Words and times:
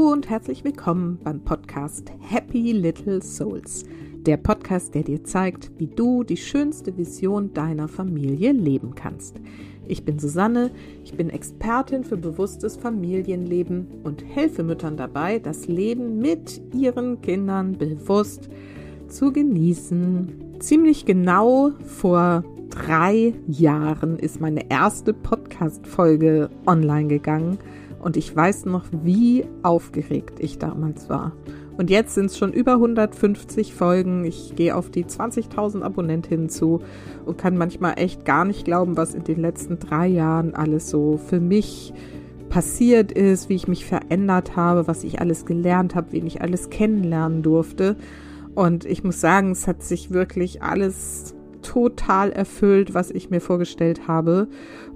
Hallo 0.00 0.12
und 0.12 0.30
herzlich 0.30 0.64
willkommen 0.64 1.18
beim 1.22 1.40
Podcast 1.40 2.10
Happy 2.20 2.72
Little 2.72 3.20
Souls. 3.20 3.84
Der 4.14 4.38
Podcast, 4.38 4.94
der 4.94 5.02
dir 5.02 5.24
zeigt, 5.24 5.70
wie 5.76 5.88
du 5.88 6.24
die 6.24 6.38
schönste 6.38 6.96
Vision 6.96 7.52
deiner 7.52 7.86
Familie 7.86 8.52
leben 8.52 8.94
kannst. 8.94 9.36
Ich 9.86 10.02
bin 10.06 10.18
Susanne, 10.18 10.70
ich 11.04 11.12
bin 11.12 11.28
Expertin 11.28 12.02
für 12.04 12.16
bewusstes 12.16 12.76
Familienleben 12.76 13.88
und 14.02 14.24
helfe 14.24 14.62
Müttern 14.62 14.96
dabei, 14.96 15.38
das 15.38 15.66
Leben 15.66 16.18
mit 16.18 16.62
ihren 16.72 17.20
Kindern 17.20 17.76
bewusst 17.76 18.48
zu 19.08 19.30
genießen. 19.32 20.56
Ziemlich 20.60 21.04
genau 21.04 21.72
vor 21.84 22.42
drei 22.70 23.34
Jahren 23.46 24.18
ist 24.18 24.40
meine 24.40 24.70
erste 24.70 25.12
Podcast-Folge 25.12 26.48
online 26.66 27.08
gegangen 27.08 27.58
und 28.00 28.16
ich 28.16 28.34
weiß 28.34 28.64
noch, 28.66 28.84
wie 28.90 29.44
aufgeregt 29.62 30.40
ich 30.40 30.58
damals 30.58 31.08
war. 31.08 31.32
Und 31.76 31.88
jetzt 31.88 32.14
sind 32.14 32.26
es 32.26 32.36
schon 32.36 32.52
über 32.52 32.72
150 32.72 33.74
Folgen. 33.74 34.24
Ich 34.24 34.54
gehe 34.54 34.76
auf 34.76 34.90
die 34.90 35.04
20.000 35.04 35.82
Abonnentinnen 35.82 36.50
zu 36.50 36.82
und 37.24 37.38
kann 37.38 37.56
manchmal 37.56 37.94
echt 37.96 38.24
gar 38.24 38.44
nicht 38.44 38.64
glauben, 38.64 38.96
was 38.96 39.14
in 39.14 39.24
den 39.24 39.40
letzten 39.40 39.78
drei 39.78 40.06
Jahren 40.06 40.54
alles 40.54 40.90
so 40.90 41.16
für 41.16 41.40
mich 41.40 41.94
passiert 42.50 43.12
ist, 43.12 43.48
wie 43.48 43.54
ich 43.54 43.68
mich 43.68 43.86
verändert 43.86 44.56
habe, 44.56 44.88
was 44.88 45.04
ich 45.04 45.20
alles 45.20 45.46
gelernt 45.46 45.94
habe, 45.94 46.12
wen 46.12 46.26
ich 46.26 46.42
alles 46.42 46.68
kennenlernen 46.68 47.42
durfte. 47.42 47.96
Und 48.54 48.84
ich 48.84 49.04
muss 49.04 49.20
sagen, 49.20 49.52
es 49.52 49.66
hat 49.66 49.82
sich 49.82 50.10
wirklich 50.10 50.62
alles 50.62 51.34
total 51.62 52.30
erfüllt, 52.30 52.94
was 52.94 53.10
ich 53.10 53.30
mir 53.30 53.40
vorgestellt 53.40 54.08
habe. 54.08 54.48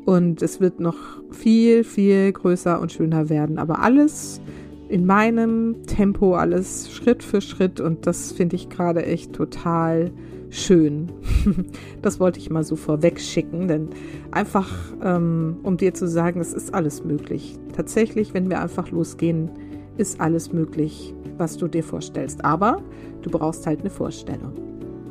Und 0.04 0.42
es 0.42 0.60
wird 0.60 0.80
noch 0.80 0.96
viel, 1.30 1.84
viel 1.84 2.32
größer 2.32 2.80
und 2.80 2.92
schöner 2.92 3.28
werden. 3.28 3.58
Aber 3.58 3.80
alles 3.80 4.40
in 4.88 5.06
meinem 5.06 5.82
Tempo, 5.86 6.34
alles 6.34 6.92
Schritt 6.92 7.22
für 7.22 7.40
Schritt. 7.40 7.80
Und 7.80 8.06
das 8.06 8.32
finde 8.32 8.56
ich 8.56 8.68
gerade 8.68 9.04
echt 9.04 9.32
total 9.32 10.10
schön. 10.50 11.10
das 12.02 12.20
wollte 12.20 12.38
ich 12.38 12.50
mal 12.50 12.64
so 12.64 12.76
vorweg 12.76 13.20
schicken, 13.20 13.66
denn 13.66 13.88
einfach, 14.30 14.70
ähm, 15.02 15.56
um 15.62 15.76
dir 15.76 15.94
zu 15.94 16.06
sagen, 16.06 16.40
es 16.40 16.52
ist 16.52 16.72
alles 16.74 17.04
möglich. 17.04 17.58
Tatsächlich, 17.74 18.34
wenn 18.34 18.48
wir 18.50 18.60
einfach 18.60 18.90
losgehen, 18.90 19.50
ist 19.96 20.20
alles 20.20 20.52
möglich, 20.52 21.14
was 21.38 21.56
du 21.56 21.66
dir 21.66 21.82
vorstellst. 21.82 22.44
Aber 22.44 22.82
du 23.22 23.30
brauchst 23.30 23.66
halt 23.66 23.80
eine 23.80 23.90
Vorstellung. 23.90 24.52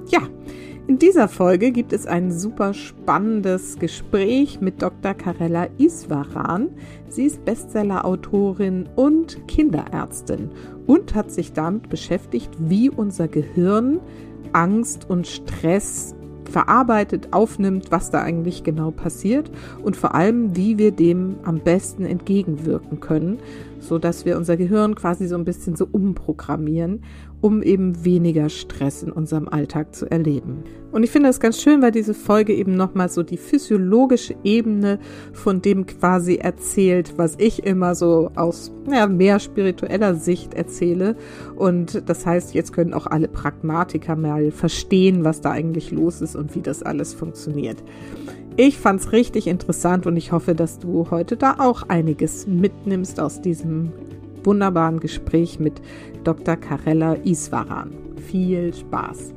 Ja, 0.09 0.21
in 0.85 0.99
dieser 0.99 1.29
Folge 1.29 1.71
gibt 1.71 1.93
es 1.93 2.05
ein 2.05 2.29
super 2.29 2.73
spannendes 2.73 3.79
Gespräch 3.79 4.59
mit 4.59 4.81
Dr. 4.81 5.13
Karella 5.13 5.67
Iswaran. 5.77 6.71
Sie 7.07 7.23
ist 7.23 7.45
Bestseller-Autorin 7.45 8.89
und 8.97 9.47
Kinderärztin 9.47 10.51
und 10.85 11.15
hat 11.15 11.31
sich 11.31 11.53
damit 11.53 11.89
beschäftigt, 11.89 12.49
wie 12.59 12.89
unser 12.89 13.29
Gehirn 13.29 14.01
Angst 14.51 15.09
und 15.09 15.25
Stress 15.25 16.15
verarbeitet, 16.51 17.29
aufnimmt, 17.31 17.91
was 17.91 18.11
da 18.11 18.21
eigentlich 18.21 18.63
genau 18.63 18.91
passiert 18.91 19.49
und 19.83 19.95
vor 19.95 20.13
allem, 20.13 20.55
wie 20.55 20.77
wir 20.77 20.91
dem 20.91 21.37
am 21.43 21.59
besten 21.59 22.05
entgegenwirken 22.05 22.99
können, 22.99 23.39
so 23.83 23.99
dass 23.99 24.25
wir 24.25 24.37
unser 24.37 24.57
Gehirn 24.57 24.95
quasi 24.95 25.27
so 25.27 25.35
ein 25.35 25.45
bisschen 25.45 25.75
so 25.75 25.87
umprogrammieren 25.91 27.01
um 27.43 27.61
eben 27.61 28.05
weniger 28.05 28.47
Stress 28.47 29.03
in 29.03 29.11
unserem 29.11 29.49
Alltag 29.49 29.93
zu 29.93 30.09
erleben. 30.09 30.63
Und 30.93 31.03
ich 31.03 31.11
finde 31.11 31.27
das 31.27 31.41
ganz 31.41 31.61
schön, 31.61 31.81
weil 31.81 31.91
diese 31.91 32.13
Folge 32.13 32.53
eben 32.53 32.73
nochmal 32.75 33.09
so 33.09 33.21
die 33.21 33.35
physiologische 33.35 34.35
Ebene 34.45 34.97
von 35.33 35.61
dem 35.61 35.85
quasi 35.85 36.35
erzählt, 36.35 37.17
was 37.17 37.35
ich 37.39 37.65
immer 37.65 37.95
so 37.95 38.31
aus 38.35 38.71
ja, 38.89 39.07
mehr 39.07 39.39
spiritueller 39.39 40.15
Sicht 40.15 40.53
erzähle. 40.53 41.17
Und 41.57 42.07
das 42.07 42.25
heißt, 42.25 42.53
jetzt 42.53 42.71
können 42.71 42.93
auch 42.93 43.07
alle 43.07 43.27
Pragmatiker 43.27 44.15
mal 44.15 44.51
verstehen, 44.51 45.25
was 45.25 45.41
da 45.41 45.51
eigentlich 45.51 45.91
los 45.91 46.21
ist 46.21 46.37
und 46.37 46.55
wie 46.55 46.61
das 46.61 46.81
alles 46.81 47.13
funktioniert. 47.13 47.83
Ich 48.55 48.77
fand 48.77 48.99
es 48.99 49.11
richtig 49.11 49.47
interessant 49.47 50.05
und 50.05 50.15
ich 50.15 50.31
hoffe, 50.31 50.53
dass 50.53 50.77
du 50.77 51.09
heute 51.09 51.37
da 51.37 51.55
auch 51.57 51.89
einiges 51.89 52.45
mitnimmst 52.45 53.19
aus 53.19 53.41
diesem 53.41 53.91
wunderbaren 54.43 54.99
Gespräch 54.99 55.59
mit 55.59 55.81
Dr. 56.23 56.55
Karella 56.57 57.15
Iswaran. 57.23 57.95
Viel 58.27 58.71
Spaß! 58.71 59.33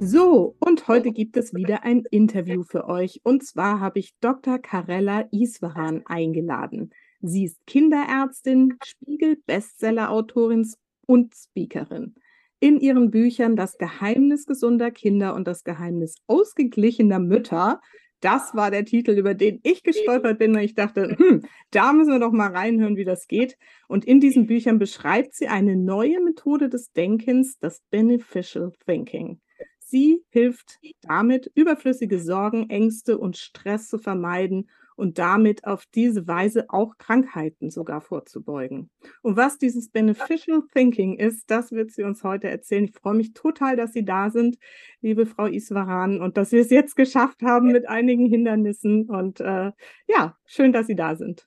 So, 0.00 0.56
und 0.60 0.88
heute 0.88 1.10
gibt 1.12 1.38
es 1.38 1.54
wieder 1.54 1.84
ein 1.84 2.04
Interview 2.10 2.64
für 2.64 2.86
euch. 2.86 3.22
Und 3.24 3.46
zwar 3.46 3.80
habe 3.80 3.98
ich 4.00 4.12
Dr. 4.20 4.58
Karella 4.58 5.26
Iswaran 5.30 6.02
eingeladen. 6.04 6.90
Sie 7.22 7.44
ist 7.44 7.64
Kinderärztin, 7.66 8.74
Spiegel-Bestseller-Autorin 8.84 10.66
und 11.08 11.34
Speakerin 11.34 12.14
in 12.60 12.80
ihren 12.80 13.10
Büchern 13.10 13.56
Das 13.56 13.78
Geheimnis 13.78 14.46
gesunder 14.46 14.90
Kinder 14.90 15.34
und 15.34 15.46
das 15.46 15.64
Geheimnis 15.64 16.16
ausgeglichener 16.26 17.18
Mütter. 17.18 17.80
Das 18.20 18.54
war 18.54 18.72
der 18.72 18.84
Titel, 18.84 19.12
über 19.12 19.34
den 19.34 19.60
ich 19.62 19.84
gestolpert 19.84 20.38
bin 20.38 20.56
und 20.56 20.62
ich 20.62 20.74
dachte, 20.74 21.16
hm, 21.16 21.42
da 21.70 21.92
müssen 21.92 22.10
wir 22.10 22.18
doch 22.18 22.32
mal 22.32 22.50
reinhören, 22.50 22.96
wie 22.96 23.04
das 23.04 23.28
geht. 23.28 23.56
Und 23.86 24.04
in 24.04 24.18
diesen 24.18 24.46
Büchern 24.46 24.80
beschreibt 24.80 25.34
sie 25.34 25.46
eine 25.46 25.76
neue 25.76 26.20
Methode 26.20 26.68
des 26.68 26.92
Denkens, 26.92 27.58
das 27.60 27.80
Beneficial 27.90 28.72
Thinking. 28.84 29.40
Sie 29.78 30.24
hilft 30.30 30.78
damit, 31.02 31.50
überflüssige 31.54 32.18
Sorgen, 32.18 32.68
Ängste 32.70 33.18
und 33.18 33.36
Stress 33.36 33.86
zu 33.86 33.98
vermeiden 33.98 34.68
und 34.98 35.18
damit 35.18 35.64
auf 35.64 35.86
diese 35.94 36.26
Weise 36.26 36.70
auch 36.70 36.98
Krankheiten 36.98 37.70
sogar 37.70 38.00
vorzubeugen. 38.00 38.90
Und 39.22 39.36
was 39.36 39.56
dieses 39.56 39.90
Beneficial 39.90 40.64
Thinking 40.74 41.16
ist, 41.16 41.48
das 41.52 41.70
wird 41.70 41.92
sie 41.92 42.02
uns 42.02 42.24
heute 42.24 42.48
erzählen. 42.48 42.84
Ich 42.84 42.94
freue 42.94 43.14
mich 43.14 43.32
total, 43.32 43.76
dass 43.76 43.92
Sie 43.92 44.04
da 44.04 44.30
sind, 44.30 44.58
liebe 45.00 45.24
Frau 45.24 45.46
Iswaran, 45.46 46.20
und 46.20 46.36
dass 46.36 46.50
wir 46.50 46.60
es 46.60 46.70
jetzt 46.70 46.96
geschafft 46.96 47.42
haben 47.42 47.70
mit 47.70 47.88
einigen 47.88 48.26
Hindernissen. 48.26 49.08
Und 49.08 49.38
äh, 49.38 49.70
ja, 50.08 50.36
schön, 50.44 50.72
dass 50.72 50.88
Sie 50.88 50.96
da 50.96 51.14
sind. 51.14 51.46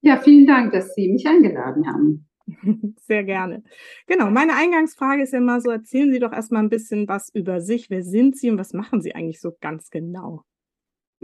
Ja, 0.00 0.16
vielen 0.16 0.46
Dank, 0.46 0.72
dass 0.72 0.94
Sie 0.94 1.12
mich 1.12 1.26
eingeladen 1.26 1.86
haben. 1.86 2.26
Sehr 3.06 3.24
gerne. 3.24 3.62
Genau, 4.06 4.30
meine 4.30 4.56
Eingangsfrage 4.56 5.22
ist 5.22 5.34
ja 5.34 5.40
immer 5.40 5.60
so, 5.60 5.70
erzählen 5.70 6.10
Sie 6.10 6.20
doch 6.20 6.32
erstmal 6.32 6.62
ein 6.62 6.70
bisschen 6.70 7.06
was 7.06 7.28
über 7.34 7.60
sich. 7.60 7.90
Wer 7.90 8.02
sind 8.02 8.38
Sie 8.38 8.50
und 8.50 8.56
was 8.56 8.72
machen 8.72 9.02
Sie 9.02 9.14
eigentlich 9.14 9.42
so 9.42 9.54
ganz 9.60 9.90
genau? 9.90 10.44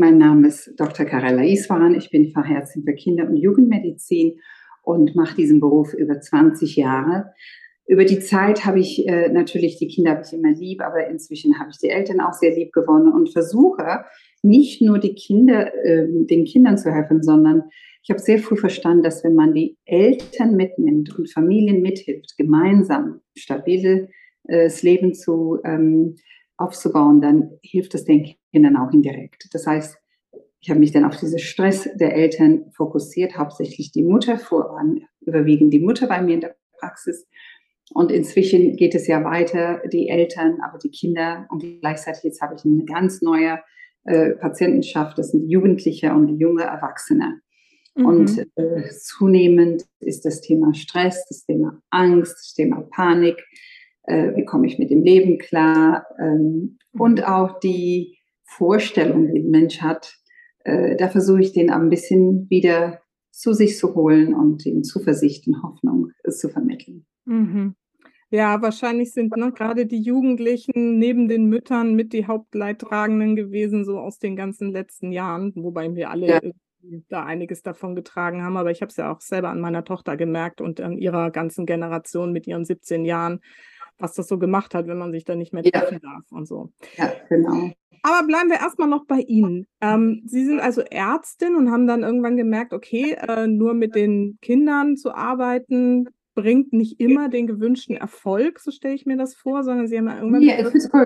Mein 0.00 0.16
Name 0.16 0.46
ist 0.46 0.74
Dr. 0.76 1.04
Karella 1.06 1.42
Iswaran. 1.42 1.96
Ich 1.96 2.10
bin 2.10 2.30
Fachärztin 2.30 2.84
für 2.84 2.94
Kinder- 2.94 3.28
und 3.28 3.36
Jugendmedizin 3.36 4.38
und 4.84 5.16
mache 5.16 5.34
diesen 5.34 5.58
Beruf 5.58 5.92
über 5.92 6.20
20 6.20 6.76
Jahre. 6.76 7.32
Über 7.84 8.04
die 8.04 8.20
Zeit 8.20 8.64
habe 8.64 8.78
ich 8.78 9.08
äh, 9.08 9.28
natürlich 9.28 9.76
die 9.76 9.88
Kinder 9.88 10.12
habe 10.12 10.22
ich 10.24 10.32
immer 10.32 10.52
lieb, 10.52 10.82
aber 10.82 11.08
inzwischen 11.08 11.58
habe 11.58 11.70
ich 11.72 11.78
die 11.78 11.88
Eltern 11.88 12.20
auch 12.20 12.32
sehr 12.32 12.54
lieb 12.54 12.72
gewonnen 12.72 13.12
und 13.12 13.32
versuche 13.32 14.04
nicht 14.44 14.80
nur 14.80 15.00
die 15.00 15.16
Kinder, 15.16 15.74
äh, 15.84 16.06
den 16.06 16.44
Kindern 16.44 16.78
zu 16.78 16.92
helfen, 16.92 17.24
sondern 17.24 17.64
ich 18.04 18.10
habe 18.10 18.20
sehr 18.20 18.38
früh 18.38 18.56
verstanden, 18.56 19.02
dass 19.02 19.24
wenn 19.24 19.34
man 19.34 19.52
die 19.52 19.78
Eltern 19.84 20.54
mitnimmt 20.54 21.18
und 21.18 21.28
Familien 21.28 21.82
mithilft, 21.82 22.36
gemeinsam 22.38 23.20
stabiles 23.36 24.08
äh, 24.44 24.70
Leben 24.80 25.12
zu 25.12 25.58
ähm, 25.64 26.14
aufzubauen, 26.58 27.20
dann 27.20 27.50
hilft 27.62 27.94
es 27.94 28.04
den 28.04 28.34
Kindern 28.52 28.76
auch 28.76 28.92
indirekt. 28.92 29.48
Das 29.52 29.66
heißt, 29.66 29.96
ich 30.60 30.70
habe 30.70 30.80
mich 30.80 30.92
dann 30.92 31.04
auf 31.04 31.16
diesen 31.16 31.38
Stress 31.38 31.88
der 31.94 32.14
Eltern 32.14 32.70
fokussiert, 32.72 33.38
hauptsächlich 33.38 33.92
die 33.92 34.02
Mutter 34.02 34.38
voran, 34.38 35.02
überwiegend 35.20 35.72
die 35.72 35.80
Mutter 35.80 36.08
bei 36.08 36.20
mir 36.20 36.34
in 36.34 36.40
der 36.40 36.56
Praxis. 36.78 37.26
Und 37.94 38.10
inzwischen 38.10 38.76
geht 38.76 38.94
es 38.94 39.06
ja 39.06 39.24
weiter, 39.24 39.80
die 39.90 40.08
Eltern, 40.08 40.58
aber 40.62 40.78
die 40.78 40.90
Kinder 40.90 41.46
und 41.50 41.64
gleichzeitig 41.80 42.24
jetzt 42.24 42.42
habe 42.42 42.54
ich 42.54 42.64
eine 42.64 42.84
ganz 42.84 43.22
neue 43.22 43.60
äh, 44.04 44.30
Patientenschaft, 44.30 45.16
das 45.18 45.30
sind 45.30 45.48
Jugendliche 45.48 46.12
und 46.12 46.38
junge 46.38 46.64
Erwachsene. 46.64 47.40
Mhm. 47.94 48.06
Und 48.06 48.46
äh, 48.56 48.88
zunehmend 48.90 49.84
ist 50.00 50.24
das 50.24 50.40
Thema 50.40 50.74
Stress, 50.74 51.24
das 51.28 51.44
Thema 51.44 51.80
Angst, 51.90 52.32
das 52.32 52.54
Thema 52.54 52.82
Panik, 52.90 53.42
äh, 54.08 54.34
wie 54.36 54.44
komme 54.44 54.66
ich 54.66 54.78
mit 54.78 54.90
dem 54.90 55.02
Leben 55.02 55.38
klar 55.38 56.06
ähm, 56.18 56.78
und 56.92 57.20
mhm. 57.20 57.24
auch 57.24 57.60
die 57.60 58.18
Vorstellung, 58.44 59.32
die 59.32 59.40
ein 59.40 59.50
Mensch 59.50 59.80
hat, 59.80 60.14
äh, 60.64 60.96
da 60.96 61.08
versuche 61.08 61.40
ich 61.40 61.52
den 61.52 61.70
ein 61.70 61.90
bisschen 61.90 62.48
wieder 62.50 63.00
zu 63.30 63.52
sich 63.52 63.78
zu 63.78 63.94
holen 63.94 64.34
und 64.34 64.66
ihm 64.66 64.82
Zuversicht 64.82 65.46
und 65.46 65.62
Hoffnung 65.62 66.10
äh, 66.24 66.30
zu 66.30 66.48
vermitteln. 66.48 67.06
Mhm. 67.24 67.74
Ja, 68.30 68.60
wahrscheinlich 68.60 69.12
sind 69.12 69.34
ne, 69.36 69.52
gerade 69.52 69.86
die 69.86 70.02
Jugendlichen 70.02 70.98
neben 70.98 71.28
den 71.28 71.46
Müttern 71.46 71.94
mit 71.94 72.12
die 72.12 72.26
Hauptleidtragenden 72.26 73.36
gewesen, 73.36 73.84
so 73.84 73.98
aus 73.98 74.18
den 74.18 74.36
ganzen 74.36 74.70
letzten 74.70 75.12
Jahren, 75.12 75.52
wobei 75.56 75.94
wir 75.94 76.10
alle 76.10 76.26
ja. 76.26 76.40
da 77.08 77.24
einiges 77.24 77.62
davon 77.62 77.94
getragen 77.94 78.42
haben. 78.42 78.58
Aber 78.58 78.70
ich 78.70 78.82
habe 78.82 78.90
es 78.90 78.96
ja 78.96 79.10
auch 79.10 79.22
selber 79.22 79.48
an 79.48 79.60
meiner 79.60 79.84
Tochter 79.84 80.18
gemerkt 80.18 80.60
und 80.60 80.80
an 80.80 80.98
ihrer 80.98 81.30
ganzen 81.30 81.64
Generation 81.64 82.32
mit 82.32 82.46
ihren 82.46 82.66
17 82.66 83.06
Jahren, 83.06 83.40
was 83.98 84.14
das 84.14 84.28
so 84.28 84.38
gemacht 84.38 84.74
hat, 84.74 84.86
wenn 84.86 84.98
man 84.98 85.12
sich 85.12 85.24
da 85.24 85.34
nicht 85.34 85.52
mehr 85.52 85.62
treffen 85.62 86.00
ja. 86.02 86.10
darf 86.10 86.24
und 86.30 86.46
so. 86.46 86.72
Ja, 86.96 87.12
genau. 87.28 87.70
Aber 88.02 88.26
bleiben 88.26 88.48
wir 88.48 88.58
erstmal 88.58 88.88
noch 88.88 89.06
bei 89.06 89.18
Ihnen. 89.20 89.66
Ähm, 89.80 90.22
Sie 90.24 90.44
sind 90.44 90.60
also 90.60 90.82
Ärztin 90.82 91.56
und 91.56 91.70
haben 91.70 91.86
dann 91.86 92.02
irgendwann 92.02 92.36
gemerkt, 92.36 92.72
okay, 92.72 93.16
äh, 93.20 93.46
nur 93.46 93.74
mit 93.74 93.94
den 93.94 94.38
Kindern 94.40 94.96
zu 94.96 95.14
arbeiten, 95.14 96.08
bringt 96.34 96.72
nicht 96.72 97.00
immer 97.00 97.28
den 97.28 97.48
gewünschten 97.48 97.96
Erfolg, 97.96 98.60
so 98.60 98.70
stelle 98.70 98.94
ich 98.94 99.06
mir 99.06 99.16
das 99.16 99.34
vor, 99.34 99.64
sondern 99.64 99.88
Sie 99.88 99.98
haben 99.98 100.06
ja 100.06 100.18
irgendwann. 100.18 100.42
Ja, 100.42 100.56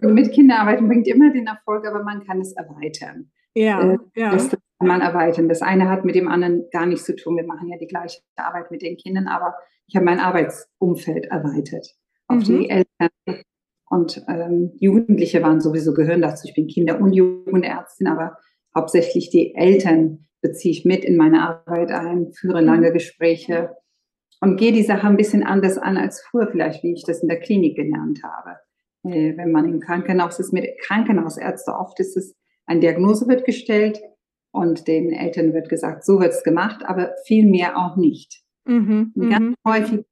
mit 0.03 0.33
Kindern 0.33 0.59
arbeiten 0.59 0.89
bringt 0.89 1.09
immer 1.09 1.33
den 1.33 1.47
Erfolg, 1.47 1.87
aber 1.87 2.03
man 2.03 2.25
kann 2.25 2.41
es 2.41 2.53
erweitern. 2.53 3.31
Ja, 3.55 3.93
äh, 3.93 3.99
ja. 4.15 4.33
Das 4.33 4.51
kann 4.51 4.89
man 4.89 5.01
erweitern. 5.01 5.49
Das 5.49 5.63
eine 5.63 5.89
hat 5.89 6.05
mit 6.05 6.15
dem 6.15 6.29
anderen 6.29 6.65
gar 6.71 6.87
nichts 6.87 7.05
zu 7.05 7.17
tun. 7.17 7.37
Wir 7.37 7.47
machen 7.47 7.69
ja 7.69 7.79
die 7.79 7.87
gleiche 7.87 8.21
Arbeit 8.37 8.71
mit 8.71 8.83
den 8.83 8.97
Kindern, 8.97 9.27
aber 9.27 9.55
ich 9.87 9.97
habe 9.97 10.05
mein 10.05 10.21
Arbeitsumfeld 10.21 11.27
erweitert 11.27 11.97
auf 12.33 12.49
mhm. 12.49 12.59
die 12.59 12.71
Eltern. 12.71 13.43
Und 13.89 14.25
ähm, 14.29 14.73
Jugendliche 14.81 15.43
waren 15.43 15.61
sowieso 15.61 15.93
gehören 15.93 16.23
dazu. 16.23 16.49
Ich 16.49 16.55
bin 16.55 16.67
Kinder- 16.67 17.01
und 17.01 17.13
Jugendärztin, 17.13 18.07
aber 18.07 18.39
hauptsächlich 18.75 19.31
die 19.31 19.55
Eltern 19.55 20.29
beziehe 20.41 20.73
ich 20.73 20.85
mit 20.85 21.05
in 21.05 21.17
meine 21.17 21.43
Arbeit 21.43 21.91
ein, 21.91 22.33
führe 22.33 22.63
lange 22.63 22.89
mhm. 22.89 22.95
Gespräche 22.95 23.77
und 24.41 24.57
gehe 24.57 24.73
die 24.73 24.83
Sache 24.83 25.07
ein 25.07 25.17
bisschen 25.17 25.45
anders 25.45 25.79
an 25.79 25.97
als 25.97 26.23
früher 26.23 26.49
vielleicht, 26.51 26.83
wie 26.83 26.93
ich 26.93 27.05
das 27.05 27.23
in 27.23 27.29
der 27.29 27.39
Klinik 27.39 27.77
gelernt 27.77 28.21
habe. 28.25 28.59
Äh, 29.05 29.37
wenn 29.37 29.53
man 29.53 29.69
im 29.69 29.81
Krankenhaus 29.81 30.41
ist 30.41 30.53
mit 30.53 30.67
Krankenhausärzte, 30.81 31.73
oft 31.73 31.99
ist 32.01 32.17
es, 32.17 32.35
eine 32.67 32.81
Diagnose 32.81 33.29
wird 33.29 33.45
gestellt 33.45 34.01
und 34.53 34.89
den 34.89 35.13
Eltern 35.13 35.53
wird 35.55 35.69
gesagt, 35.69 36.05
so 36.05 36.21
wird 36.21 36.33
es 36.33 36.43
gemacht, 36.43 36.83
aber 36.85 37.13
viel 37.25 37.47
mehr 37.47 37.77
auch 37.77 37.97
nicht. 37.97 38.43
Mhm, 38.65 39.13
ganz 39.17 39.41
mhm. 39.41 39.55
häufig 39.67 40.05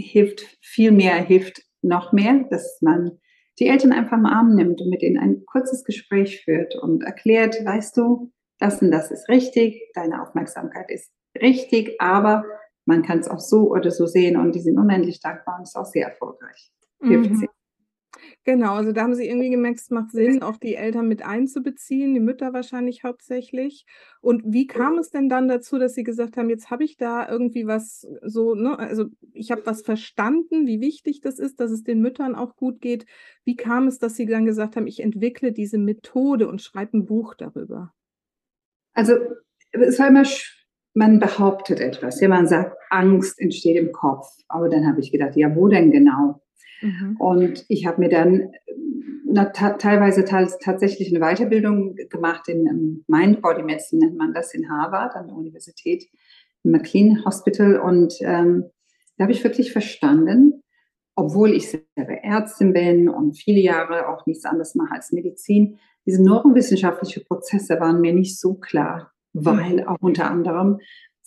hilft 0.00 0.58
viel 0.60 0.92
mehr, 0.92 1.14
hilft 1.16 1.62
noch 1.82 2.12
mehr, 2.12 2.44
dass 2.50 2.78
man 2.80 3.18
die 3.58 3.66
Eltern 3.66 3.92
einfach 3.92 4.16
im 4.16 4.26
Arm 4.26 4.54
nimmt 4.54 4.80
und 4.80 4.90
mit 4.90 5.02
ihnen 5.02 5.18
ein 5.18 5.44
kurzes 5.46 5.84
Gespräch 5.84 6.42
führt 6.44 6.74
und 6.76 7.02
erklärt, 7.02 7.56
weißt 7.64 7.96
du, 7.96 8.32
das 8.58 8.80
und 8.82 8.90
das 8.90 9.10
ist 9.10 9.28
richtig, 9.28 9.90
deine 9.94 10.22
Aufmerksamkeit 10.22 10.90
ist 10.90 11.10
richtig, 11.40 12.00
aber 12.00 12.44
man 12.86 13.02
kann 13.02 13.20
es 13.20 13.28
auch 13.28 13.38
so 13.38 13.70
oder 13.70 13.90
so 13.90 14.06
sehen 14.06 14.36
und 14.36 14.54
die 14.54 14.60
sind 14.60 14.78
unendlich 14.78 15.20
dankbar 15.20 15.56
und 15.58 15.64
ist 15.64 15.76
auch 15.76 15.86
sehr 15.86 16.08
erfolgreich. 16.08 16.72
Hilft 17.02 17.30
mhm. 17.30 17.36
sehr. 17.36 17.48
Genau, 18.50 18.74
also 18.74 18.90
da 18.90 19.02
haben 19.02 19.14
Sie 19.14 19.28
irgendwie 19.28 19.50
gemerkt, 19.50 19.78
es 19.78 19.90
macht 19.90 20.10
Sinn, 20.10 20.42
auch 20.42 20.56
die 20.56 20.74
Eltern 20.74 21.06
mit 21.06 21.24
einzubeziehen, 21.24 22.14
die 22.14 22.20
Mütter 22.20 22.52
wahrscheinlich 22.52 23.04
hauptsächlich. 23.04 23.86
Und 24.20 24.42
wie 24.44 24.66
kam 24.66 24.98
es 24.98 25.12
denn 25.12 25.28
dann 25.28 25.46
dazu, 25.46 25.78
dass 25.78 25.94
Sie 25.94 26.02
gesagt 26.02 26.36
haben, 26.36 26.50
jetzt 26.50 26.68
habe 26.68 26.82
ich 26.82 26.96
da 26.96 27.28
irgendwie 27.28 27.68
was 27.68 28.08
so, 28.22 28.56
ne, 28.56 28.76
also 28.76 29.04
ich 29.34 29.52
habe 29.52 29.64
was 29.66 29.82
verstanden, 29.82 30.66
wie 30.66 30.80
wichtig 30.80 31.20
das 31.20 31.38
ist, 31.38 31.60
dass 31.60 31.70
es 31.70 31.84
den 31.84 32.00
Müttern 32.00 32.34
auch 32.34 32.56
gut 32.56 32.80
geht. 32.80 33.06
Wie 33.44 33.54
kam 33.54 33.86
es, 33.86 34.00
dass 34.00 34.16
Sie 34.16 34.26
dann 34.26 34.46
gesagt 34.46 34.74
haben, 34.74 34.88
ich 34.88 34.98
entwickle 34.98 35.52
diese 35.52 35.78
Methode 35.78 36.48
und 36.48 36.60
schreibe 36.60 36.98
ein 36.98 37.06
Buch 37.06 37.34
darüber? 37.36 37.94
Also 38.94 39.12
es 39.70 39.96
war 40.00 40.08
immer, 40.08 40.24
man 40.94 41.20
behauptet 41.20 41.78
etwas. 41.78 42.20
Ja, 42.20 42.26
man 42.26 42.48
sagt, 42.48 42.76
Angst 42.90 43.38
entsteht 43.38 43.76
im 43.76 43.92
Kopf. 43.92 44.26
Aber 44.48 44.68
dann 44.68 44.88
habe 44.88 44.98
ich 44.98 45.12
gedacht, 45.12 45.36
ja, 45.36 45.54
wo 45.54 45.68
denn 45.68 45.92
genau? 45.92 46.42
Mhm. 46.80 47.16
Und 47.18 47.64
ich 47.68 47.86
habe 47.86 48.00
mir 48.00 48.08
dann 48.08 48.52
na, 49.26 49.44
teilweise 49.46 50.24
tatsächlich 50.24 51.14
eine 51.14 51.20
Weiterbildung 51.20 51.94
gemacht 52.08 52.48
in 52.48 52.68
um, 52.68 53.04
Mind 53.06 53.42
Body 53.42 53.62
Medicine, 53.62 54.04
nennt 54.04 54.18
man 54.18 54.34
das 54.34 54.54
in 54.54 54.68
Harvard 54.68 55.14
an 55.14 55.28
der 55.28 55.36
Universität, 55.36 56.04
im 56.64 56.72
McLean 56.72 57.24
Hospital. 57.24 57.78
Und 57.78 58.14
ähm, 58.20 58.64
da 59.16 59.24
habe 59.24 59.32
ich 59.32 59.44
wirklich 59.44 59.72
verstanden, 59.72 60.62
obwohl 61.14 61.54
ich 61.54 61.70
selber 61.70 62.14
Ärztin 62.22 62.72
bin 62.72 63.08
und 63.08 63.34
viele 63.34 63.60
Jahre 63.60 64.08
auch 64.08 64.26
nichts 64.26 64.44
anderes 64.44 64.74
mache 64.74 64.94
als 64.94 65.12
Medizin, 65.12 65.78
diese 66.06 66.22
neurowissenschaftlichen 66.22 67.24
Prozesse 67.24 67.78
waren 67.78 68.00
mir 68.00 68.14
nicht 68.14 68.40
so 68.40 68.54
klar, 68.54 69.12
weil 69.32 69.84
auch 69.86 69.98
unter 70.00 70.30
anderem 70.30 70.78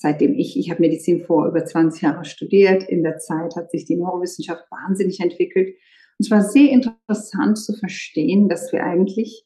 seitdem 0.03 0.33
ich, 0.33 0.59
ich 0.59 0.69
habe 0.69 0.81
Medizin 0.81 1.23
vor 1.23 1.47
über 1.47 1.63
20 1.63 2.01
Jahren 2.01 2.25
studiert, 2.25 2.83
in 2.83 3.03
der 3.03 3.19
Zeit 3.19 3.55
hat 3.55 3.71
sich 3.71 3.85
die 3.85 3.95
Neurowissenschaft 3.95 4.65
wahnsinnig 4.69 5.21
entwickelt. 5.21 5.69
Und 5.69 6.25
es 6.25 6.29
war 6.29 6.41
sehr 6.41 6.69
interessant 6.71 7.57
zu 7.57 7.73
verstehen, 7.73 8.49
dass 8.49 8.73
wir 8.73 8.83
eigentlich 8.83 9.45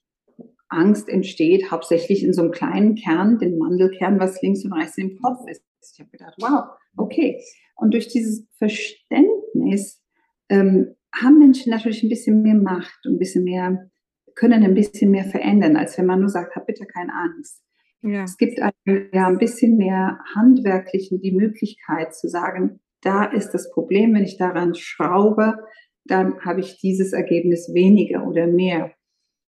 Angst 0.68 1.10
entsteht, 1.10 1.70
hauptsächlich 1.70 2.24
in 2.24 2.34
so 2.34 2.42
einem 2.42 2.52
kleinen 2.52 2.96
Kern, 2.96 3.38
den 3.38 3.60
Mandelkern, 3.60 4.20
was 4.20 4.42
links 4.42 4.66
und 4.66 4.74
rechts 4.74 4.98
im 4.98 5.20
Kopf 5.22 5.48
ist. 5.48 5.62
Ich 5.94 6.00
habe 6.00 6.10
gedacht, 6.10 6.34
wow, 6.40 6.64
okay. 6.98 7.40
Und 7.76 7.94
durch 7.94 8.08
dieses 8.08 8.48
Verständnis 8.58 10.02
ähm, 10.50 10.96
haben 11.14 11.38
Menschen 11.38 11.70
natürlich 11.70 12.02
ein 12.02 12.10
bisschen 12.10 12.42
mehr 12.42 12.56
Macht 12.56 13.06
und 13.06 13.14
ein 13.14 13.20
bisschen 13.20 13.44
mehr, 13.44 13.92
können 14.34 14.64
ein 14.64 14.74
bisschen 14.74 15.12
mehr 15.12 15.26
verändern, 15.26 15.78
als 15.78 16.00
wenn 16.00 16.08
man 16.08 16.20
nur 16.20 16.30
sagt, 16.30 16.56
hab 16.56 16.66
bitte 16.66 16.88
keine 16.88 17.14
Angst. 17.14 17.62
Ja. 18.02 18.24
Es 18.24 18.38
gibt 18.38 18.60
einem 18.62 19.10
ja 19.12 19.28
ein 19.28 19.38
bisschen 19.38 19.78
mehr 19.78 20.20
handwerklichen 20.36 21.20
die 21.20 21.32
Möglichkeit 21.32 22.16
zu 22.16 22.28
sagen, 22.28 22.80
da 23.02 23.26
ist 23.26 23.52
das 23.52 23.72
Problem, 23.72 24.14
wenn 24.14 24.24
ich 24.24 24.38
daran 24.38 24.76
schraube, 24.76 25.56
dann 26.06 26.40
habe 26.42 26.62
ich 26.62 26.80
dieses 26.80 27.14
Ergebnis 27.14 27.74
weniger 27.74 28.26
oder 28.26 28.48
mehr. 28.48 28.92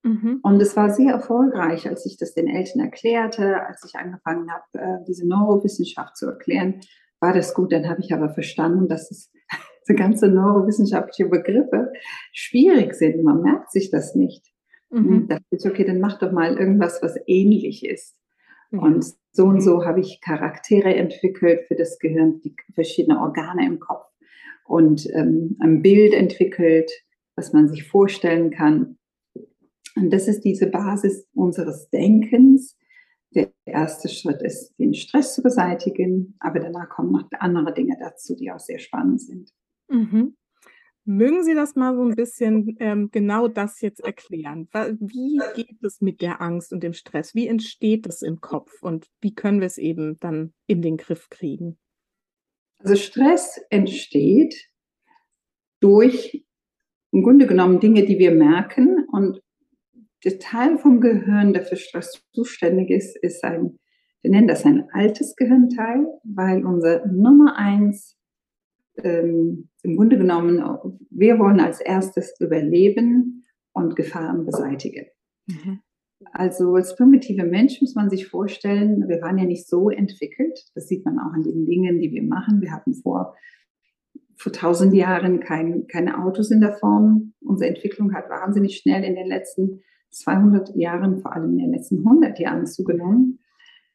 Mhm. 0.04 0.40
Und 0.44 0.62
es 0.62 0.76
war 0.76 0.90
sehr 0.90 1.14
erfolgreich, 1.14 1.88
als 1.88 2.06
ich 2.06 2.18
das 2.18 2.34
den 2.34 2.48
Eltern 2.48 2.82
erklärte, 2.82 3.66
als 3.66 3.84
ich 3.86 3.96
angefangen 3.96 4.50
habe, 4.52 4.64
äh, 4.74 5.04
diese 5.08 5.28
Neurowissenschaft 5.28 6.16
zu 6.16 6.28
erklären, 6.28 6.82
war 7.20 7.34
das 7.34 7.54
gut. 7.54 7.72
Dann 7.72 7.90
habe 7.90 8.02
ich 8.02 8.14
aber 8.14 8.30
verstanden, 8.30 8.88
dass 8.88 9.12
es 9.12 9.32
diese 9.88 9.98
ganze 9.98 10.30
neurowissenschaftliche 10.30 11.30
Begriffe 11.30 11.92
schwierig 12.32 12.94
sind. 12.94 13.24
Man 13.24 13.42
merkt 13.42 13.72
sich 13.72 13.92
das 13.92 14.16
nicht. 14.16 14.46
Mhm. 14.90 15.08
Und 15.08 15.32
dachte 15.32 15.44
ich, 15.52 15.66
okay, 15.66 15.84
dann 15.84 16.00
mach 16.00 16.18
doch 16.20 16.32
mal 16.32 16.58
irgendwas, 16.58 17.02
was 17.02 17.16
ähnlich 17.28 17.86
ist. 17.86 18.19
Mhm. 18.72 18.80
Und 18.80 19.06
so 19.32 19.46
und 19.46 19.62
so 19.62 19.86
habe 19.86 20.00
ich 20.00 20.22
Charaktere 20.22 20.94
entwickelt 20.96 21.66
für 21.68 21.76
das 21.76 22.00
Gehirn, 22.00 22.40
die 22.42 22.56
verschiedenen 22.74 23.18
Organe 23.18 23.66
im 23.66 23.80
Kopf 23.80 24.08
und 24.66 25.08
ähm, 25.14 25.58
ein 25.60 25.82
Bild 25.82 26.14
entwickelt, 26.14 26.92
was 27.36 27.54
man 27.54 27.68
sich 27.68 27.88
vorstellen 27.88 28.52
kann. 28.52 28.98
Und 29.96 30.12
das 30.12 30.28
ist 30.28 30.42
diese 30.42 30.68
Basis 30.68 31.28
unseres 31.34 31.90
Denkens. 31.90 32.78
Der 33.36 33.52
erste 33.66 34.10
Schritt 34.10 34.42
ist, 34.42 34.74
den 34.80 34.94
Stress 34.94 35.36
zu 35.36 35.44
beseitigen, 35.44 36.36
aber 36.40 36.60
danach 36.60 36.90
kommen 36.90 37.12
noch 37.12 37.28
andere 37.40 37.74
Dinge 37.74 37.96
dazu, 38.00 38.36
die 38.36 38.52
auch 38.52 38.60
sehr 38.60 38.80
spannend 38.80 39.22
sind. 39.22 39.52
Mhm. 39.88 40.36
Mögen 41.10 41.44
Sie 41.44 41.56
das 41.56 41.76
mal 41.76 41.96
so 41.96 42.04
ein 42.04 42.16
bisschen 42.16 42.78
ähm, 42.80 43.10
genau 43.12 43.48
das 43.48 43.82
jetzt 43.82 44.00
erklären? 44.00 44.70
Wie 45.00 45.42
geht 45.56 45.84
es 45.84 46.02
mit 46.02 46.22
der 46.22 46.40
Angst 46.40 46.72
und 46.72 46.84
dem 46.84 46.94
Stress? 46.94 47.34
Wie 47.34 47.48
entsteht 47.48 48.06
das 48.06 48.22
im 48.22 48.42
Kopf 48.42 48.84
und 48.84 49.08
wie 49.20 49.34
können 49.34 49.60
wir 49.60 49.66
es 49.66 49.80
eben 49.80 50.20
dann 50.20 50.54
in 50.68 50.84
den 50.84 50.98
Griff 50.98 51.28
kriegen? 51.32 51.80
Also 52.78 52.96
Stress 52.96 53.60
entsteht 53.72 54.70
durch 55.80 56.46
im 57.12 57.24
Grunde 57.24 57.48
genommen 57.48 57.80
Dinge, 57.80 58.06
die 58.06 58.20
wir 58.20 58.30
merken 58.30 59.08
und 59.12 59.42
der 60.24 60.38
Teil 60.38 60.78
vom 60.78 61.02
Gehirn, 61.02 61.54
der 61.54 61.64
für 61.64 61.76
Stress 61.76 62.24
zuständig 62.34 62.92
ist, 62.92 63.18
ist 63.18 63.44
ein, 63.44 63.80
wir 64.22 64.30
nennen 64.30 64.48
das 64.48 64.64
ein 64.64 64.88
altes 64.94 65.36
Gehirnteil, 65.36 66.06
weil 66.24 66.64
unser 66.64 67.08
Nummer 67.08 67.56
eins 67.58 68.19
ähm, 69.04 69.70
im 69.84 69.96
Grunde 69.96 70.18
genommen, 70.18 70.62
wir 71.10 71.40
wollen 71.40 71.60
als 71.60 71.80
erstes 71.80 72.40
überleben 72.40 73.46
und 73.74 73.96
Gefahren 73.96 74.46
beseitigen. 74.46 75.08
Mhm. 75.48 75.80
Also 76.34 76.76
als 76.76 76.96
primitive 76.96 77.44
Mensch 77.44 77.80
muss 77.82 77.96
man 77.96 78.10
sich 78.10 78.28
vorstellen, 78.28 79.08
wir 79.08 79.22
waren 79.22 79.38
ja 79.38 79.46
nicht 79.46 79.68
so 79.68 79.90
entwickelt. 79.90 80.60
Das 80.76 80.88
sieht 80.88 81.06
man 81.06 81.18
auch 81.18 81.34
an 81.34 81.44
den 81.44 81.66
Dingen, 81.66 82.00
die 82.00 82.12
wir 82.12 82.24
machen. 82.24 82.62
Wir 82.62 82.72
hatten 82.72 82.94
vor, 82.94 83.36
vor 84.36 84.52
tausend 84.52 84.94
Jahren 84.94 85.40
kein, 85.40 85.88
keine 85.88 86.22
Autos 86.22 86.52
in 86.52 86.60
der 86.60 86.74
Form. 86.74 87.34
Unsere 87.40 87.70
Entwicklung 87.70 88.14
hat 88.14 88.30
wahnsinnig 88.30 88.78
schnell 88.78 89.04
in 89.04 89.16
den 89.16 89.28
letzten 89.28 89.82
200 90.12 90.76
Jahren, 90.76 91.20
vor 91.20 91.34
allem 91.34 91.52
in 91.52 91.58
den 91.58 91.72
letzten 91.72 92.00
100 92.00 92.38
Jahren 92.40 92.66
zugenommen 92.66 93.39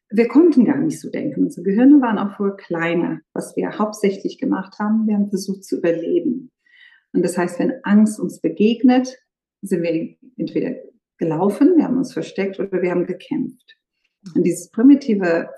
wir 0.09 0.27
konnten 0.27 0.65
gar 0.65 0.77
nicht 0.77 0.99
so 0.99 1.09
denken. 1.09 1.43
Unsere 1.43 1.63
Gehirne 1.63 2.01
waren 2.01 2.17
auch 2.17 2.35
vorher 2.37 2.55
kleiner. 2.55 3.21
Was 3.33 3.55
wir 3.55 3.77
hauptsächlich 3.77 4.37
gemacht 4.37 4.77
haben, 4.79 5.07
wir 5.07 5.15
haben 5.15 5.29
versucht 5.29 5.63
zu 5.63 5.77
überleben. 5.77 6.51
Und 7.13 7.23
das 7.23 7.37
heißt, 7.37 7.59
wenn 7.59 7.73
Angst 7.83 8.19
uns 8.19 8.41
begegnet, 8.41 9.17
sind 9.61 9.81
wir 9.81 10.15
entweder 10.37 10.75
gelaufen, 11.17 11.77
wir 11.77 11.85
haben 11.85 11.97
uns 11.97 12.13
versteckt 12.13 12.59
oder 12.59 12.81
wir 12.81 12.91
haben 12.91 13.05
gekämpft. 13.05 13.77
Und 14.35 14.43
dieses 14.43 14.69
primitive 14.69 15.49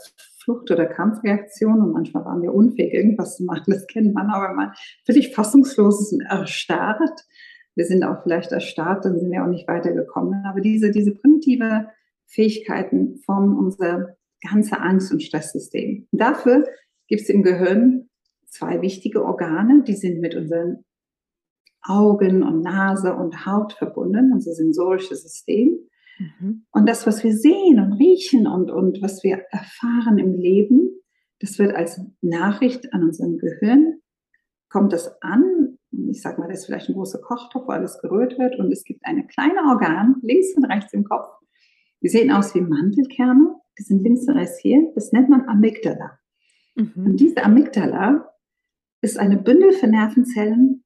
Flucht- 0.43 0.71
oder 0.71 0.85
Kampfreaktion, 0.85 1.81
und 1.81 1.93
manchmal 1.93 2.25
waren 2.25 2.41
wir 2.41 2.53
unfähig, 2.53 2.93
irgendwas 2.93 3.37
zu 3.37 3.43
machen, 3.43 3.73
das 3.73 3.87
kennt 3.87 4.13
man, 4.13 4.29
aber 4.29 4.53
man 4.53 4.73
völlig 5.05 5.33
fassungslos 5.33 6.01
ist 6.01 6.21
erstarrt. 6.29 7.25
Wir 7.75 7.85
sind 7.85 8.03
auch 8.03 8.23
vielleicht 8.23 8.51
erstarrt, 8.51 9.05
dann 9.05 9.19
sind 9.19 9.31
wir 9.31 9.43
auch 9.43 9.49
nicht 9.49 9.67
weitergekommen. 9.67 10.45
Aber 10.45 10.61
diese, 10.61 10.91
diese 10.91 11.13
primitive 11.13 11.87
Fähigkeiten 12.25 13.17
formen 13.25 13.57
unser 13.57 14.16
ganze 14.41 14.79
Angst- 14.79 15.11
und 15.11 15.23
Stresssystem. 15.23 16.07
Und 16.11 16.21
dafür 16.21 16.65
gibt 17.07 17.21
es 17.21 17.29
im 17.29 17.43
Gehirn 17.43 18.09
zwei 18.45 18.81
wichtige 18.81 19.23
Organe, 19.23 19.83
die 19.83 19.95
sind 19.95 20.19
mit 20.19 20.35
unseren 20.35 20.83
Augen 21.81 22.43
und 22.43 22.61
Nase 22.61 23.15
und 23.15 23.45
Haut 23.45 23.73
verbunden, 23.73 24.33
unser 24.33 24.53
sensorisches 24.53 25.23
System. 25.23 25.79
Mhm. 26.19 26.65
Und 26.71 26.89
das, 26.89 27.07
was 27.07 27.23
wir 27.23 27.33
sehen 27.33 27.79
und 27.79 27.93
riechen 27.93 28.47
und, 28.47 28.71
und 28.71 29.01
was 29.01 29.23
wir 29.23 29.43
erfahren 29.51 30.17
im 30.17 30.33
Leben, 30.33 30.89
das 31.39 31.59
wird 31.59 31.75
als 31.75 32.01
Nachricht 32.21 32.93
an 32.93 33.03
unserem 33.03 33.37
Gehirn, 33.37 34.01
kommt 34.69 34.91
das 34.91 35.21
an. 35.21 35.77
Ich 36.09 36.21
sage 36.21 36.41
mal, 36.41 36.47
das 36.49 36.59
ist 36.59 36.65
vielleicht 36.65 36.89
ein 36.89 36.95
großer 36.95 37.21
Kochtopf, 37.21 37.67
wo 37.67 37.71
alles 37.71 37.99
gerührt 38.01 38.37
wird 38.37 38.57
und 38.59 38.71
es 38.71 38.83
gibt 38.83 39.05
eine 39.05 39.25
kleine 39.25 39.61
Organ 39.69 40.15
links 40.21 40.55
und 40.55 40.65
rechts 40.65 40.93
im 40.93 41.03
Kopf. 41.03 41.29
Die 42.01 42.09
sehen 42.09 42.31
aus 42.31 42.53
wie 42.53 42.61
Mandelkerne, 42.61 43.55
die 43.77 43.83
sind 43.83 44.03
links 44.03 44.27
und 44.27 44.37
rechts 44.37 44.59
hier. 44.59 44.91
Das 44.95 45.11
nennt 45.11 45.29
man 45.29 45.47
Amygdala. 45.47 46.19
Mhm. 46.75 46.91
Und 46.95 47.19
diese 47.19 47.43
Amygdala 47.43 48.29
ist 49.01 49.17
eine 49.17 49.37
Bündel 49.37 49.73
für 49.73 49.87
Nervenzellen 49.87 50.83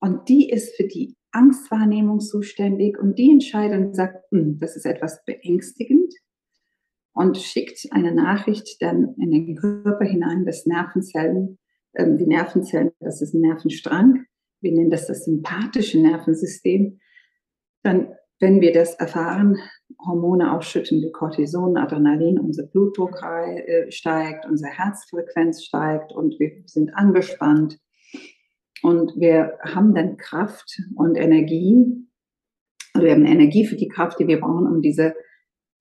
und 0.00 0.28
die 0.28 0.50
ist 0.50 0.76
für 0.76 0.84
die 0.84 1.16
Angstwahrnehmung 1.32 2.20
zuständig 2.20 2.98
und 2.98 3.18
die 3.18 3.30
entscheidet 3.30 3.78
und 3.78 3.94
sagt, 3.94 4.30
hm, 4.30 4.58
das 4.58 4.76
ist 4.76 4.86
etwas 4.86 5.24
beängstigend 5.24 6.12
und 7.12 7.38
schickt 7.38 7.86
eine 7.90 8.12
Nachricht 8.12 8.80
dann 8.80 9.14
in 9.18 9.30
den 9.30 9.56
Körper 9.56 10.04
hinein, 10.04 10.44
das 10.44 10.66
Nervenzellen, 10.66 11.58
ähm, 11.94 12.18
die 12.18 12.26
Nervenzellen, 12.26 12.92
das 13.00 13.22
ist 13.22 13.34
ein 13.34 13.40
Nervenstrang, 13.40 14.26
wir 14.60 14.72
nennen 14.72 14.90
das 14.90 15.06
das 15.06 15.24
sympathische 15.24 16.00
Nervensystem. 16.00 16.98
Dann, 17.82 18.14
wenn 18.38 18.60
wir 18.60 18.72
das 18.72 18.94
erfahren, 18.94 19.56
Hormone 20.04 20.52
ausschütten 20.52 21.00
wie 21.00 21.10
Cortison, 21.10 21.76
Adrenalin, 21.76 22.38
unser 22.38 22.64
Blutdruck 22.66 23.22
äh, 23.22 23.90
steigt, 23.90 24.46
unsere 24.46 24.70
Herzfrequenz 24.70 25.64
steigt 25.64 26.12
und 26.12 26.38
wir 26.38 26.50
sind 26.66 26.94
angespannt 26.94 27.78
und 28.82 29.12
wir 29.16 29.58
haben 29.62 29.94
dann 29.94 30.16
Kraft 30.16 30.78
und 30.96 31.16
Energie, 31.16 32.06
wir 32.94 33.12
haben 33.12 33.26
Energie 33.26 33.66
für 33.66 33.76
die 33.76 33.88
Kraft, 33.88 34.18
die 34.20 34.26
wir 34.26 34.40
brauchen, 34.40 34.66
um 34.66 34.82
diese 34.82 35.14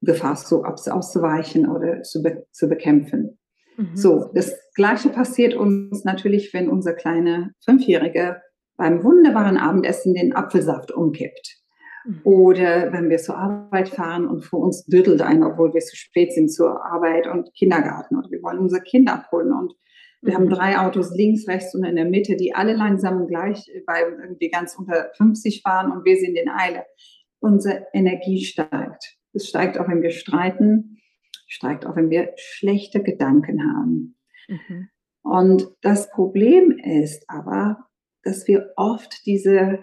Gefahr 0.02 0.36
so 0.36 0.64
auszuweichen 0.64 1.70
oder 1.70 2.04
zu, 2.04 2.22
be 2.22 2.46
zu 2.52 2.68
bekämpfen. 2.70 3.38
Mhm. 3.78 3.96
So, 3.96 4.32
das 4.34 4.54
Gleiche 4.76 5.10
passiert 5.10 5.56
uns 5.56 6.04
natürlich, 6.04 6.54
wenn 6.54 6.70
unser 6.70 6.94
kleiner 6.94 7.52
Fünfjähriger 7.64 8.42
beim 8.78 9.04
wunderbaren 9.04 9.58
Abendessen 9.58 10.14
den 10.14 10.36
Apfelsaft 10.36 10.92
umkippt. 10.92 11.65
Mhm. 12.06 12.22
Oder 12.24 12.94
wenn 12.94 13.10
wir 13.10 13.18
zur 13.18 13.38
Arbeit 13.38 13.90
fahren 13.90 14.28
und 14.28 14.44
vor 14.44 14.60
uns 14.60 14.86
düttelt 14.86 15.22
einer, 15.22 15.52
obwohl 15.52 15.74
wir 15.74 15.82
zu 15.82 15.96
spät 15.96 16.34
sind 16.34 16.52
zur 16.52 16.86
Arbeit 16.86 17.28
und 17.28 17.54
Kindergarten. 17.54 18.18
Oder 18.18 18.30
wir 18.32 18.42
wollen 18.42 18.60
unser 18.60 18.80
Kind 18.80 19.10
abholen 19.10 19.52
und 19.52 19.74
wir 20.22 20.34
haben 20.34 20.46
mhm. 20.46 20.52
drei 20.52 20.80
Autos 20.80 21.14
links, 21.16 21.48
rechts 21.48 21.76
und 21.76 21.84
in 21.84 21.96
der 21.96 22.06
Mitte, 22.06 22.36
die 22.36 22.56
alle 22.56 22.74
langsam 22.74 23.28
gleich 23.28 23.70
bei 23.86 24.02
irgendwie 24.02 24.50
ganz 24.50 24.76
unter 24.76 25.12
50 25.18 25.62
fahren 25.62 25.92
und 25.92 26.04
wir 26.04 26.18
sind 26.18 26.36
in 26.36 26.50
Eile. 26.50 26.86
Unsere 27.40 27.86
Energie 27.94 28.44
steigt. 28.44 29.18
Es 29.34 29.48
steigt 29.48 29.78
auch, 29.78 29.88
wenn 29.88 30.02
wir 30.02 30.12
streiten, 30.12 30.98
steigt 31.48 31.86
auch, 31.86 31.96
wenn 31.96 32.10
wir 32.10 32.34
schlechte 32.38 33.04
Gedanken 33.04 33.62
haben. 33.62 34.18
Mhm. 34.48 34.90
Und 35.22 35.68
das 35.82 36.10
Problem 36.10 36.72
ist 36.72 37.26
aber, 37.28 37.78
dass 38.24 38.48
wir 38.48 38.74
oft 38.76 39.26
diese, 39.26 39.80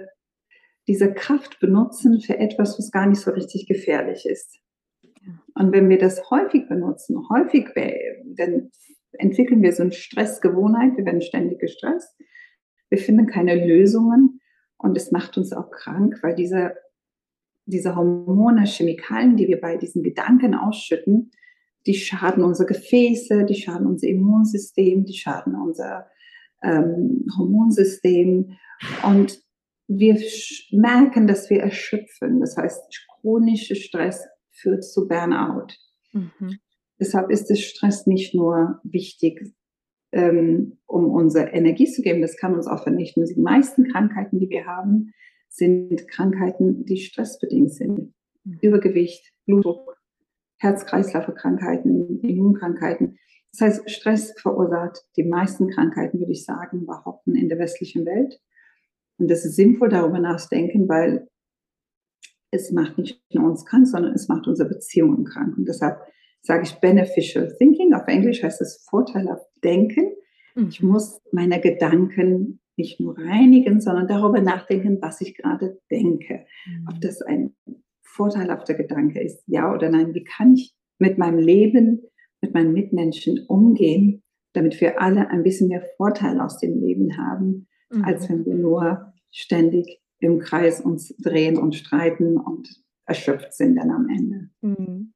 diese 0.89 1.13
Kraft 1.13 1.61
benutzen 1.61 2.21
für 2.21 2.39
etwas, 2.39 2.79
was 2.79 2.91
gar 2.91 3.07
nicht 3.07 3.21
so 3.21 3.31
richtig 3.31 3.67
gefährlich 3.67 4.27
ist. 4.27 4.59
Und 5.55 5.73
wenn 5.73 5.89
wir 5.89 5.99
das 5.99 6.31
häufig 6.31 6.69
benutzen, 6.69 7.29
häufig, 7.29 7.69
dann 8.37 8.71
entwickeln 9.13 9.63
wir 9.63 9.73
so 9.73 9.83
eine 9.83 9.93
Stressgewohnheit, 9.93 10.97
wir 10.97 11.05
werden 11.05 11.23
ständig 11.23 11.61
gestresst, 11.61 12.15
wir 12.89 12.99
finden 12.99 13.27
keine 13.27 13.67
Lösungen 13.67 14.41
und 14.79 14.97
es 14.97 15.13
macht 15.13 15.37
uns 15.39 15.53
auch 15.53 15.71
krank, 15.71 16.19
weil 16.23 16.35
diese, 16.35 16.75
diese 17.67 17.95
Hormone, 17.95 18.65
Chemikalien, 18.67 19.37
die 19.37 19.49
wir 19.49 19.61
bei 19.61 19.77
diesen 19.77 20.03
Gedanken 20.03 20.55
ausschütten, 20.55 21.31
die 21.87 21.95
schaden 21.95 22.45
unsere 22.45 22.67
Gefäße, 22.67 23.45
die 23.45 23.55
schaden 23.55 23.87
unser 23.87 24.09
Immunsystem, 24.09 25.05
die 25.05 25.15
schaden 25.15 25.55
unser 25.55 26.07
ähm, 26.63 27.27
Hormonsystem 27.37 28.57
und 29.05 29.42
wir 29.99 30.21
merken, 30.71 31.27
dass 31.27 31.51
wir 31.51 31.61
erschöpfen. 31.61 32.41
Das 32.41 32.57
heißt, 32.57 33.07
chronischer 33.21 33.75
Stress 33.75 34.27
führt 34.51 34.85
zu 34.85 35.09
Burnout. 35.09 35.69
Mhm. 36.13 36.59
Deshalb 37.01 37.31
ist 37.31 37.51
der 37.51 37.57
Stress 37.57 38.07
nicht 38.07 38.35
nur 38.35 38.81
wichtig, 38.85 39.55
ähm, 40.13 40.79
um 40.87 41.11
unsere 41.11 41.49
Energie 41.49 41.87
zu 41.87 42.03
geben, 42.03 42.21
das 42.21 42.37
kann 42.37 42.55
uns 42.55 42.67
auch 42.67 42.83
vernichten. 42.83 43.25
Die 43.25 43.41
meisten 43.41 43.89
Krankheiten, 43.91 44.39
die 44.39 44.51
wir 44.51 44.67
haben, 44.67 45.13
sind 45.49 46.07
Krankheiten, 46.09 46.85
die 46.85 46.99
stressbedingt 46.99 47.73
sind. 47.73 48.15
Mhm. 48.45 48.59
Übergewicht, 48.61 49.33
Blutdruck, 49.47 49.97
Herz-Kreislauf-Krankheiten, 50.59 52.21
Immunkrankheiten. 52.21 53.19
Das 53.53 53.61
heißt, 53.61 53.91
Stress 53.91 54.33
verursacht 54.41 55.05
die 55.17 55.25
meisten 55.25 55.69
Krankheiten, 55.69 56.21
würde 56.21 56.33
ich 56.33 56.45
sagen, 56.45 56.87
behaupten 56.87 57.35
in 57.35 57.49
der 57.49 57.59
westlichen 57.59 58.07
Welt. 58.07 58.41
Und 59.19 59.31
das 59.31 59.45
ist 59.45 59.57
sinnvoll, 59.57 59.89
darüber 59.89 60.19
nachzudenken, 60.19 60.89
weil 60.89 61.29
es 62.51 62.71
macht 62.71 62.99
nicht 62.99 63.23
nur 63.33 63.51
uns 63.51 63.65
krank, 63.65 63.87
sondern 63.87 64.13
es 64.13 64.29
macht 64.29 64.47
unsere 64.47 64.69
Beziehungen 64.69 65.25
krank. 65.25 65.57
Und 65.57 65.67
deshalb 65.67 66.01
sage 66.43 66.65
ich 66.65 66.75
beneficial 66.81 67.55
thinking. 67.57 67.95
Auf 67.95 68.07
Englisch 68.09 68.43
heißt 68.43 68.61
es 68.61 68.87
vorteilhaft 68.89 69.47
denken. 69.65 70.13
Mhm. 70.55 70.69
Ich 70.69 70.83
muss 70.83 71.21
meine 71.33 71.61
Gedanken 71.61 72.61
nicht 72.77 73.01
nur 73.01 73.17
reinigen, 73.17 73.81
sondern 73.81 74.09
darüber 74.09 74.41
nachdenken, 74.41 74.99
was 75.01 75.21
ich 75.21 75.37
gerade 75.37 75.81
denke. 75.91 76.47
Mhm. 76.67 76.89
Ob 76.91 77.01
das 77.01 77.23
ein 77.23 77.55
vorteilhafter 78.03 78.75
Gedanke 78.75 79.23
ist, 79.23 79.43
ja 79.47 79.73
oder 79.73 79.89
nein. 79.89 80.15
Wie 80.15 80.25
kann 80.25 80.55
ich 80.55 80.75
mit 80.99 81.19
meinem 81.19 81.39
Leben, 81.39 82.03
mit 82.43 82.53
meinen 82.55 82.73
Mitmenschen 82.73 83.47
umgehen, 83.49 84.23
damit 84.53 84.81
wir 84.81 85.01
alle 85.01 85.31
ein 85.31 85.43
bisschen 85.43 85.69
mehr 85.69 85.85
Vorteil 85.97 86.41
aus 86.41 86.59
dem 86.59 86.79
Leben 86.79 87.17
haben, 87.17 87.69
mhm. 87.93 88.05
als 88.05 88.29
wenn 88.29 88.45
wir 88.45 88.55
nur 88.55 89.13
ständig 89.31 90.01
im 90.19 90.39
Kreis 90.39 90.81
uns 90.81 91.15
drehen 91.19 91.59
und 91.59 91.75
streiten 91.75 92.37
und 92.37 92.69
erschöpft 93.07 93.53
sind 93.55 93.77
dann 93.77 93.91
am 93.91 94.09
Ende. 94.09 94.51
Mhm. 94.61 95.13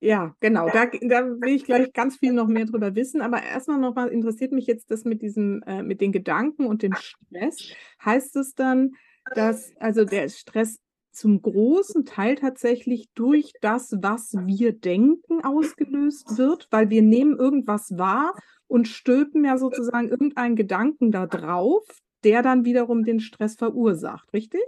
Ja, 0.00 0.34
genau. 0.40 0.68
Da, 0.68 0.86
da 0.86 1.24
will 1.40 1.54
ich 1.54 1.64
gleich 1.64 1.92
ganz 1.94 2.16
viel 2.16 2.32
noch 2.32 2.48
mehr 2.48 2.64
drüber 2.64 2.96
wissen. 2.96 3.22
Aber 3.22 3.40
erstmal 3.40 3.78
noch 3.78 3.94
mal 3.94 4.08
interessiert 4.08 4.50
mich 4.50 4.66
jetzt 4.66 4.90
das 4.90 5.04
mit 5.04 5.22
diesem, 5.22 5.62
äh, 5.64 5.82
mit 5.84 6.00
den 6.00 6.10
Gedanken 6.10 6.66
und 6.66 6.82
dem 6.82 6.94
Stress. 6.94 7.72
Heißt 8.04 8.34
es 8.34 8.54
dann, 8.54 8.94
dass 9.36 9.72
also 9.78 10.04
der 10.04 10.28
Stress 10.28 10.81
zum 11.12 11.42
großen 11.42 12.04
Teil 12.04 12.36
tatsächlich 12.36 13.08
durch 13.14 13.52
das, 13.60 13.96
was 14.00 14.32
wir 14.46 14.72
denken, 14.72 15.44
ausgelöst 15.44 16.38
wird, 16.38 16.68
weil 16.70 16.90
wir 16.90 17.02
nehmen 17.02 17.38
irgendwas 17.38 17.96
wahr 17.96 18.34
und 18.66 18.88
stülpen 18.88 19.44
ja 19.44 19.58
sozusagen 19.58 20.08
irgendeinen 20.08 20.56
Gedanken 20.56 21.12
da 21.12 21.26
drauf, 21.26 21.84
der 22.24 22.42
dann 22.42 22.64
wiederum 22.64 23.04
den 23.04 23.20
Stress 23.20 23.56
verursacht, 23.56 24.32
richtig? 24.32 24.62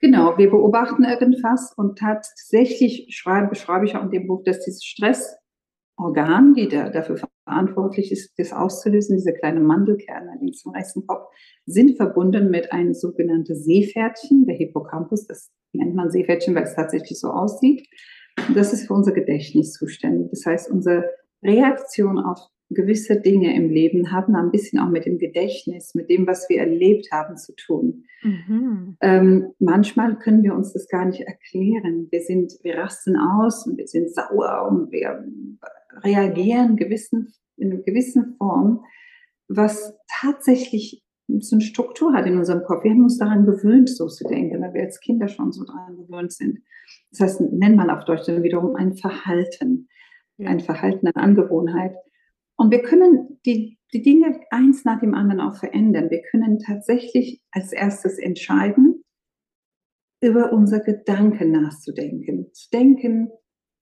Genau, 0.00 0.36
wir 0.38 0.50
beobachten 0.50 1.04
irgendwas 1.04 1.72
und 1.76 1.98
tatsächlich 1.98 3.06
schreibe, 3.10 3.48
beschreibe 3.48 3.84
ich 3.84 3.96
auch 3.96 4.04
in 4.04 4.10
dem 4.10 4.26
Buch, 4.26 4.42
dass 4.44 4.60
dieses 4.64 4.82
Stressorgan, 4.84 6.54
die 6.54 6.68
da, 6.68 6.88
dafür 6.88 7.20
verantwortlich 7.44 8.10
ist, 8.10 8.32
das 8.38 8.52
auszulösen, 8.52 9.16
diese 9.16 9.34
kleinen 9.34 9.64
Mandelkerne 9.64 10.38
links 10.40 10.64
im 10.64 10.72
rechten 10.72 11.06
Kopf, 11.06 11.28
sind 11.66 11.96
verbunden 11.96 12.50
mit 12.50 12.72
einem 12.72 12.94
sogenannten 12.94 13.54
Seepferdchen, 13.54 14.46
der 14.46 14.56
Hippocampus, 14.56 15.26
das 15.26 15.50
nennt 15.72 15.94
man 15.94 16.10
Seepferdchen, 16.10 16.54
weil 16.54 16.64
es 16.64 16.74
tatsächlich 16.74 17.18
so 17.18 17.28
aussieht. 17.28 17.88
Und 18.48 18.56
das 18.56 18.72
ist 18.72 18.86
für 18.86 18.94
unser 18.94 19.12
Gedächtnis 19.12 19.72
zuständig. 19.72 20.28
Das 20.30 20.46
heißt, 20.46 20.70
unsere 20.70 21.04
Reaktion 21.42 22.18
auf 22.18 22.38
gewisse 22.70 23.20
Dinge 23.20 23.54
im 23.54 23.68
Leben 23.68 24.12
haben 24.12 24.36
ein 24.36 24.52
bisschen 24.52 24.78
auch 24.78 24.88
mit 24.88 25.04
dem 25.04 25.18
Gedächtnis, 25.18 25.94
mit 25.94 26.08
dem, 26.08 26.26
was 26.26 26.48
wir 26.48 26.60
erlebt 26.60 27.08
haben, 27.10 27.36
zu 27.36 27.52
tun. 27.54 28.04
Mhm. 28.22 28.96
Ähm, 29.00 29.52
manchmal 29.58 30.16
können 30.18 30.44
wir 30.44 30.54
uns 30.54 30.72
das 30.72 30.88
gar 30.88 31.04
nicht 31.04 31.20
erklären. 31.22 32.06
Wir 32.10 32.20
sind, 32.20 32.52
wir 32.62 32.78
rasten 32.78 33.16
aus 33.16 33.66
und 33.66 33.76
wir 33.76 33.88
sind 33.88 34.14
sauer 34.14 34.68
und 34.70 34.92
wir 34.92 35.24
reagieren 36.04 36.76
gewissen, 36.76 37.32
in 37.56 37.72
einer 37.72 37.82
gewissen 37.82 38.36
Form, 38.38 38.84
was 39.48 39.96
tatsächlich 40.20 41.02
so 41.44 41.56
eine 41.56 41.64
Struktur 41.64 42.12
hat 42.12 42.26
in 42.26 42.38
unserem 42.38 42.64
Kopf. 42.64 42.84
Wir 42.84 42.92
haben 42.92 43.02
uns 43.02 43.18
daran 43.18 43.46
gewöhnt, 43.46 43.88
so 43.88 44.06
zu 44.06 44.24
denken, 44.24 44.60
weil 44.60 44.74
wir 44.74 44.82
als 44.82 45.00
Kinder 45.00 45.28
schon 45.28 45.52
so 45.52 45.64
daran 45.64 45.96
gewöhnt 45.96 46.32
sind. 46.32 46.60
Das 47.10 47.20
heißt, 47.20 47.40
nennt 47.40 47.76
man 47.76 47.90
auf 47.90 48.04
Deutsch 48.04 48.26
dann 48.26 48.42
wiederum 48.42 48.76
ein 48.76 48.94
Verhalten, 48.94 49.88
ein 50.38 50.60
Verhalten, 50.60 51.06
eine 51.06 51.22
Angewohnheit. 51.22 51.94
Und 52.56 52.70
wir 52.70 52.82
können 52.82 53.40
die, 53.46 53.78
die 53.92 54.02
Dinge 54.02 54.40
eins 54.50 54.84
nach 54.84 55.00
dem 55.00 55.14
anderen 55.14 55.40
auch 55.40 55.56
verändern. 55.56 56.10
Wir 56.10 56.22
können 56.30 56.58
tatsächlich 56.58 57.42
als 57.52 57.72
erstes 57.72 58.18
entscheiden, 58.18 59.02
über 60.20 60.52
unser 60.52 60.80
Gedanken 60.80 61.52
nachzudenken. 61.52 62.52
Zu 62.52 62.70
denken, 62.70 63.30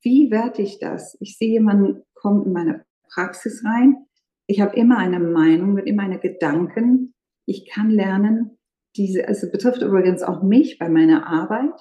wie 0.03 0.31
werte 0.31 0.63
ich 0.63 0.79
das? 0.79 1.17
Ich 1.21 1.37
sehe 1.37 1.51
jemanden 1.51 2.03
kommt 2.15 2.47
in 2.47 2.53
meine 2.53 2.85
Praxis 3.13 3.65
rein. 3.65 4.07
Ich 4.47 4.61
habe 4.61 4.77
immer 4.77 4.99
eine 4.99 5.21
Meinung, 5.21 5.79
immer 5.79 6.05
eine 6.05 6.19
Gedanken. 6.19 7.15
Ich 7.49 7.67
kann 7.67 7.91
lernen, 7.91 8.59
diese, 8.95 9.27
also 9.27 9.51
betrifft 9.51 9.81
übrigens 9.81 10.23
auch 10.23 10.43
mich 10.43 10.79
bei 10.79 10.91
meiner 10.91 11.27
Arbeit, 11.27 11.73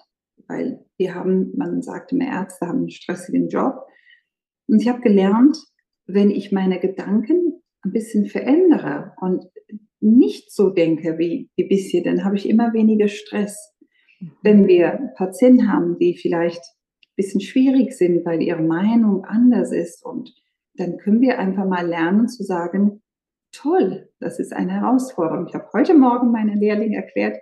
weil 0.48 0.86
wir 0.98 1.14
haben, 1.14 1.52
man 1.58 1.82
sagt 1.82 2.14
immer, 2.14 2.26
Ärzte 2.26 2.68
haben 2.68 2.80
einen 2.80 2.90
stressigen 2.90 3.50
Job. 3.50 3.86
Und 4.68 4.82
ich 4.82 4.88
habe 4.88 5.02
gelernt, 5.02 5.58
wenn 6.06 6.32
ich 6.32 6.54
meine 6.54 6.80
Gedanken 6.80 7.62
ein 7.82 7.92
bisschen 7.92 8.28
verändere 8.28 9.12
und 9.20 9.44
nicht 10.00 10.54
so 10.54 10.70
denke 10.70 11.18
wie, 11.18 11.50
wie 11.58 11.68
bisher, 11.68 12.02
dann 12.02 12.24
habe 12.24 12.38
ich 12.38 12.48
immer 12.48 12.72
weniger 12.74 13.10
Stress. 13.10 13.76
Mhm. 14.22 14.32
Wenn 14.44 14.68
wir 14.68 15.12
Patienten 15.18 15.70
haben, 15.70 15.98
die 16.00 16.16
vielleicht 16.16 16.62
ein 16.62 17.16
bisschen 17.18 17.42
schwierig 17.42 17.92
sind, 17.92 18.26
weil 18.26 18.42
ihre 18.42 18.64
Meinung 18.64 19.26
anders 19.26 19.74
ist 19.74 20.06
und 20.06 20.34
dann 20.76 20.98
können 20.98 21.20
wir 21.20 21.40
einfach 21.40 21.68
mal 21.68 21.86
lernen 21.86 22.30
zu 22.30 22.44
sagen, 22.44 23.02
toll, 23.52 24.10
das 24.20 24.40
ist 24.40 24.54
eine 24.54 24.74
Herausforderung. 24.74 25.48
Ich 25.48 25.54
habe 25.56 25.70
heute 25.74 25.94
Morgen 25.94 26.32
meinen 26.32 26.58
Lehrling 26.58 26.94
erklärt, 26.94 27.38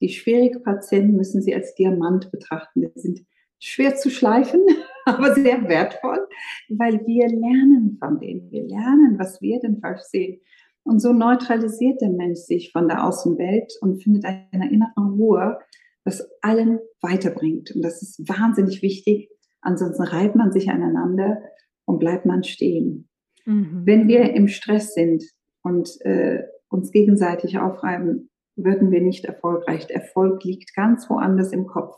die 0.00 0.08
schwierigen 0.08 0.62
Patienten 0.62 1.16
müssen 1.16 1.42
Sie 1.42 1.54
als 1.54 1.74
Diamant 1.74 2.30
betrachten. 2.30 2.82
Die 2.82 3.00
sind 3.00 3.26
schwer 3.58 3.96
zu 3.96 4.10
schleifen, 4.10 4.60
aber 5.04 5.34
sehr 5.34 5.68
wertvoll, 5.68 6.26
weil 6.68 7.04
wir 7.06 7.28
lernen 7.28 7.96
von 7.98 8.20
denen. 8.20 8.50
Wir 8.50 8.64
lernen, 8.64 9.18
was 9.18 9.40
wir 9.40 9.58
denn 9.60 9.80
falsch 9.80 10.02
sehen. 10.02 10.40
Und 10.84 11.00
so 11.00 11.12
neutralisiert 11.12 12.00
der 12.00 12.10
Mensch 12.10 12.38
sich 12.38 12.72
von 12.72 12.88
der 12.88 13.04
Außenwelt 13.04 13.72
und 13.80 14.02
findet 14.02 14.24
eine 14.24 14.70
innere 14.70 14.92
Ruhe, 14.96 15.58
was 16.04 16.26
allen 16.40 16.78
weiterbringt. 17.02 17.72
Und 17.74 17.82
das 17.82 18.00
ist 18.00 18.26
wahnsinnig 18.28 18.80
wichtig. 18.80 19.28
Ansonsten 19.60 20.04
reibt 20.04 20.36
man 20.36 20.52
sich 20.52 20.70
aneinander 20.70 21.42
und 21.84 21.98
bleibt 21.98 22.24
man 22.24 22.44
stehen. 22.44 23.08
Mhm. 23.44 23.82
Wenn 23.84 24.08
wir 24.08 24.32
im 24.34 24.48
Stress 24.48 24.94
sind 24.94 25.24
und 25.68 26.00
äh, 26.02 26.44
uns 26.68 26.90
gegenseitig 26.90 27.58
aufreiben, 27.58 28.30
würden 28.56 28.90
wir 28.90 29.00
nicht 29.00 29.24
erfolgreich. 29.24 29.86
Der 29.86 29.96
Erfolg 29.96 30.42
liegt 30.44 30.74
ganz 30.74 31.08
woanders 31.08 31.52
im 31.52 31.66
Kopf. 31.66 31.94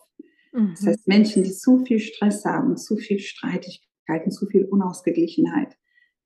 Mhm. 0.52 0.74
Das 0.76 0.86
heißt, 0.86 1.08
Menschen, 1.08 1.42
die 1.42 1.52
zu 1.52 1.84
viel 1.84 1.98
Stress 1.98 2.44
haben, 2.44 2.76
zu 2.76 2.96
viel 2.96 3.18
Streitigkeiten, 3.18 4.30
zu 4.30 4.46
viel 4.46 4.64
Unausgeglichenheit, 4.64 5.76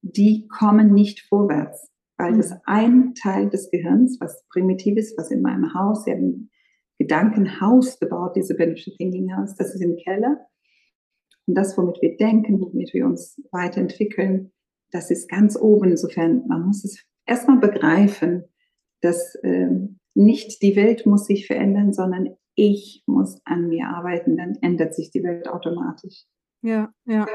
die 0.03 0.49
kommen 0.49 0.93
nicht 0.93 1.21
vorwärts, 1.29 1.91
weil 2.19 2.33
mhm. 2.33 2.37
das 2.39 2.53
ein 2.65 3.15
Teil 3.15 3.49
des 3.49 3.71
Gehirns, 3.71 4.19
was 4.21 4.45
primitiv 4.49 4.97
ist, 4.97 5.17
was 5.17 5.31
in 5.31 5.43
meinem 5.43 5.73
Haus, 5.75 6.07
ja 6.07 6.15
ein 6.15 6.51
Gedankenhaus 6.99 7.99
gebaut, 7.99 8.37
diese 8.37 8.55
Benefit 8.55 8.97
Thinking 8.97 9.35
House, 9.37 9.55
das 9.57 9.75
ist 9.75 9.83
im 9.83 9.97
Keller. 9.97 10.47
Und 11.47 11.57
das, 11.57 11.77
womit 11.77 12.01
wir 12.01 12.17
denken, 12.17 12.61
womit 12.61 12.95
wir 12.95 13.05
uns 13.05 13.41
weiterentwickeln, 13.51 14.53
das 14.91 15.11
ist 15.11 15.29
ganz 15.29 15.57
oben. 15.57 15.91
Insofern, 15.91 16.47
man 16.47 16.63
muss 16.67 16.85
es 16.85 17.05
erstmal 17.27 17.59
begreifen, 17.59 18.45
dass 19.01 19.35
äh, 19.37 19.69
nicht 20.15 20.63
die 20.63 20.77
Welt 20.77 21.07
muss 21.07 21.27
sich 21.27 21.47
verändern, 21.47 21.93
sondern 21.93 22.37
ich 22.55 23.03
muss 23.07 23.41
an 23.45 23.69
mir 23.69 23.89
arbeiten, 23.89 24.37
dann 24.37 24.55
ändert 24.61 24.95
sich 24.95 25.11
die 25.11 25.23
Welt 25.23 25.49
automatisch. 25.49 26.25
Ja, 26.63 26.93
ja. 27.05 27.27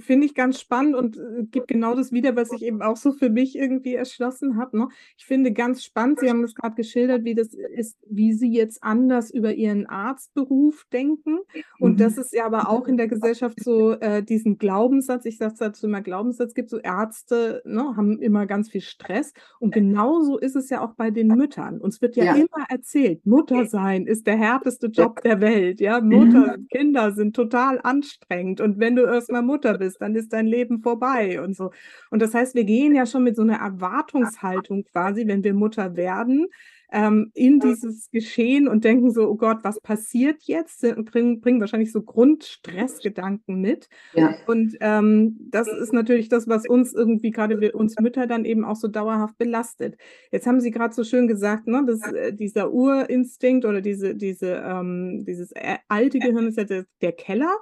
Finde 0.00 0.26
ich 0.26 0.34
ganz 0.34 0.60
spannend 0.60 0.94
und 0.94 1.16
äh, 1.16 1.44
gibt 1.50 1.68
genau 1.68 1.94
das 1.94 2.12
wieder, 2.12 2.36
was 2.36 2.52
ich 2.52 2.62
eben 2.62 2.82
auch 2.82 2.96
so 2.96 3.12
für 3.12 3.30
mich 3.30 3.56
irgendwie 3.56 3.94
erschlossen 3.94 4.56
habe. 4.56 4.78
Ne? 4.78 4.88
Ich 5.16 5.26
finde 5.26 5.52
ganz 5.52 5.84
spannend, 5.84 6.20
Sie 6.20 6.28
haben 6.28 6.42
das 6.42 6.54
gerade 6.54 6.74
geschildert, 6.74 7.24
wie 7.24 7.34
das 7.34 7.54
ist, 7.54 7.98
wie 8.08 8.32
Sie 8.32 8.52
jetzt 8.52 8.82
anders 8.82 9.30
über 9.30 9.54
Ihren 9.54 9.86
Arztberuf 9.86 10.86
denken. 10.92 11.38
Und 11.78 11.92
mhm. 11.92 11.96
dass 11.98 12.18
es 12.18 12.32
ja 12.32 12.46
aber 12.46 12.68
auch 12.68 12.86
in 12.86 12.96
der 12.96 13.08
Gesellschaft 13.08 13.62
so 13.62 13.92
äh, 13.92 14.22
diesen 14.22 14.58
Glaubenssatz, 14.58 15.24
ich 15.24 15.38
sage 15.38 15.54
dazu 15.58 15.86
immer 15.86 16.00
Glaubenssatz, 16.00 16.54
gibt 16.54 16.70
so 16.70 16.78
Ärzte 16.78 17.62
ne, 17.64 17.96
haben 17.96 18.18
immer 18.18 18.46
ganz 18.46 18.70
viel 18.70 18.80
Stress. 18.80 19.32
Und 19.60 19.72
genauso 19.72 20.38
ist 20.38 20.56
es 20.56 20.70
ja 20.70 20.82
auch 20.82 20.94
bei 20.94 21.10
den 21.10 21.28
Müttern. 21.28 21.80
Uns 21.80 22.00
wird 22.00 22.16
ja, 22.16 22.24
ja. 22.24 22.34
immer 22.34 22.66
erzählt, 22.68 23.26
Mutter 23.26 23.66
sein 23.66 24.06
ist 24.06 24.26
der 24.26 24.36
härteste 24.36 24.88
Job 24.88 25.20
der 25.22 25.40
Welt. 25.40 25.80
Ja, 25.80 26.00
Mutter. 26.00 26.56
Kinder 26.70 27.12
sind 27.12 27.34
total 27.34 27.80
anstrengend. 27.82 28.60
Und 28.60 28.78
wenn 28.78 28.96
du 28.96 29.04
erstmal 29.04 29.37
mal 29.40 29.46
Mutter 29.46 29.78
bist, 29.78 30.00
dann 30.00 30.14
ist 30.14 30.32
dein 30.32 30.46
Leben 30.46 30.80
vorbei 30.82 31.40
und 31.40 31.56
so. 31.56 31.70
Und 32.10 32.20
das 32.20 32.34
heißt, 32.34 32.54
wir 32.54 32.64
gehen 32.64 32.94
ja 32.94 33.06
schon 33.06 33.24
mit 33.24 33.36
so 33.36 33.42
einer 33.42 33.58
Erwartungshaltung 33.58 34.84
quasi, 34.84 35.26
wenn 35.26 35.44
wir 35.44 35.54
Mutter 35.54 35.96
werden, 35.96 36.48
ähm, 36.90 37.30
in 37.34 37.60
dieses 37.60 38.10
Geschehen 38.10 38.66
und 38.66 38.84
denken 38.84 39.10
so, 39.10 39.28
oh 39.28 39.36
Gott, 39.36 39.58
was 39.62 39.80
passiert 39.80 40.44
jetzt? 40.44 40.80
Bringen, 41.04 41.40
bringen 41.40 41.60
wahrscheinlich 41.60 41.92
so 41.92 42.02
Grundstressgedanken 42.02 43.60
mit. 43.60 43.88
Ja. 44.14 44.34
Und 44.46 44.76
ähm, 44.80 45.36
das 45.50 45.68
ist 45.68 45.92
natürlich 45.92 46.28
das, 46.28 46.48
was 46.48 46.66
uns 46.66 46.94
irgendwie 46.94 47.30
gerade 47.30 47.72
uns 47.72 47.96
Mütter 48.00 48.26
dann 48.26 48.44
eben 48.44 48.64
auch 48.64 48.76
so 48.76 48.88
dauerhaft 48.88 49.36
belastet. 49.36 49.96
Jetzt 50.32 50.46
haben 50.46 50.60
Sie 50.60 50.70
gerade 50.70 50.94
so 50.94 51.04
schön 51.04 51.28
gesagt, 51.28 51.66
ne, 51.66 51.84
dass 51.86 52.00
äh, 52.12 52.32
dieser 52.32 52.72
Urinstinkt 52.72 53.66
oder 53.66 53.82
diese, 53.82 54.14
diese, 54.14 54.62
ähm, 54.64 55.24
dieses 55.26 55.52
äh, 55.52 55.76
alte 55.88 56.18
Gehirn 56.18 56.46
ist 56.46 56.56
ja 56.56 56.64
der, 56.64 56.86
der 57.02 57.12
Keller. 57.12 57.54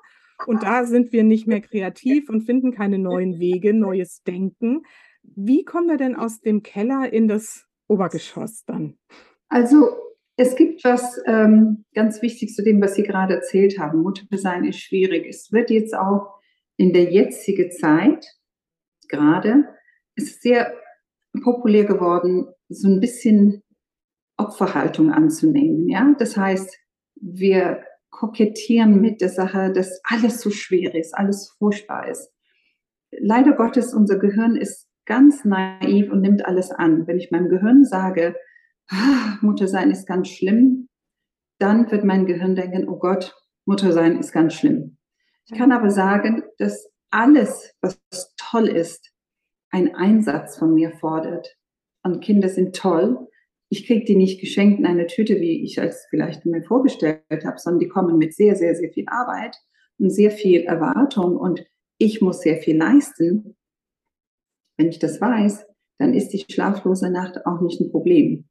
Und 0.46 0.62
da 0.62 0.84
sind 0.84 1.12
wir 1.12 1.24
nicht 1.24 1.46
mehr 1.46 1.60
kreativ 1.60 2.28
und 2.28 2.42
finden 2.42 2.72
keine 2.72 2.98
neuen 2.98 3.38
Wege, 3.38 3.72
neues 3.72 4.22
Denken. 4.22 4.82
Wie 5.22 5.64
kommen 5.64 5.88
wir 5.88 5.96
denn 5.96 6.14
aus 6.14 6.40
dem 6.40 6.62
Keller 6.62 7.12
in 7.12 7.28
das 7.28 7.66
Obergeschoss 7.88 8.64
dann? 8.64 8.98
Also 9.48 9.96
es 10.36 10.54
gibt 10.54 10.84
was 10.84 11.20
ähm, 11.26 11.84
ganz 11.94 12.20
wichtig 12.20 12.54
zu 12.54 12.62
dem, 12.62 12.80
was 12.82 12.94
Sie 12.94 13.02
gerade 13.02 13.34
erzählt 13.34 13.78
haben. 13.78 14.02
Mutter 14.02 14.24
sein 14.36 14.64
ist 14.64 14.80
schwierig. 14.80 15.26
Es 15.26 15.50
wird 15.50 15.70
jetzt 15.70 15.94
auch 15.94 16.38
in 16.76 16.92
der 16.92 17.04
jetzigen 17.04 17.70
Zeit 17.70 18.26
gerade, 19.08 19.64
ist 20.14 20.42
sehr 20.42 20.74
populär 21.42 21.84
geworden, 21.84 22.48
so 22.68 22.88
ein 22.88 23.00
bisschen 23.00 23.62
Opferhaltung 24.36 25.10
anzunehmen. 25.10 25.88
Ja, 25.88 26.14
das 26.18 26.36
heißt, 26.36 26.78
wir 27.14 27.82
kokettieren 28.16 29.00
mit 29.00 29.20
der 29.20 29.28
Sache, 29.28 29.72
dass 29.72 30.00
alles 30.04 30.40
so 30.40 30.50
schwer 30.50 30.94
ist, 30.94 31.14
alles 31.14 31.54
furchtbar 31.58 32.08
ist. 32.08 32.32
Leider 33.10 33.52
Gottes, 33.52 33.92
unser 33.94 34.18
Gehirn 34.18 34.56
ist 34.56 34.88
ganz 35.04 35.44
naiv 35.44 36.10
und 36.10 36.22
nimmt 36.22 36.44
alles 36.44 36.70
an. 36.70 37.06
Wenn 37.06 37.18
ich 37.18 37.30
meinem 37.30 37.48
Gehirn 37.48 37.84
sage, 37.84 38.34
ah, 38.88 39.36
Mutter 39.42 39.68
sein 39.68 39.90
ist 39.90 40.06
ganz 40.06 40.28
schlimm, 40.28 40.88
dann 41.58 41.90
wird 41.90 42.04
mein 42.04 42.26
Gehirn 42.26 42.56
denken, 42.56 42.88
oh 42.88 42.98
Gott, 42.98 43.36
Mutter 43.66 43.92
sein 43.92 44.18
ist 44.18 44.32
ganz 44.32 44.54
schlimm. 44.54 44.96
Ich 45.46 45.56
kann 45.56 45.70
aber 45.70 45.90
sagen, 45.90 46.42
dass 46.58 46.90
alles, 47.10 47.74
was 47.80 48.00
toll 48.36 48.66
ist, 48.66 49.12
einen 49.70 49.94
Einsatz 49.94 50.58
von 50.58 50.74
mir 50.74 50.92
fordert. 50.92 51.56
Und 52.02 52.22
Kinder 52.22 52.48
sind 52.48 52.74
toll, 52.74 53.28
ich 53.68 53.86
kriege 53.86 54.04
die 54.04 54.16
nicht 54.16 54.40
geschenkt 54.40 54.78
in 54.78 54.86
eine 54.86 55.06
Tüte, 55.06 55.40
wie 55.40 55.64
ich 55.64 55.78
es 55.78 56.06
vielleicht 56.10 56.46
mir 56.46 56.62
vorgestellt 56.62 57.22
habe, 57.44 57.58
sondern 57.58 57.80
die 57.80 57.88
kommen 57.88 58.18
mit 58.18 58.34
sehr, 58.34 58.54
sehr, 58.56 58.74
sehr 58.74 58.92
viel 58.92 59.06
Arbeit 59.08 59.56
und 59.98 60.10
sehr 60.10 60.30
viel 60.30 60.62
Erwartung 60.62 61.36
und 61.36 61.64
ich 61.98 62.20
muss 62.20 62.40
sehr 62.40 62.58
viel 62.58 62.76
leisten. 62.76 63.56
Wenn 64.76 64.88
ich 64.88 64.98
das 64.98 65.20
weiß, 65.20 65.66
dann 65.98 66.14
ist 66.14 66.28
die 66.28 66.44
schlaflose 66.50 67.10
Nacht 67.10 67.46
auch 67.46 67.60
nicht 67.60 67.80
ein 67.80 67.90
Problem. 67.90 68.44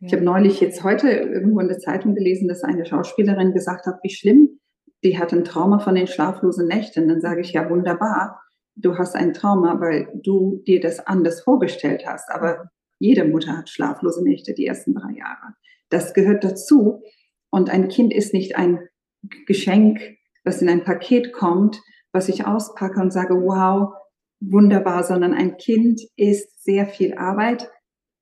Ja. 0.00 0.06
Ich 0.06 0.12
habe 0.14 0.24
neulich 0.24 0.60
jetzt 0.60 0.82
heute 0.82 1.08
irgendwo 1.08 1.60
in 1.60 1.68
der 1.68 1.78
Zeitung 1.78 2.14
gelesen, 2.14 2.48
dass 2.48 2.64
eine 2.64 2.86
Schauspielerin 2.86 3.52
gesagt 3.52 3.86
hat, 3.86 3.98
wie 4.02 4.10
schlimm, 4.10 4.58
die 5.04 5.18
hat 5.18 5.32
ein 5.32 5.44
Trauma 5.44 5.78
von 5.78 5.94
den 5.94 6.06
schlaflosen 6.06 6.66
Nächten. 6.66 7.08
Dann 7.08 7.20
sage 7.20 7.42
ich, 7.42 7.52
ja, 7.52 7.68
wunderbar, 7.68 8.40
du 8.74 8.96
hast 8.96 9.14
ein 9.14 9.34
Trauma, 9.34 9.78
weil 9.80 10.08
du 10.14 10.62
dir 10.66 10.80
das 10.80 11.06
anders 11.06 11.42
vorgestellt 11.42 12.04
hast. 12.06 12.30
Aber 12.30 12.70
jede 12.98 13.24
Mutter 13.24 13.56
hat 13.56 13.68
schlaflose 13.68 14.22
Nächte 14.22 14.54
die 14.54 14.66
ersten 14.66 14.94
drei 14.94 15.12
Jahre. 15.12 15.54
Das 15.88 16.14
gehört 16.14 16.44
dazu. 16.44 17.02
Und 17.50 17.70
ein 17.70 17.88
Kind 17.88 18.12
ist 18.12 18.32
nicht 18.32 18.56
ein 18.56 18.80
Geschenk, 19.46 20.00
was 20.44 20.62
in 20.62 20.68
ein 20.68 20.84
Paket 20.84 21.32
kommt, 21.32 21.80
was 22.12 22.28
ich 22.28 22.46
auspacke 22.46 23.00
und 23.00 23.12
sage, 23.12 23.34
wow, 23.34 23.92
wunderbar, 24.40 25.04
sondern 25.04 25.34
ein 25.34 25.56
Kind 25.56 26.00
ist 26.16 26.62
sehr 26.62 26.86
viel 26.86 27.14
Arbeit, 27.14 27.70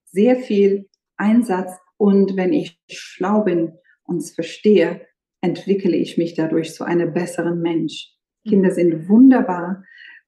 sehr 0.04 0.36
viel 0.36 0.88
Einsatz. 1.16 1.72
Und 1.96 2.36
wenn 2.36 2.52
ich 2.52 2.80
schlau 2.90 3.42
bin 3.42 3.72
und 4.04 4.18
es 4.18 4.34
verstehe, 4.34 5.06
entwickle 5.40 5.96
ich 5.96 6.16
mich 6.18 6.34
dadurch 6.34 6.74
zu 6.74 6.84
einem 6.84 7.12
besseren 7.12 7.60
Mensch. 7.60 8.14
Kinder 8.46 8.70
mhm. 8.70 8.74
sind 8.74 9.08
wunderbar 9.08 9.84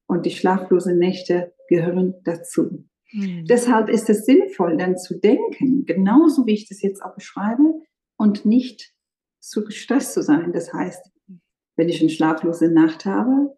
und 0.07 0.27
die 0.27 0.31
schlaflosen 0.31 0.99
Nächte 0.99 1.55
gehören 1.69 2.15
dazu. 2.25 2.87
Mhm. 3.13 3.45
Deshalb 3.47 3.89
ist 3.89 4.09
es 4.11 4.25
sinnvoll, 4.25 4.77
dann 4.77 4.99
zu 4.99 5.19
denken, 5.19 5.85
genauso 5.87 6.47
wie 6.47 6.55
ich 6.55 6.69
das 6.69 6.83
jetzt 6.83 7.03
auch 7.03 7.15
beschreibe, 7.15 7.83
und 8.19 8.47
nicht 8.47 8.95
zu 9.41 9.63
gestresst 9.63 10.15
zu 10.15 10.23
sein. 10.23 10.53
Das 10.53 10.73
heißt, 10.73 11.11
wenn 11.77 11.89
ich 11.89 12.01
eine 12.01 12.11
schlaflose 12.11 12.71
Nacht 12.71 13.05
habe, 13.05 13.57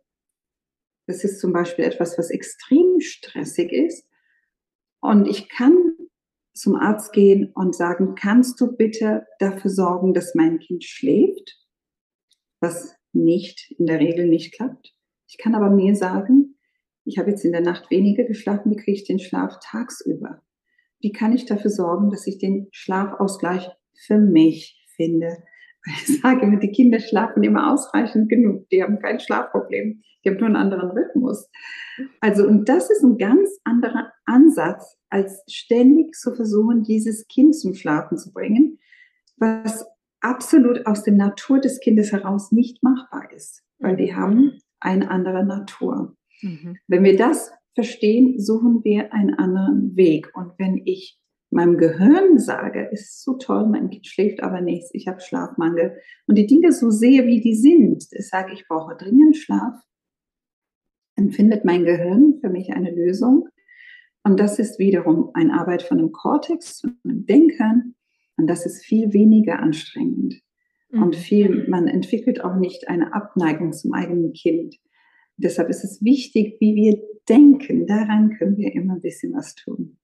das 1.07 1.25
ist 1.25 1.41
zum 1.41 1.53
Beispiel 1.53 1.85
etwas, 1.85 2.19
was 2.19 2.31
extrem 2.31 3.01
stressig 3.01 3.73
ist, 3.73 4.05
und 5.01 5.29
ich 5.29 5.49
kann 5.49 5.77
zum 6.55 6.75
Arzt 6.75 7.13
gehen 7.13 7.53
und 7.55 7.75
sagen, 7.75 8.17
kannst 8.17 8.61
du 8.61 8.77
bitte 8.77 9.27
dafür 9.39 9.71
sorgen, 9.71 10.13
dass 10.13 10.35
mein 10.35 10.59
Kind 10.59 10.83
schläft, 10.85 11.57
was 12.61 12.97
nicht 13.13 13.73
in 13.79 13.87
der 13.87 14.01
Regel 14.01 14.27
nicht 14.27 14.53
klappt. 14.55 14.93
Ich 15.29 15.39
kann 15.39 15.55
aber 15.55 15.71
mir 15.71 15.95
sagen, 15.95 16.58
ich 17.09 17.19
habe 17.19 17.31
jetzt 17.31 17.45
in 17.45 17.53
der 17.53 17.63
Nacht 17.63 17.91
weniger 17.91 18.25
geschlafen, 18.25 18.71
wie 18.71 18.77
kriege 18.77 18.93
ich 18.93 19.05
den 19.05 19.19
Schlaf 19.19 19.59
tagsüber? 19.63 20.43
Wie 21.01 21.13
kann 21.13 21.33
ich 21.33 21.47
dafür 21.47 21.71
sorgen, 21.71 22.11
dass 22.11 22.27
ich 22.27 22.39
den 22.39 22.69
Schlafausgleich 22.73 23.71
für 24.07 24.19
mich 24.19 24.79
finde. 24.97 25.39
Ich 25.87 26.21
sage 26.23 26.43
immer, 26.43 26.59
die 26.59 26.71
Kinder 26.71 27.01
schlafen 27.01 27.43
immer 27.43 27.73
ausreichend 27.73 28.29
genug. 28.29 28.69
Die 28.69 28.83
haben 28.83 28.99
kein 28.99 29.21
Schlafproblem. 29.21 30.03
Die 30.25 30.29
haben 30.29 30.37
nur 30.37 30.47
einen 30.47 30.57
anderen 30.57 30.91
Rhythmus. 30.91 31.49
Also, 32.21 32.47
und 32.47 32.69
das 32.69 32.91
ist 32.91 33.03
ein 33.03 33.17
ganz 33.17 33.49
anderer 33.65 34.13
Ansatz, 34.25 34.97
als 35.09 35.43
ständig 35.49 36.15
zu 36.15 36.35
versuchen, 36.35 36.83
dieses 36.83 37.27
Kind 37.29 37.57
zum 37.57 37.75
Schlafen 37.75 38.19
zu 38.19 38.33
bringen, 38.33 38.79
was 39.37 39.87
absolut 40.21 40.87
aus 40.87 41.05
der 41.05 41.15
Natur 41.15 41.61
des 41.61 41.81
Kindes 41.81 42.13
heraus 42.13 42.53
nicht 42.53 42.83
machbar 42.83 43.33
ist, 43.33 43.63
weil 43.79 43.97
die 43.97 44.15
haben 44.15 44.59
eine 44.81 45.11
andere 45.11 45.47
Natur. 45.47 46.18
Mhm. 46.43 46.77
Wenn 46.87 47.05
wir 47.05 47.17
das 47.17 47.53
verstehen, 47.75 48.39
suchen 48.41 48.83
wir 48.85 49.13
einen 49.13 49.35
anderen 49.35 49.97
Weg. 49.97 50.31
Und 50.35 50.53
wenn 50.59 50.83
ich 50.85 51.19
meinem 51.51 51.79
Gehirn 51.79 52.39
sage, 52.39 52.89
ist 52.93 53.23
so 53.23 53.35
toll, 53.35 53.67
mein 53.69 53.91
Kind 53.91 54.07
schläft 54.07 54.43
aber 54.43 54.61
nichts, 54.61 54.91
ich 54.93 55.09
habe 55.09 55.21
Schlafmangel 55.21 55.99
und 56.27 56.37
die 56.37 56.47
Dinge 56.47 56.73
so 56.73 56.91
sehe, 56.91 57.27
wie 57.27 57.41
die 57.41 57.55
sind, 57.55 58.07
ich 58.11 58.29
sage, 58.29 58.53
ich 58.53 58.69
brauche 58.69 58.97
dringend 58.97 59.37
Schlaf, 59.37 59.81
empfindet 61.17 61.65
mein 61.65 61.85
Gehirn 61.85 62.39
für 62.41 62.49
mich 62.49 62.73
eine 62.73 62.91
Lösung. 62.91 63.49
Und 64.25 64.39
das 64.39 64.59
ist 64.59 64.79
wiederum 64.79 65.31
eine 65.35 65.59
Arbeit 65.59 65.83
von 65.83 65.99
dem 65.99 66.13
Kortex, 66.13 66.81
von 66.81 66.99
dem 67.05 67.27
Denken. 67.27 67.97
Und 68.37 68.47
das 68.47 68.67
ist 68.67 68.85
viel 68.85 69.13
weniger 69.13 69.59
anstrengend. 69.59 70.41
Mhm. 70.91 71.03
Und 71.03 71.17
viel, 71.17 71.67
man 71.69 71.89
entwickelt 71.89 72.45
auch 72.45 72.57
nicht 72.57 72.89
eine 72.89 73.15
Abneigung 73.15 73.73
zum 73.73 73.95
eigenen 73.95 74.33
Kind. 74.33 74.77
Deshalb 75.39 75.71
ist 75.71 75.85
es 75.85 76.03
wichtig, 76.03 76.57
wie 76.61 76.75
wir 76.75 77.01
denken. 77.29 77.87
Daran 77.87 78.37
können 78.37 78.57
wir 78.57 78.75
immer 78.75 78.95
ein 78.95 79.01
bisschen 79.01 79.33
was 79.33 79.55
tun. 79.55 79.99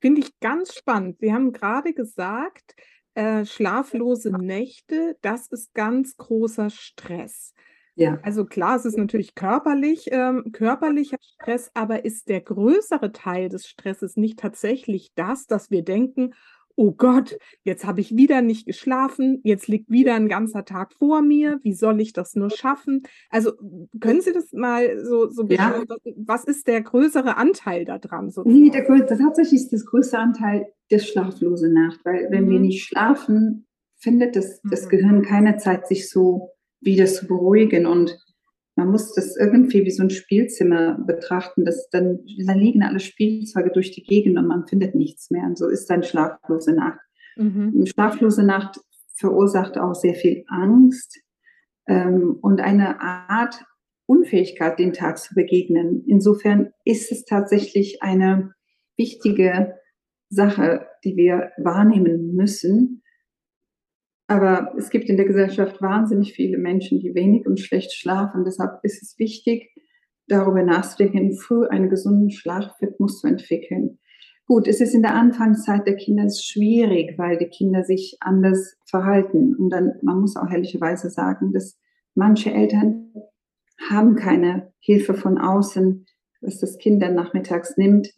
Finde 0.00 0.22
ich 0.22 0.40
ganz 0.40 0.74
spannend. 0.74 1.18
Sie 1.20 1.32
haben 1.32 1.52
gerade 1.52 1.92
gesagt, 1.92 2.74
äh, 3.14 3.44
schlaflose 3.44 4.30
Nächte, 4.30 5.16
das 5.20 5.48
ist 5.48 5.74
ganz 5.74 6.16
großer 6.16 6.70
Stress. 6.70 7.52
Ja. 7.96 8.18
Also 8.22 8.46
klar, 8.46 8.76
es 8.76 8.86
ist 8.86 8.96
natürlich 8.96 9.34
körperlich, 9.34 10.06
ähm, 10.10 10.52
körperlicher 10.52 11.18
Stress, 11.20 11.70
aber 11.74 12.06
ist 12.06 12.30
der 12.30 12.40
größere 12.40 13.12
Teil 13.12 13.50
des 13.50 13.66
Stresses 13.66 14.16
nicht 14.16 14.38
tatsächlich 14.38 15.12
das, 15.16 15.46
dass 15.46 15.70
wir 15.70 15.84
denken, 15.84 16.32
oh 16.80 16.92
Gott, 16.92 17.36
jetzt 17.62 17.84
habe 17.84 18.00
ich 18.00 18.16
wieder 18.16 18.40
nicht 18.40 18.64
geschlafen, 18.64 19.40
jetzt 19.44 19.68
liegt 19.68 19.90
wieder 19.90 20.14
ein 20.14 20.28
ganzer 20.28 20.64
Tag 20.64 20.94
vor 20.94 21.20
mir, 21.20 21.60
wie 21.62 21.74
soll 21.74 22.00
ich 22.00 22.14
das 22.14 22.36
nur 22.36 22.48
schaffen? 22.48 23.02
Also 23.28 23.52
können 24.00 24.22
Sie 24.22 24.32
das 24.32 24.50
mal 24.54 25.04
so, 25.04 25.28
so 25.28 25.46
ja. 25.46 25.84
was 26.16 26.44
ist 26.44 26.66
der 26.68 26.80
größere 26.80 27.36
Anteil 27.36 27.84
daran? 27.84 28.30
Sozusagen? 28.30 28.58
Nee, 28.58 28.70
der 28.70 28.84
größte, 28.84 29.18
tatsächlich 29.18 29.60
ist 29.60 29.72
das 29.74 29.84
größte 29.84 30.18
Anteil 30.18 30.72
der 30.90 31.00
schlaflose 31.00 31.70
Nacht, 31.70 32.00
weil 32.04 32.28
wenn 32.30 32.46
mhm. 32.46 32.50
wir 32.50 32.60
nicht 32.60 32.86
schlafen, 32.86 33.66
findet 33.98 34.34
das, 34.34 34.62
das 34.62 34.86
mhm. 34.86 34.88
Gehirn 34.88 35.22
keine 35.22 35.58
Zeit, 35.58 35.86
sich 35.86 36.08
so 36.08 36.48
wieder 36.80 37.04
zu 37.04 37.26
beruhigen 37.26 37.84
und 37.84 38.18
man 38.80 38.90
muss 38.90 39.12
das 39.12 39.36
irgendwie 39.36 39.84
wie 39.84 39.90
so 39.90 40.02
ein 40.02 40.08
Spielzimmer 40.08 40.98
betrachten. 41.06 41.66
Das, 41.66 41.90
dann, 41.90 42.20
dann 42.46 42.58
liegen 42.58 42.82
alle 42.82 42.98
Spielzeuge 42.98 43.70
durch 43.70 43.90
die 43.90 44.02
Gegend 44.02 44.38
und 44.38 44.46
man 44.46 44.66
findet 44.66 44.94
nichts 44.94 45.30
mehr. 45.30 45.44
Und 45.44 45.58
so 45.58 45.68
ist 45.68 45.90
dann 45.90 46.02
schlaflose 46.02 46.72
Nacht. 46.72 46.98
Mhm. 47.36 47.84
Schlaflose 47.84 48.42
Nacht 48.42 48.80
verursacht 49.16 49.76
auch 49.76 49.94
sehr 49.94 50.14
viel 50.14 50.44
Angst 50.48 51.20
ähm, 51.86 52.38
und 52.40 52.62
eine 52.62 53.02
Art 53.02 53.62
Unfähigkeit, 54.06 54.78
den 54.78 54.94
Tag 54.94 55.18
zu 55.18 55.34
begegnen. 55.34 56.02
Insofern 56.06 56.72
ist 56.86 57.12
es 57.12 57.26
tatsächlich 57.26 58.02
eine 58.02 58.54
wichtige 58.96 59.74
Sache, 60.30 60.86
die 61.04 61.16
wir 61.16 61.50
wahrnehmen 61.58 62.34
müssen, 62.34 62.99
aber 64.30 64.72
es 64.78 64.90
gibt 64.90 65.08
in 65.08 65.16
der 65.16 65.26
Gesellschaft 65.26 65.82
wahnsinnig 65.82 66.34
viele 66.34 66.56
Menschen, 66.56 67.00
die 67.00 67.16
wenig 67.16 67.48
und 67.48 67.58
schlecht 67.58 67.92
schlafen. 67.92 68.44
Deshalb 68.44 68.78
ist 68.84 69.02
es 69.02 69.18
wichtig, 69.18 69.74
darüber 70.28 70.62
nachzudenken, 70.62 71.36
früh 71.36 71.66
einen 71.66 71.90
gesunden 71.90 72.30
Schlafrhythmus 72.30 73.20
zu 73.20 73.26
entwickeln. 73.26 73.98
Gut, 74.46 74.68
es 74.68 74.80
ist 74.80 74.94
in 74.94 75.02
der 75.02 75.16
Anfangszeit 75.16 75.84
der 75.84 75.96
Kinder 75.96 76.28
schwierig, 76.30 77.18
weil 77.18 77.38
die 77.38 77.48
Kinder 77.48 77.82
sich 77.82 78.18
anders 78.20 78.76
verhalten. 78.86 79.56
Und 79.56 79.70
dann, 79.70 79.94
man 80.02 80.20
muss 80.20 80.36
auch 80.36 80.48
ehrlicherweise 80.48 81.10
sagen, 81.10 81.52
dass 81.52 81.76
manche 82.14 82.52
Eltern 82.52 83.12
haben 83.90 84.14
keine 84.14 84.72
Hilfe 84.78 85.14
von 85.14 85.38
außen, 85.38 86.06
was 86.40 86.60
das 86.60 86.78
Kind 86.78 87.02
dann 87.02 87.16
nachmittags 87.16 87.76
nimmt. 87.76 88.14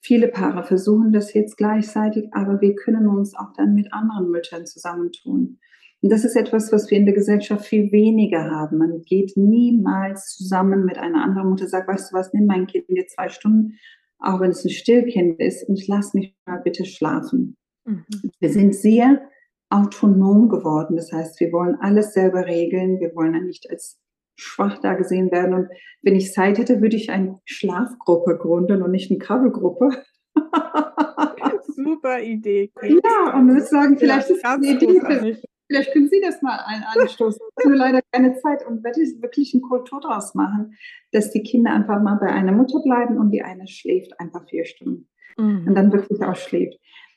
Viele 0.00 0.28
Paare 0.28 0.64
versuchen 0.64 1.12
das 1.12 1.34
jetzt 1.34 1.56
gleichzeitig, 1.56 2.28
aber 2.32 2.60
wir 2.60 2.74
können 2.74 3.06
uns 3.06 3.34
auch 3.36 3.52
dann 3.56 3.74
mit 3.74 3.92
anderen 3.92 4.30
Müttern 4.30 4.66
zusammentun. 4.66 5.58
Und 6.02 6.10
das 6.10 6.24
ist 6.24 6.36
etwas, 6.36 6.72
was 6.72 6.90
wir 6.90 6.96
in 6.96 7.04
der 7.04 7.14
Gesellschaft 7.14 7.66
viel 7.66 7.92
weniger 7.92 8.50
haben. 8.50 8.78
Man 8.78 9.02
geht 9.02 9.36
niemals 9.36 10.34
zusammen 10.34 10.86
mit 10.86 10.96
einer 10.96 11.22
anderen 11.22 11.50
Mutter, 11.50 11.68
sagt, 11.68 11.88
weißt 11.88 12.12
du 12.12 12.16
was, 12.16 12.32
nimm 12.32 12.46
mein 12.46 12.66
Kind 12.66 12.86
jetzt 12.88 13.14
zwei 13.14 13.28
Stunden, 13.28 13.74
auch 14.18 14.40
wenn 14.40 14.50
es 14.50 14.64
ein 14.64 14.70
Stillkind 14.70 15.38
ist, 15.38 15.68
und 15.68 15.86
lass 15.86 16.14
mich 16.14 16.34
mal 16.46 16.60
bitte 16.62 16.86
schlafen. 16.86 17.56
Mhm. 17.84 18.04
Wir 18.38 18.50
sind 18.50 18.74
sehr 18.74 19.20
autonom 19.68 20.48
geworden. 20.48 20.96
Das 20.96 21.12
heißt, 21.12 21.38
wir 21.40 21.52
wollen 21.52 21.76
alles 21.80 22.14
selber 22.14 22.46
regeln. 22.46 22.98
Wir 23.00 23.14
wollen 23.14 23.34
ja 23.34 23.40
nicht 23.40 23.70
als 23.70 23.99
schwach 24.40 24.78
da 24.78 24.94
gesehen 24.94 25.30
werden. 25.30 25.54
Und 25.54 25.68
wenn 26.02 26.16
ich 26.16 26.32
Zeit 26.32 26.58
hätte, 26.58 26.80
würde 26.80 26.96
ich 26.96 27.10
eine 27.10 27.38
Schlafgruppe 27.44 28.38
gründen 28.38 28.82
und 28.82 28.90
nicht 28.90 29.10
eine 29.10 29.18
Krabbelgruppe. 29.18 29.90
Super 31.66 32.20
Idee. 32.20 32.72
Ja, 32.82 33.36
und 33.36 33.48
würde 33.48 33.62
sagen, 33.62 33.96
vielleicht 33.98 34.28
ja, 34.28 34.36
ist 34.36 34.44
eine 34.44 34.66
Idee. 34.66 35.36
Vielleicht 35.66 35.92
können 35.92 36.08
Sie 36.08 36.20
das 36.20 36.42
mal 36.42 36.58
ein 36.66 36.82
anstoßen. 36.82 37.40
Ich 37.58 37.64
habe 37.64 37.76
leider 37.76 38.00
keine 38.10 38.34
Zeit 38.38 38.66
und 38.66 38.82
werde 38.82 39.00
wirklich 39.22 39.54
eine 39.54 39.60
Kultur 39.60 40.00
daraus 40.00 40.34
machen, 40.34 40.76
dass 41.12 41.30
die 41.30 41.42
Kinder 41.42 41.70
einfach 41.72 42.02
mal 42.02 42.16
bei 42.16 42.26
einer 42.26 42.50
Mutter 42.50 42.80
bleiben 42.82 43.18
und 43.18 43.30
die 43.30 43.42
eine 43.42 43.68
schläft 43.68 44.18
einfach 44.18 44.48
vier 44.48 44.64
Stunden 44.64 45.08
mhm. 45.38 45.68
und 45.68 45.74
dann 45.76 45.92
wirklich 45.92 46.20
auch 46.22 46.34
schläft. 46.34 46.76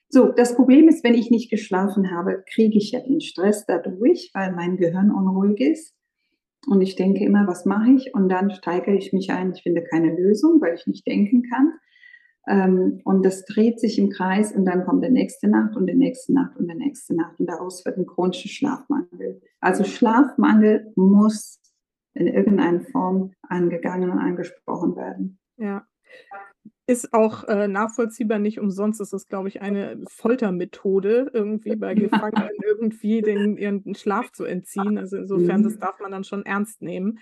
So, 0.10 0.32
das 0.32 0.56
Problem 0.56 0.88
ist, 0.88 1.04
wenn 1.04 1.16
ich 1.16 1.32
nicht 1.32 1.50
geschlafen 1.50 2.12
habe, 2.12 2.44
kriege 2.54 2.78
ich 2.78 2.92
ja 2.92 3.00
den 3.00 3.22
Stress 3.22 3.66
dadurch, 3.66 4.30
weil 4.36 4.52
mein 4.52 4.78
Gehirn 4.78 5.10
unruhig 5.10 5.60
ist. 5.60 5.96
Und 6.68 6.82
ich 6.82 6.96
denke 6.96 7.24
immer, 7.24 7.48
was 7.48 7.66
mache 7.66 7.92
ich? 7.92 8.14
Und 8.14 8.30
dann 8.30 8.52
steigere 8.52 8.96
ich 8.96 9.14
mich 9.14 9.32
ein. 9.32 9.52
Ich 9.54 9.64
finde 9.64 9.84
keine 9.84 10.16
Lösung, 10.16 10.62
weil 10.62 10.76
ich 10.76 10.88
nicht 10.88 11.06
denken 11.06 11.44
kann. 11.44 11.74
Ähm, 12.48 13.02
und 13.04 13.26
das 13.26 13.46
dreht 13.46 13.80
sich 13.80 13.98
im 14.00 14.10
Kreis 14.10 14.52
und 14.52 14.66
dann 14.66 14.86
kommt 14.86 15.04
der 15.04 15.12
nächste 15.12 15.50
Nacht 15.50 15.76
und 15.76 15.88
der 15.88 15.96
nächste 15.96 16.34
Nacht 16.34 16.58
und 16.58 16.68
der 16.68 16.76
nächste 16.76 17.16
Nacht. 17.16 17.40
Und 17.40 17.50
daraus 17.50 17.86
wird 17.86 17.98
ein 17.98 18.06
chronischer 18.06 18.50
Schlafmangel. 18.50 19.42
Also 19.60 19.84
Schlafmangel 19.84 20.92
muss 20.96 21.60
in 22.14 22.28
irgendeiner 22.28 22.82
Form 22.82 23.32
angegangen 23.48 24.10
und 24.12 24.20
angesprochen 24.20 24.96
werden. 24.96 25.40
Ja 25.58 25.86
ist 26.86 27.14
auch 27.14 27.46
äh, 27.46 27.68
nachvollziehbar, 27.68 28.40
nicht 28.40 28.60
umsonst 28.60 29.00
ist 29.00 29.14
es, 29.14 29.28
glaube 29.28 29.48
ich, 29.48 29.62
eine 29.62 30.02
Foltermethode, 30.10 31.32
irgendwie 31.34 31.76
bei 31.76 31.94
Gefangenen 31.96 32.52
irgendwie 32.68 33.22
den, 33.22 33.58
ihren 33.58 33.96
Schlaf 33.96 34.32
zu 34.32 34.44
entziehen. 34.44 34.98
Also 34.98 35.18
insofern, 35.18 35.64
das 35.64 35.76
mhm. 35.76 35.80
darf 35.80 36.00
man 36.00 36.12
dann 36.12 36.24
schon 36.24 36.46
ernst 36.46 36.82
nehmen. 36.82 37.20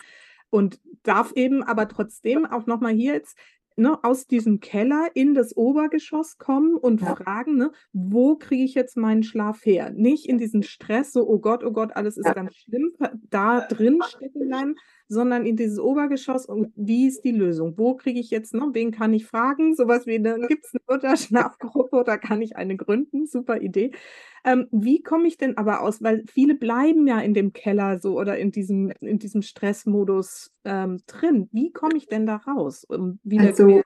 Und 0.49 0.81
darf 1.03 1.31
eben 1.35 1.63
aber 1.63 1.87
trotzdem 1.87 2.45
auch 2.45 2.65
nochmal 2.65 2.93
hier 2.93 3.13
jetzt 3.13 3.37
ne, 3.75 4.03
aus 4.03 4.27
diesem 4.27 4.59
Keller 4.59 5.09
in 5.13 5.33
das 5.33 5.55
Obergeschoss 5.55 6.37
kommen 6.37 6.75
und 6.75 7.01
ja. 7.01 7.15
fragen, 7.15 7.57
ne, 7.57 7.71
wo 7.93 8.35
kriege 8.35 8.63
ich 8.63 8.73
jetzt 8.73 8.97
meinen 8.97 9.23
Schlaf 9.23 9.65
her? 9.65 9.91
Nicht 9.91 10.27
in 10.27 10.37
diesen 10.37 10.63
Stress, 10.63 11.13
so, 11.13 11.27
oh 11.27 11.39
Gott, 11.39 11.63
oh 11.63 11.71
Gott, 11.71 11.95
alles 11.95 12.17
ist 12.17 12.25
ja. 12.25 12.33
ganz 12.33 12.55
schlimm, 12.55 12.93
da 13.29 13.61
drin 13.61 13.99
stecken 14.07 14.47
bleiben, 14.47 14.75
sondern 15.07 15.45
in 15.45 15.55
dieses 15.55 15.79
Obergeschoss 15.79 16.45
und 16.45 16.71
wie 16.75 17.07
ist 17.07 17.21
die 17.23 17.31
Lösung? 17.31 17.77
Wo 17.77 17.95
kriege 17.95 18.19
ich 18.19 18.29
jetzt, 18.29 18.53
ne, 18.53 18.69
wen 18.73 18.91
kann 18.91 19.13
ich 19.13 19.25
fragen? 19.25 19.75
Sowas 19.75 20.05
wie, 20.05 20.19
gibt 20.19 20.65
es 20.65 20.73
eine 20.73 20.81
Mutterschlafgruppe 20.87 21.97
oder 21.97 22.17
kann 22.17 22.41
ich 22.41 22.55
eine 22.55 22.77
gründen? 22.77 23.25
Super 23.25 23.61
Idee. 23.61 23.91
Ähm, 24.43 24.67
wie 24.71 25.01
komme 25.01 25.27
ich 25.27 25.37
denn 25.37 25.57
aber 25.57 25.81
aus? 25.81 26.01
Weil 26.01 26.23
viele 26.27 26.55
bleiben 26.55 27.07
ja 27.07 27.19
in 27.19 27.33
dem 27.33 27.53
Keller 27.53 27.99
so 27.99 28.19
oder 28.19 28.37
in 28.37 28.51
diesem, 28.51 28.91
in 28.99 29.19
diesem 29.19 29.41
Stressmodus 29.41 30.51
ähm, 30.65 30.99
drin. 31.05 31.49
Wie 31.51 31.71
komme 31.71 31.97
ich 31.97 32.07
denn 32.07 32.25
da 32.25 32.37
raus? 32.37 32.83
Um 32.85 33.19
also, 33.37 33.81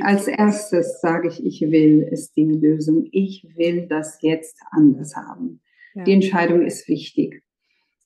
als 0.00 0.28
erstes 0.28 1.00
sage 1.00 1.28
ich, 1.28 1.44
ich 1.44 1.60
will, 1.62 2.02
ist 2.10 2.36
die 2.36 2.44
Lösung. 2.44 3.08
Ich 3.12 3.46
will 3.56 3.86
das 3.88 4.18
jetzt 4.22 4.58
anders 4.70 5.16
haben. 5.16 5.60
Ja. 5.94 6.04
Die 6.04 6.12
Entscheidung 6.12 6.64
ist 6.64 6.88
wichtig. 6.88 7.42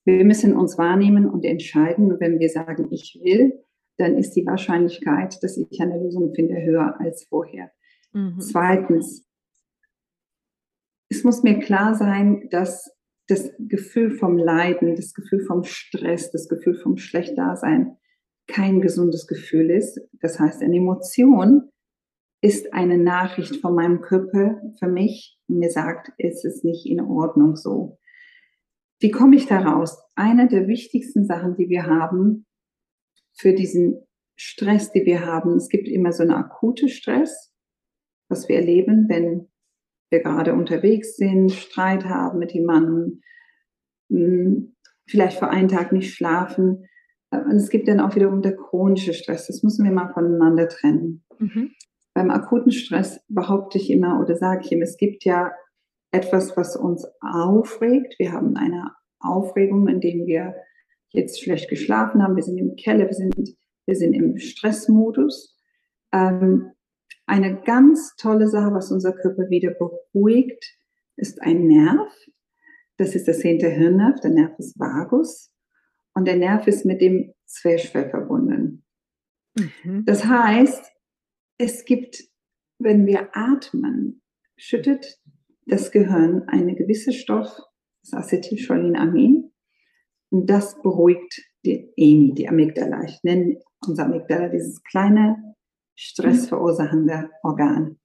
Wir 0.04 0.24
müssen 0.24 0.56
uns 0.56 0.78
wahrnehmen 0.78 1.26
und 1.26 1.44
entscheiden. 1.44 2.12
Und 2.12 2.20
wenn 2.20 2.38
wir 2.38 2.48
sagen, 2.48 2.88
ich 2.90 3.20
will, 3.22 3.64
dann 3.98 4.16
ist 4.16 4.32
die 4.32 4.46
Wahrscheinlichkeit, 4.46 5.42
dass 5.42 5.58
ich 5.58 5.80
eine 5.80 5.98
Lösung 5.98 6.34
finde, 6.34 6.62
höher 6.62 6.98
als 6.98 7.24
vorher. 7.24 7.70
Mhm. 8.12 8.40
Zweitens, 8.40 9.26
es 11.10 11.24
muss 11.24 11.42
mir 11.42 11.58
klar 11.58 11.94
sein, 11.94 12.48
dass 12.50 12.90
das 13.26 13.52
Gefühl 13.58 14.12
vom 14.12 14.38
Leiden, 14.38 14.96
das 14.96 15.12
Gefühl 15.12 15.44
vom 15.44 15.64
Stress, 15.64 16.30
das 16.30 16.48
Gefühl 16.48 16.74
vom 16.74 16.96
Schlechtdasein 16.96 17.96
kein 18.46 18.80
gesundes 18.80 19.26
Gefühl 19.26 19.70
ist. 19.70 20.00
Das 20.20 20.40
heißt, 20.40 20.62
eine 20.62 20.76
Emotion 20.76 21.70
ist 22.40 22.72
eine 22.72 22.98
Nachricht 22.98 23.56
von 23.56 23.74
meinem 23.74 24.00
Körper 24.00 24.60
für 24.78 24.88
mich, 24.88 25.38
mir 25.46 25.70
sagt, 25.70 26.12
es 26.18 26.44
ist 26.44 26.64
nicht 26.64 26.86
in 26.86 27.00
Ordnung 27.00 27.54
so. 27.54 27.98
Wie 28.98 29.10
komme 29.10 29.36
ich 29.36 29.46
da 29.46 29.60
raus? 29.60 29.98
Eine 30.14 30.48
der 30.48 30.66
wichtigsten 30.66 31.24
Sachen, 31.24 31.56
die 31.56 31.68
wir 31.68 31.86
haben 31.86 32.46
für 33.36 33.52
diesen 33.52 34.06
Stress, 34.36 34.90
die 34.92 35.04
wir 35.04 35.24
haben, 35.24 35.56
es 35.56 35.68
gibt 35.68 35.88
immer 35.88 36.12
so 36.12 36.22
einen 36.22 36.32
akuten 36.32 36.88
Stress, 36.88 37.52
was 38.28 38.48
wir 38.48 38.56
erleben, 38.56 39.06
wenn 39.08 39.49
wir 40.10 40.20
gerade 40.20 40.54
unterwegs 40.54 41.16
sind, 41.16 41.52
Streit 41.52 42.04
haben 42.04 42.38
mit 42.38 42.52
jemandem, 42.52 43.22
hm, 44.10 44.76
vielleicht 45.06 45.38
vor 45.38 45.50
einem 45.50 45.68
Tag 45.68 45.92
nicht 45.92 46.14
schlafen. 46.14 46.86
Und 47.30 47.56
es 47.56 47.70
gibt 47.70 47.88
dann 47.88 48.00
auch 48.00 48.14
wiederum 48.16 48.42
der 48.42 48.56
chronische 48.56 49.14
Stress. 49.14 49.46
Das 49.46 49.62
müssen 49.62 49.84
wir 49.84 49.92
mal 49.92 50.12
voneinander 50.12 50.68
trennen. 50.68 51.24
Mhm. 51.38 51.70
Beim 52.12 52.30
akuten 52.30 52.72
Stress 52.72 53.20
behaupte 53.28 53.78
ich 53.78 53.90
immer 53.90 54.20
oder 54.20 54.34
sage 54.36 54.62
ich 54.64 54.72
immer, 54.72 54.82
es 54.82 54.96
gibt 54.96 55.24
ja 55.24 55.52
etwas, 56.10 56.56
was 56.56 56.76
uns 56.76 57.06
aufregt. 57.20 58.16
Wir 58.18 58.32
haben 58.32 58.56
eine 58.56 58.90
Aufregung, 59.20 59.86
indem 59.86 60.26
wir 60.26 60.54
jetzt 61.10 61.40
schlecht 61.40 61.68
geschlafen 61.68 62.22
haben. 62.22 62.36
Wir 62.36 62.42
sind 62.42 62.58
im 62.58 62.74
Keller, 62.74 63.06
wir 63.06 63.14
sind, 63.14 63.34
wir 63.86 63.94
sind 63.94 64.12
im 64.14 64.38
Stressmodus. 64.38 65.56
Ähm, 66.12 66.72
eine 67.30 67.62
ganz 67.62 68.16
tolle 68.16 68.48
Sache, 68.48 68.74
was 68.74 68.90
unser 68.90 69.12
Körper 69.12 69.48
wieder 69.50 69.70
beruhigt, 69.70 70.76
ist 71.16 71.40
ein 71.42 71.66
Nerv. 71.66 72.12
Das 72.96 73.14
ist 73.14 73.28
der 73.28 73.34
zehnte 73.34 73.68
Hirnnerv, 73.68 74.20
der 74.20 74.32
Nerv 74.32 74.58
ist 74.58 74.78
Vagus. 74.78 75.54
Und 76.12 76.26
der 76.26 76.36
Nerv 76.36 76.66
ist 76.66 76.84
mit 76.84 77.00
dem 77.00 77.32
Zwerchfell 77.46 78.10
verbunden. 78.10 78.84
Mhm. 79.56 80.04
Das 80.04 80.24
heißt, 80.24 80.92
es 81.58 81.84
gibt, 81.84 82.24
wenn 82.78 83.06
wir 83.06 83.28
atmen, 83.32 84.22
schüttet 84.56 85.20
das 85.66 85.92
Gehirn 85.92 86.48
eine 86.48 86.74
gewisse 86.74 87.12
Stoff, 87.12 87.48
das 88.02 88.12
Acetylcholinamin, 88.12 89.52
und 90.30 90.48
das 90.48 90.80
beruhigt 90.82 91.42
die 91.64 91.92
EMI, 91.96 92.34
die 92.34 92.48
Amygdala. 92.48 93.04
Ich 93.04 93.22
nenne 93.22 93.60
unser 93.86 94.06
Amygdala 94.06 94.48
dieses 94.48 94.82
kleine, 94.82 95.49
stressverursachende 96.00 97.30
Organ. 97.42 97.98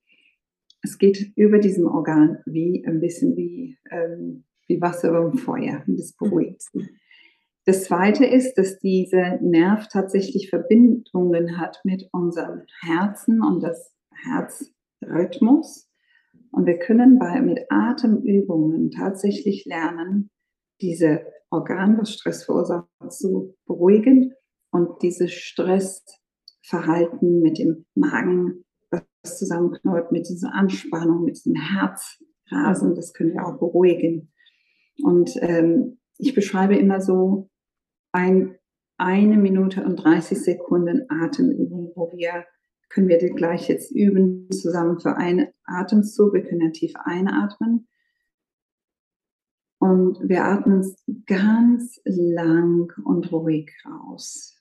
Es 0.81 0.97
geht 0.97 1.31
über 1.37 1.59
diesem 1.59 1.87
Organ 1.87 2.39
wie 2.45 2.85
ein 2.85 2.99
bisschen 2.99 3.37
wie, 3.37 3.77
ähm, 3.89 4.43
wie 4.67 4.81
Wasser 4.81 5.09
über 5.09 5.29
dem 5.29 5.37
Feuer 5.37 5.81
und 5.87 5.97
das 5.97 6.13
beruhigt 6.13 6.61
sie. 6.61 6.89
Das 7.63 7.85
zweite 7.85 8.25
ist, 8.25 8.55
dass 8.55 8.79
dieser 8.79 9.41
Nerv 9.41 9.87
tatsächlich 9.87 10.49
Verbindungen 10.49 11.57
hat 11.57 11.79
mit 11.83 12.07
unserem 12.11 12.63
Herzen 12.81 13.41
und 13.41 13.63
das 13.63 13.95
Herzrhythmus. 14.11 15.89
Und 16.51 16.67
wir 16.67 16.77
können 16.77 17.17
bei, 17.17 17.41
mit 17.41 17.61
Atemübungen 17.69 18.91
tatsächlich 18.91 19.65
lernen, 19.65 20.29
diese 20.81 21.25
Organ, 21.49 21.97
was 21.97 22.13
Stress 22.13 22.43
verursacht, 22.43 22.87
zu 23.09 23.55
beruhigen 23.65 24.33
und 24.71 25.01
dieses 25.01 25.33
Stressverhalten 26.65 27.41
mit 27.41 27.59
dem 27.59 27.85
Magen, 27.95 28.65
was 28.89 29.37
zusammenknallt, 29.37 30.11
mit 30.11 30.27
dieser 30.27 30.53
Anspannung, 30.53 31.23
mit 31.23 31.37
diesem 31.37 31.55
Herzrasen, 31.55 32.95
das 32.95 33.13
können 33.13 33.33
wir 33.33 33.45
auch 33.45 33.59
beruhigen. 33.59 34.31
Und 35.03 35.31
ähm, 35.41 35.99
ich 36.17 36.33
beschreibe 36.33 36.75
immer 36.75 37.01
so, 37.01 37.49
ein, 38.11 38.57
eine 38.97 39.37
Minute 39.37 39.83
und 39.83 39.97
30 39.97 40.41
Sekunden 40.41 41.05
Atemübung, 41.09 41.91
wo 41.95 42.11
wir, 42.13 42.45
können 42.89 43.09
wir 43.09 43.17
gleich 43.17 43.67
jetzt 43.67 43.91
üben, 43.91 44.49
zusammen 44.51 44.99
für 44.99 45.17
einen 45.17 45.47
Atemzug. 45.65 46.33
Wir 46.33 46.43
können 46.43 46.61
ja 46.61 46.69
tief 46.69 46.93
einatmen. 46.95 47.87
Und 49.79 50.17
wir 50.23 50.45
atmen 50.45 50.95
ganz 51.25 51.99
lang 52.05 52.93
und 53.03 53.31
ruhig 53.31 53.71
raus. 53.85 54.54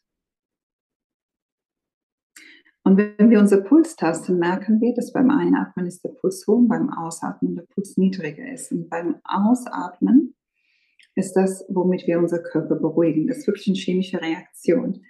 Und 2.85 2.99
wenn 2.99 3.31
wir 3.31 3.41
unser 3.41 3.63
Puls 3.63 3.97
tasten, 3.97 4.39
merken 4.39 4.81
wir, 4.81 4.93
dass 4.95 5.13
beim 5.13 5.31
Einatmen 5.31 5.87
ist 5.87 6.05
der 6.05 6.11
Puls 6.11 6.47
hoch, 6.47 6.63
beim 6.69 6.91
Ausatmen 6.91 7.57
der 7.57 7.63
Puls 7.63 7.97
niedriger 7.97 8.53
ist. 8.53 8.71
Und 8.73 8.91
beim 8.91 9.17
Ausatmen 9.25 10.35
ist 11.15 11.33
das, 11.33 11.65
womit 11.69 12.07
wir 12.07 12.19
unser 12.19 12.43
Körper 12.43 12.77
beruhigen. 12.77 13.27
Das 13.27 13.39
ist 13.39 13.47
wirklich 13.47 13.69
eine 13.69 13.77
chemische 13.77 14.21
Reaktion. 14.21 15.03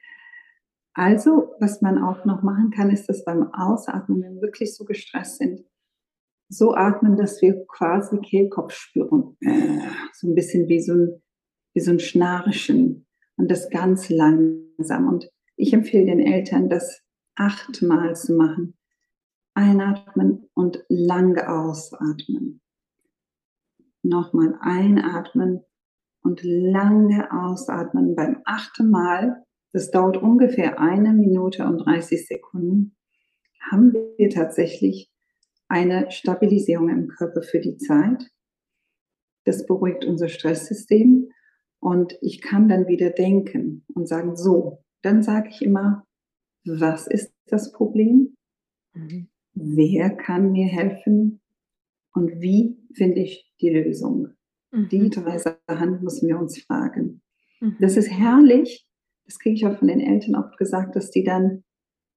Also, 0.92 1.54
was 1.58 1.82
man 1.82 1.98
auch 1.98 2.24
noch 2.24 2.42
machen 2.42 2.70
kann, 2.70 2.90
ist, 2.90 3.08
dass 3.08 3.24
beim 3.24 3.52
Ausatmen, 3.52 4.22
wenn 4.22 4.36
wir 4.36 4.42
wirklich 4.42 4.76
so 4.76 4.84
gestresst 4.84 5.38
sind, 5.38 5.64
so 6.48 6.74
atmen, 6.74 7.16
dass 7.16 7.42
wir 7.42 7.64
quasi 7.66 8.18
Kehlkopf 8.18 8.72
spüren. 8.72 9.36
So 10.12 10.28
ein 10.28 10.36
bisschen 10.36 10.68
wie 10.68 10.80
so 10.80 10.92
ein, 10.92 11.22
wie 11.74 11.80
so 11.80 11.90
ein 11.90 11.98
Schnarchen 11.98 13.06
und 13.36 13.50
das 13.50 13.68
ganz 13.70 14.08
langsam. 14.10 15.08
Und 15.08 15.28
ich 15.56 15.72
empfehle 15.72 16.06
den 16.06 16.20
Eltern, 16.20 16.68
das 16.68 17.03
achtmal 17.36 18.14
zu 18.16 18.34
machen. 18.34 18.76
Einatmen 19.54 20.50
und 20.54 20.84
lang 20.88 21.38
ausatmen. 21.38 22.60
Nochmal 24.02 24.58
einatmen 24.60 25.62
und 26.22 26.40
lange 26.42 27.30
ausatmen. 27.32 28.16
Beim 28.16 28.40
achten 28.44 28.90
Mal, 28.90 29.44
das 29.72 29.90
dauert 29.90 30.16
ungefähr 30.16 30.80
eine 30.80 31.12
Minute 31.12 31.64
und 31.66 31.78
30 31.78 32.26
Sekunden, 32.26 32.96
haben 33.70 33.92
wir 33.92 34.30
tatsächlich 34.30 35.10
eine 35.68 36.10
Stabilisierung 36.10 36.88
im 36.88 37.08
Körper 37.08 37.42
für 37.42 37.60
die 37.60 37.76
Zeit. 37.76 38.30
Das 39.44 39.66
beruhigt 39.66 40.04
unser 40.04 40.28
Stresssystem 40.28 41.30
und 41.80 42.16
ich 42.20 42.40
kann 42.40 42.68
dann 42.68 42.88
wieder 42.88 43.10
denken 43.10 43.84
und 43.94 44.08
sagen, 44.08 44.36
so, 44.36 44.82
dann 45.02 45.22
sage 45.22 45.50
ich 45.50 45.62
immer, 45.62 46.06
was 46.64 47.06
ist 47.06 47.32
das 47.46 47.72
Problem? 47.72 48.36
Mhm. 48.94 49.28
Wer 49.54 50.10
kann 50.10 50.52
mir 50.52 50.66
helfen? 50.66 51.40
Und 52.12 52.40
wie 52.40 52.76
finde 52.94 53.20
ich 53.20 53.52
die 53.60 53.70
Lösung? 53.70 54.28
Die 54.72 54.98
mhm. 54.98 55.10
drei 55.10 55.38
Sachen 55.38 56.02
müssen 56.02 56.28
wir 56.28 56.38
uns 56.38 56.60
fragen. 56.60 57.22
Mhm. 57.60 57.76
Das 57.80 57.96
ist 57.96 58.10
herrlich. 58.10 58.88
Das 59.24 59.38
kriege 59.38 59.54
ich 59.54 59.66
auch 59.66 59.78
von 59.78 59.88
den 59.88 60.00
Eltern 60.00 60.34
oft 60.34 60.58
gesagt, 60.58 60.96
dass 60.96 61.10
die 61.10 61.22
dann, 61.22 61.62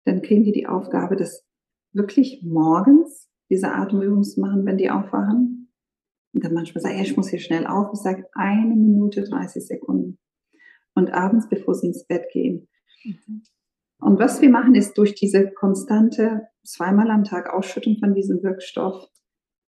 dann 0.05 0.21
kriegen 0.21 0.43
die 0.43 0.51
die 0.51 0.67
Aufgabe, 0.67 1.15
das 1.15 1.45
wirklich 1.93 2.41
morgens 2.43 3.29
diese 3.49 3.71
Atemübungen 3.71 4.23
zu 4.23 4.41
machen, 4.41 4.65
wenn 4.65 4.77
die 4.77 4.89
aufwachen. 4.89 5.71
Und 6.33 6.43
dann 6.43 6.53
manchmal 6.53 6.81
sagen, 6.81 6.99
ich 6.99 7.15
muss 7.15 7.29
hier 7.29 7.39
schnell 7.39 7.65
auf. 7.65 7.89
Ich 7.93 7.99
sage 7.99 8.27
eine 8.33 8.75
Minute 8.75 9.23
30 9.23 9.65
Sekunden. 9.65 10.17
Und 10.93 11.13
abends, 11.13 11.47
bevor 11.47 11.75
sie 11.75 11.87
ins 11.87 12.05
Bett 12.05 12.25
gehen. 12.31 12.67
Mhm. 13.03 13.43
Und 13.99 14.19
was 14.19 14.41
wir 14.41 14.49
machen, 14.49 14.75
ist 14.75 14.97
durch 14.97 15.15
diese 15.15 15.51
konstante 15.51 16.47
zweimal 16.63 17.09
am 17.09 17.23
Tag 17.23 17.49
Ausschüttung 17.49 17.97
von 17.99 18.13
diesem 18.13 18.43
Wirkstoff, 18.43 19.07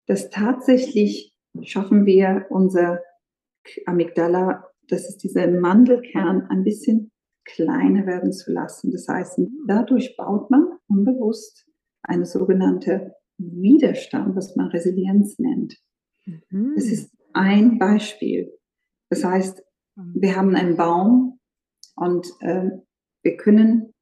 dass 0.07 0.29
tatsächlich 0.29 1.33
schaffen 1.61 2.05
wir 2.05 2.45
unser 2.49 3.01
Amygdala, 3.85 4.65
das 4.87 5.09
ist 5.09 5.17
dieser 5.23 5.47
Mandelkern, 5.47 6.47
ein 6.49 6.63
bisschen 6.63 7.11
kleiner 7.45 8.05
werden 8.05 8.31
zu 8.31 8.51
lassen. 8.51 8.91
Das 8.91 9.07
heißt, 9.07 9.39
dadurch 9.67 10.15
baut 10.17 10.49
man 10.51 10.77
unbewusst 10.87 11.67
eine 12.03 12.25
sogenannte 12.25 13.15
Widerstand, 13.37 14.35
was 14.35 14.55
man 14.55 14.67
Resilienz 14.67 15.39
nennt. 15.39 15.77
Mhm. 16.25 16.73
Das 16.75 16.85
ist 16.85 17.11
ein 17.33 17.79
Beispiel. 17.79 18.51
Das 19.09 19.23
heißt, 19.23 19.63
wir 19.95 20.35
haben 20.35 20.55
einen 20.55 20.77
Baum 20.77 21.39
und 21.95 22.27
äh, 22.41 22.69
wir 23.23 23.37
können 23.37 23.93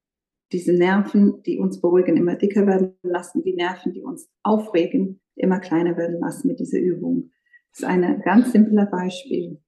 diese 0.52 0.74
Nerven, 0.74 1.42
die 1.44 1.60
uns 1.60 1.82
beruhigen, 1.82 2.18
immer 2.18 2.36
dicker 2.36 2.66
werden 2.66 2.96
lassen, 3.04 3.44
die 3.44 3.54
Nerven, 3.54 3.94
die 3.94 4.02
uns 4.02 4.30
aufregen, 4.44 5.20
immer 5.36 5.60
kleiner 5.60 5.98
werden 5.98 6.20
lassen 6.20 6.48
mit 6.48 6.60
dieser 6.60 6.80
Übung. 6.80 7.32
Das 7.72 7.80
ist 7.80 7.86
ein 7.86 8.22
ganz 8.22 8.52
simples 8.52 8.90
Beispiel. 8.90 9.62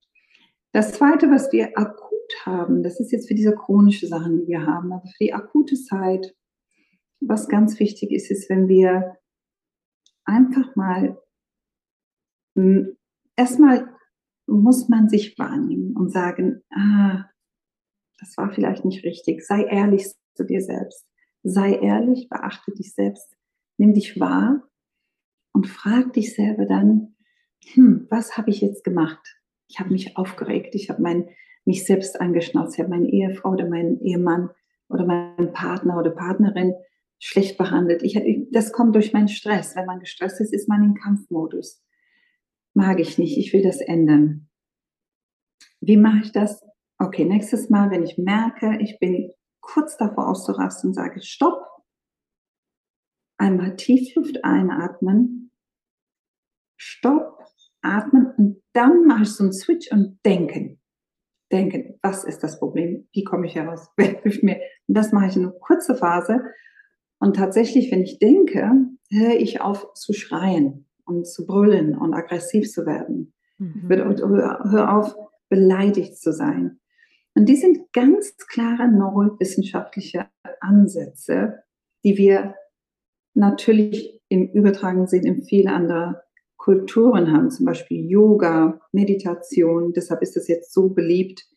Das 0.72 0.94
zweite, 0.94 1.30
was 1.30 1.52
wir 1.52 1.78
akut 1.78 2.46
haben, 2.46 2.84
das 2.84 3.00
ist 3.00 3.12
jetzt 3.12 3.28
für 3.28 3.36
diese 3.36 3.56
chronische 3.56 4.08
Sachen, 4.08 4.40
die 4.40 4.48
wir 4.48 4.66
haben, 4.66 4.94
aber 4.94 5.06
für 5.06 5.24
die 5.24 5.34
akute 5.34 5.76
Zeit, 5.76 6.36
was 7.20 7.50
ganz 7.50 7.80
wichtig 7.80 8.12
ist, 8.12 8.32
ist, 8.32 8.50
wenn 8.50 8.68
wir 8.68 9.18
einfach 10.26 10.76
mal, 10.76 11.18
hm, 12.56 12.96
erstmal 13.36 13.90
muss 14.48 14.90
man 14.90 15.10
sich 15.10 15.38
wahrnehmen 15.38 15.96
und 15.96 16.12
sagen, 16.12 16.64
ah, 16.72 17.26
das 18.20 18.38
war 18.38 18.52
vielleicht 18.52 18.86
nicht 18.86 19.04
richtig. 19.04 19.46
Sei 19.46 19.64
ehrlich 19.64 20.06
zu 20.36 20.46
dir 20.46 20.62
selbst. 20.62 21.06
Sei 21.44 21.74
ehrlich, 21.74 22.30
beachte 22.30 22.72
dich 22.72 22.94
selbst, 22.94 23.36
nimm 23.78 23.94
dich 23.94 24.20
wahr 24.20 24.70
und 25.54 25.68
frag 25.68 26.14
dich 26.14 26.36
selber 26.36 26.66
dann, 26.66 27.16
hm, 27.74 28.08
was 28.10 28.38
habe 28.38 28.50
ich 28.50 28.62
jetzt 28.62 28.84
gemacht? 28.84 29.40
Ich 29.68 29.80
habe 29.80 29.92
mich 29.92 30.18
aufgeregt, 30.18 30.76
ich 30.76 30.90
habe 30.90 31.26
mich 31.66 31.86
selbst 31.86 32.20
angeschnauzt, 32.20 32.76
ich 32.76 32.80
habe 32.80 32.90
meine 32.90 33.10
Ehefrau 33.10 33.52
oder 33.52 33.68
meinen 33.68 34.00
Ehemann 34.02 34.50
oder 34.90 35.06
meinen 35.06 35.54
Partner 35.54 35.98
oder 35.98 36.12
Partnerin 36.12 36.74
schlecht 37.20 37.58
behandelt. 37.58 38.02
Ich, 38.02 38.18
das 38.52 38.72
kommt 38.72 38.96
durch 38.96 39.14
meinen 39.14 39.28
Stress. 39.28 39.76
Wenn 39.76 39.86
man 39.86 40.00
gestresst 40.00 40.42
ist, 40.42 40.54
ist 40.54 40.70
man 40.70 40.84
im 40.84 40.94
Kampfmodus. 40.96 41.84
Mag 42.74 43.00
ich 43.00 43.18
nicht. 43.18 43.38
Ich 43.38 43.54
will 43.54 43.62
das 43.62 43.82
ändern. 43.82 44.50
Wie 45.82 45.98
mache 45.98 46.22
ich 46.24 46.32
das? 46.32 46.64
Okay, 46.98 47.26
nächstes 47.26 47.70
Mal, 47.70 47.92
wenn 47.92 48.04
ich 48.04 48.18
merke, 48.18 48.78
ich 48.82 49.00
bin 49.00 49.32
kurz 49.74 49.98
davor 49.98 50.30
auszurasten, 50.30 50.94
sage 50.94 51.20
ich 51.20 51.30
Stopp. 51.30 51.64
Einmal 53.38 53.76
Tiefluft 53.76 54.44
einatmen. 54.44 55.52
Stopp, 56.78 57.40
atmen 57.82 58.34
und 58.38 58.64
dann 58.74 59.06
mache 59.06 59.24
ich 59.24 59.30
so 59.30 59.44
einen 59.44 59.54
Switch 59.54 59.92
und 59.92 60.20
denken. 60.26 60.82
Denken, 61.52 62.00
was 62.02 62.24
ist 62.24 62.44
das 62.44 62.60
Problem? 62.60 63.08
Wie 63.12 63.24
komme 63.24 63.48
ich 63.48 63.56
heraus? 63.56 63.90
Wer 63.98 64.22
hilft 64.22 64.44
mir? 64.44 64.60
Und 64.88 64.96
das 64.98 65.12
mache 65.12 65.28
ich 65.28 65.36
in 65.36 65.44
einer 65.44 65.52
kurzen 65.54 65.96
Phase. 65.96 66.44
Und 67.20 67.36
tatsächlich, 67.36 67.92
wenn 67.92 68.02
ich 68.02 68.20
denke, 68.20 68.72
höre 69.12 69.36
ich 69.36 69.62
auf 69.62 69.94
zu 69.94 70.14
schreien 70.14 70.88
und 71.06 71.28
zu 71.28 71.46
brüllen 71.46 71.98
und 71.98 72.14
aggressiv 72.14 72.72
zu 72.72 72.86
werden. 72.86 73.34
Mhm. 73.58 73.90
Hör 73.90 74.98
auf, 74.98 75.16
beleidigt 75.50 76.18
zu 76.18 76.32
sein. 76.32 76.80
Und 77.36 77.48
die 77.48 77.56
sind 77.56 77.94
ganz 77.94 78.36
klare 78.38 78.88
neurowissenschaftliche 78.90 80.28
Ansätze, 80.60 81.64
die 82.04 82.18
wir 82.18 82.56
natürlich 83.34 84.22
im 84.30 84.48
übertragenen 84.50 85.08
Sinn 85.08 85.26
in 85.26 85.44
viele 85.44 85.72
andere 85.72 86.24
Kulturen 86.58 87.32
haben, 87.32 87.50
zum 87.50 87.66
Beispiel 87.66 88.10
Yoga, 88.10 88.82
Meditation. 88.92 89.94
Deshalb 89.94 90.22
ist 90.22 90.36
es 90.36 90.48
jetzt 90.48 90.74
so 90.74 90.90
beliebt. 90.90 91.48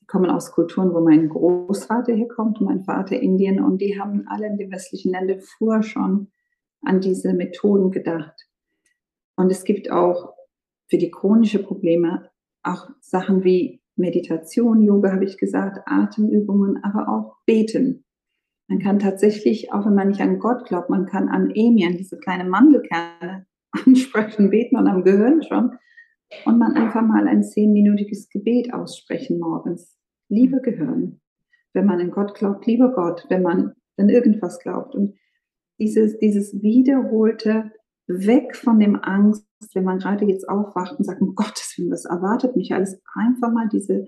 Die 0.00 0.06
kommen 0.06 0.30
aus 0.30 0.52
Kulturen, 0.52 0.94
wo 0.94 1.00
mein 1.00 1.28
Großvater 1.28 2.14
herkommt 2.14 2.60
mein 2.60 2.84
Vater 2.84 3.20
Indien. 3.20 3.62
Und 3.62 3.82
die 3.82 4.00
haben 4.00 4.26
alle 4.28 4.46
in 4.46 4.56
den 4.56 4.72
westlichen 4.72 5.12
Ländern 5.12 5.40
vorher 5.40 5.82
schon 5.82 6.32
an 6.82 7.00
diese 7.00 7.34
Methoden 7.34 7.90
gedacht. 7.90 8.48
Und 9.36 9.52
es 9.52 9.64
gibt 9.64 9.90
auch 9.90 10.34
für 10.88 10.98
die 10.98 11.10
chronischen 11.10 11.62
Probleme 11.62 12.30
auch 12.62 12.88
Sachen 13.00 13.44
wie 13.44 13.82
Meditation, 13.96 14.82
Yoga, 14.82 15.12
habe 15.12 15.24
ich 15.24 15.38
gesagt, 15.38 15.80
Atemübungen, 15.86 16.82
aber 16.84 17.08
auch 17.08 17.36
Beten. 17.46 18.04
Man 18.68 18.80
kann 18.80 18.98
tatsächlich, 18.98 19.72
auch 19.72 19.86
wenn 19.86 19.94
man 19.94 20.08
nicht 20.08 20.20
an 20.20 20.38
Gott 20.38 20.66
glaubt, 20.66 20.90
man 20.90 21.06
kann 21.06 21.28
an 21.28 21.50
Emi, 21.50 21.86
an 21.86 21.96
diese 21.96 22.18
kleine 22.18 22.44
Mandelkerne 22.44 23.46
ansprechen, 23.86 24.50
beten 24.50 24.76
und 24.76 24.86
am 24.86 25.04
Gehirn 25.04 25.42
schon. 25.42 25.78
Und 26.44 26.58
man 26.58 26.74
einfach 26.74 27.02
mal 27.02 27.28
ein 27.28 27.44
zehnminütiges 27.44 28.28
Gebet 28.28 28.74
aussprechen 28.74 29.38
morgens. 29.38 29.96
Liebe 30.28 30.60
Gehirn, 30.60 31.20
wenn 31.72 31.86
man 31.86 32.00
an 32.00 32.10
Gott 32.10 32.34
glaubt, 32.34 32.66
lieber 32.66 32.92
Gott, 32.92 33.26
wenn 33.28 33.42
man 33.42 33.74
an 33.96 34.08
irgendwas 34.08 34.58
glaubt. 34.58 34.96
Und 34.96 35.14
dieses, 35.78 36.18
dieses 36.18 36.60
wiederholte 36.62 37.70
Weg 38.06 38.56
von 38.56 38.78
dem 38.78 38.96
Angst, 38.96 39.46
wenn 39.74 39.84
man 39.84 39.98
gerade 39.98 40.26
jetzt 40.26 40.48
aufwacht 40.48 40.98
und 40.98 41.04
sagt, 41.04 41.20
um 41.20 41.34
Gottes 41.34 41.74
Willen, 41.76 41.90
was 41.90 42.04
erwartet 42.04 42.56
mich 42.56 42.72
alles? 42.72 43.00
Einfach 43.14 43.52
mal 43.52 43.68
diese 43.68 44.06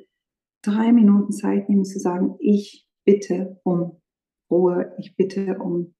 drei 0.63 0.93
Minuten 0.93 1.33
Zeit 1.33 1.69
nehmen 1.69 1.85
zu 1.85 1.99
sagen, 1.99 2.37
ich 2.39 2.87
bitte 3.05 3.61
um 3.65 4.01
Ruhe, 4.51 4.93
ich 4.99 5.17
bitte 5.17 5.59
um 5.59 5.95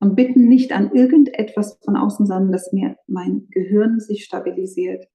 und 0.00 0.14
bitten 0.14 0.48
nicht 0.48 0.72
an 0.72 0.92
irgendetwas 0.92 1.78
von 1.84 1.96
außen, 1.96 2.26
sondern 2.26 2.52
dass 2.52 2.72
mir 2.72 2.96
mein 3.06 3.48
Gehirn 3.50 3.98
sich 4.00 4.24
stabilisiert. 4.24 5.08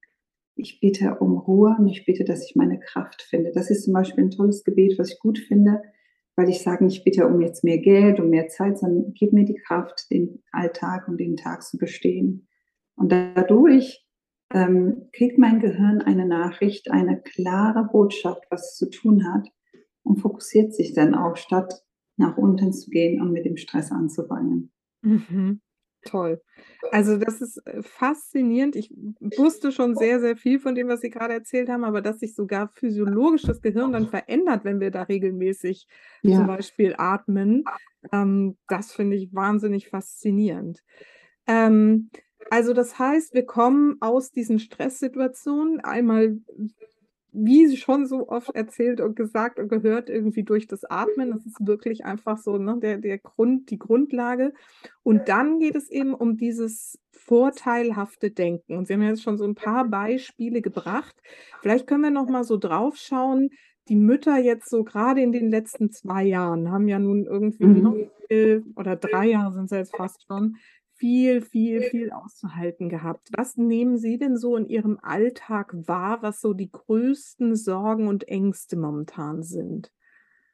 Ich 0.55 0.79
bitte 0.81 1.17
um 1.19 1.37
Ruhe 1.37 1.75
und 1.79 1.87
ich 1.87 2.05
bitte, 2.05 2.25
dass 2.25 2.45
ich 2.45 2.55
meine 2.55 2.79
Kraft 2.79 3.21
finde. 3.21 3.51
Das 3.51 3.69
ist 3.69 3.85
zum 3.85 3.93
Beispiel 3.93 4.25
ein 4.25 4.31
tolles 4.31 4.63
Gebet, 4.63 4.99
was 4.99 5.13
ich 5.13 5.19
gut 5.19 5.39
finde, 5.39 5.81
weil 6.35 6.49
ich 6.49 6.61
sage 6.61 6.83
nicht 6.83 7.03
bitte 7.03 7.27
um 7.27 7.41
jetzt 7.41 7.63
mehr 7.63 7.77
Geld, 7.77 8.19
um 8.19 8.29
mehr 8.29 8.47
Zeit, 8.47 8.77
sondern 8.77 9.13
gib 9.13 9.33
mir 9.33 9.45
die 9.45 9.59
Kraft, 9.65 10.09
den 10.11 10.43
Alltag 10.51 11.07
und 11.07 11.17
den 11.17 11.35
Tag 11.35 11.63
zu 11.63 11.77
bestehen. 11.77 12.47
Und 12.95 13.11
dadurch 13.11 14.05
ähm, 14.53 15.09
kriegt 15.13 15.37
mein 15.37 15.59
Gehirn 15.59 16.01
eine 16.01 16.27
Nachricht, 16.27 16.91
eine 16.91 17.21
klare 17.21 17.87
Botschaft, 17.91 18.45
was 18.49 18.71
es 18.71 18.77
zu 18.77 18.89
tun 18.89 19.31
hat 19.31 19.47
und 20.03 20.17
fokussiert 20.17 20.73
sich 20.73 20.93
dann 20.93 21.15
auch, 21.15 21.37
statt 21.37 21.83
nach 22.17 22.37
unten 22.37 22.71
zu 22.71 22.89
gehen 22.89 23.21
und 23.21 23.31
mit 23.31 23.45
dem 23.45 23.57
Stress 23.57 23.91
anzufangen. 23.91 24.71
Mhm. 25.01 25.61
Toll. 26.05 26.41
Also 26.91 27.17
das 27.17 27.41
ist 27.41 27.57
äh, 27.65 27.81
faszinierend. 27.81 28.75
Ich 28.75 28.91
wusste 29.37 29.71
schon 29.71 29.95
sehr, 29.95 30.19
sehr 30.19 30.35
viel 30.35 30.59
von 30.59 30.75
dem, 30.75 30.87
was 30.87 31.01
Sie 31.01 31.09
gerade 31.09 31.33
erzählt 31.33 31.69
haben, 31.69 31.83
aber 31.83 32.01
dass 32.01 32.19
sich 32.19 32.35
sogar 32.35 32.69
physiologisch 32.69 33.43
das 33.43 33.61
Gehirn 33.61 33.93
dann 33.93 34.07
verändert, 34.07 34.65
wenn 34.65 34.79
wir 34.79 34.91
da 34.91 35.03
regelmäßig 35.03 35.87
ja. 36.21 36.37
zum 36.37 36.47
Beispiel 36.47 36.95
atmen, 36.97 37.63
ähm, 38.11 38.57
das 38.67 38.91
finde 38.91 39.15
ich 39.15 39.33
wahnsinnig 39.33 39.89
faszinierend. 39.89 40.83
Ähm, 41.47 42.09
also 42.49 42.73
das 42.73 42.99
heißt, 42.99 43.33
wir 43.33 43.45
kommen 43.45 43.97
aus 44.01 44.31
diesen 44.31 44.59
Stresssituationen 44.59 45.79
einmal 45.79 46.37
wie 47.33 47.75
schon 47.75 48.05
so 48.05 48.29
oft 48.29 48.55
erzählt 48.55 49.01
und 49.01 49.15
gesagt 49.15 49.59
und 49.59 49.67
gehört, 49.67 50.09
irgendwie 50.09 50.43
durch 50.43 50.67
das 50.67 50.83
Atmen. 50.85 51.31
Das 51.31 51.45
ist 51.45 51.65
wirklich 51.65 52.05
einfach 52.05 52.37
so 52.37 52.57
ne, 52.57 52.77
der, 52.79 52.97
der 52.99 53.17
Grund, 53.17 53.69
die 53.71 53.79
Grundlage. 53.79 54.53
Und 55.01 55.27
dann 55.27 55.59
geht 55.59 55.75
es 55.75 55.89
eben 55.89 56.13
um 56.13 56.37
dieses 56.37 56.99
vorteilhafte 57.11 58.31
Denken. 58.31 58.77
Und 58.77 58.87
Sie 58.87 58.93
haben 58.93 59.01
jetzt 59.01 59.23
schon 59.23 59.37
so 59.37 59.45
ein 59.45 59.55
paar 59.55 59.87
Beispiele 59.87 60.61
gebracht. 60.61 61.15
Vielleicht 61.61 61.87
können 61.87 62.03
wir 62.03 62.11
noch 62.11 62.29
mal 62.29 62.43
so 62.43 62.57
drauf 62.57 62.95
schauen. 62.97 63.49
Die 63.89 63.95
Mütter 63.95 64.37
jetzt 64.37 64.69
so 64.69 64.83
gerade 64.83 65.21
in 65.21 65.31
den 65.31 65.49
letzten 65.49 65.91
zwei 65.91 66.23
Jahren 66.23 66.71
haben 66.71 66.87
ja 66.87 66.99
nun 66.99 67.25
irgendwie 67.25 67.65
mhm. 67.65 67.81
noch 67.81 67.95
viel, 68.27 68.63
oder 68.75 68.95
drei 68.95 69.27
Jahre 69.27 69.53
sind 69.53 69.65
es 69.65 69.71
jetzt 69.71 69.95
fast 69.95 70.25
schon, 70.25 70.55
viel, 71.03 71.41
viel, 71.41 71.81
viel 71.81 72.11
auszuhalten 72.11 72.87
gehabt. 72.87 73.27
Was 73.35 73.57
nehmen 73.57 73.97
Sie 73.97 74.17
denn 74.17 74.37
so 74.37 74.55
in 74.55 74.69
Ihrem 74.69 74.99
Alltag 75.01 75.75
wahr, 75.85 76.19
was 76.21 76.39
so 76.39 76.53
die 76.53 76.71
größten 76.71 77.57
Sorgen 77.57 78.07
und 78.07 78.29
Ängste 78.29 78.77
momentan 78.77 79.43
sind? 79.43 79.91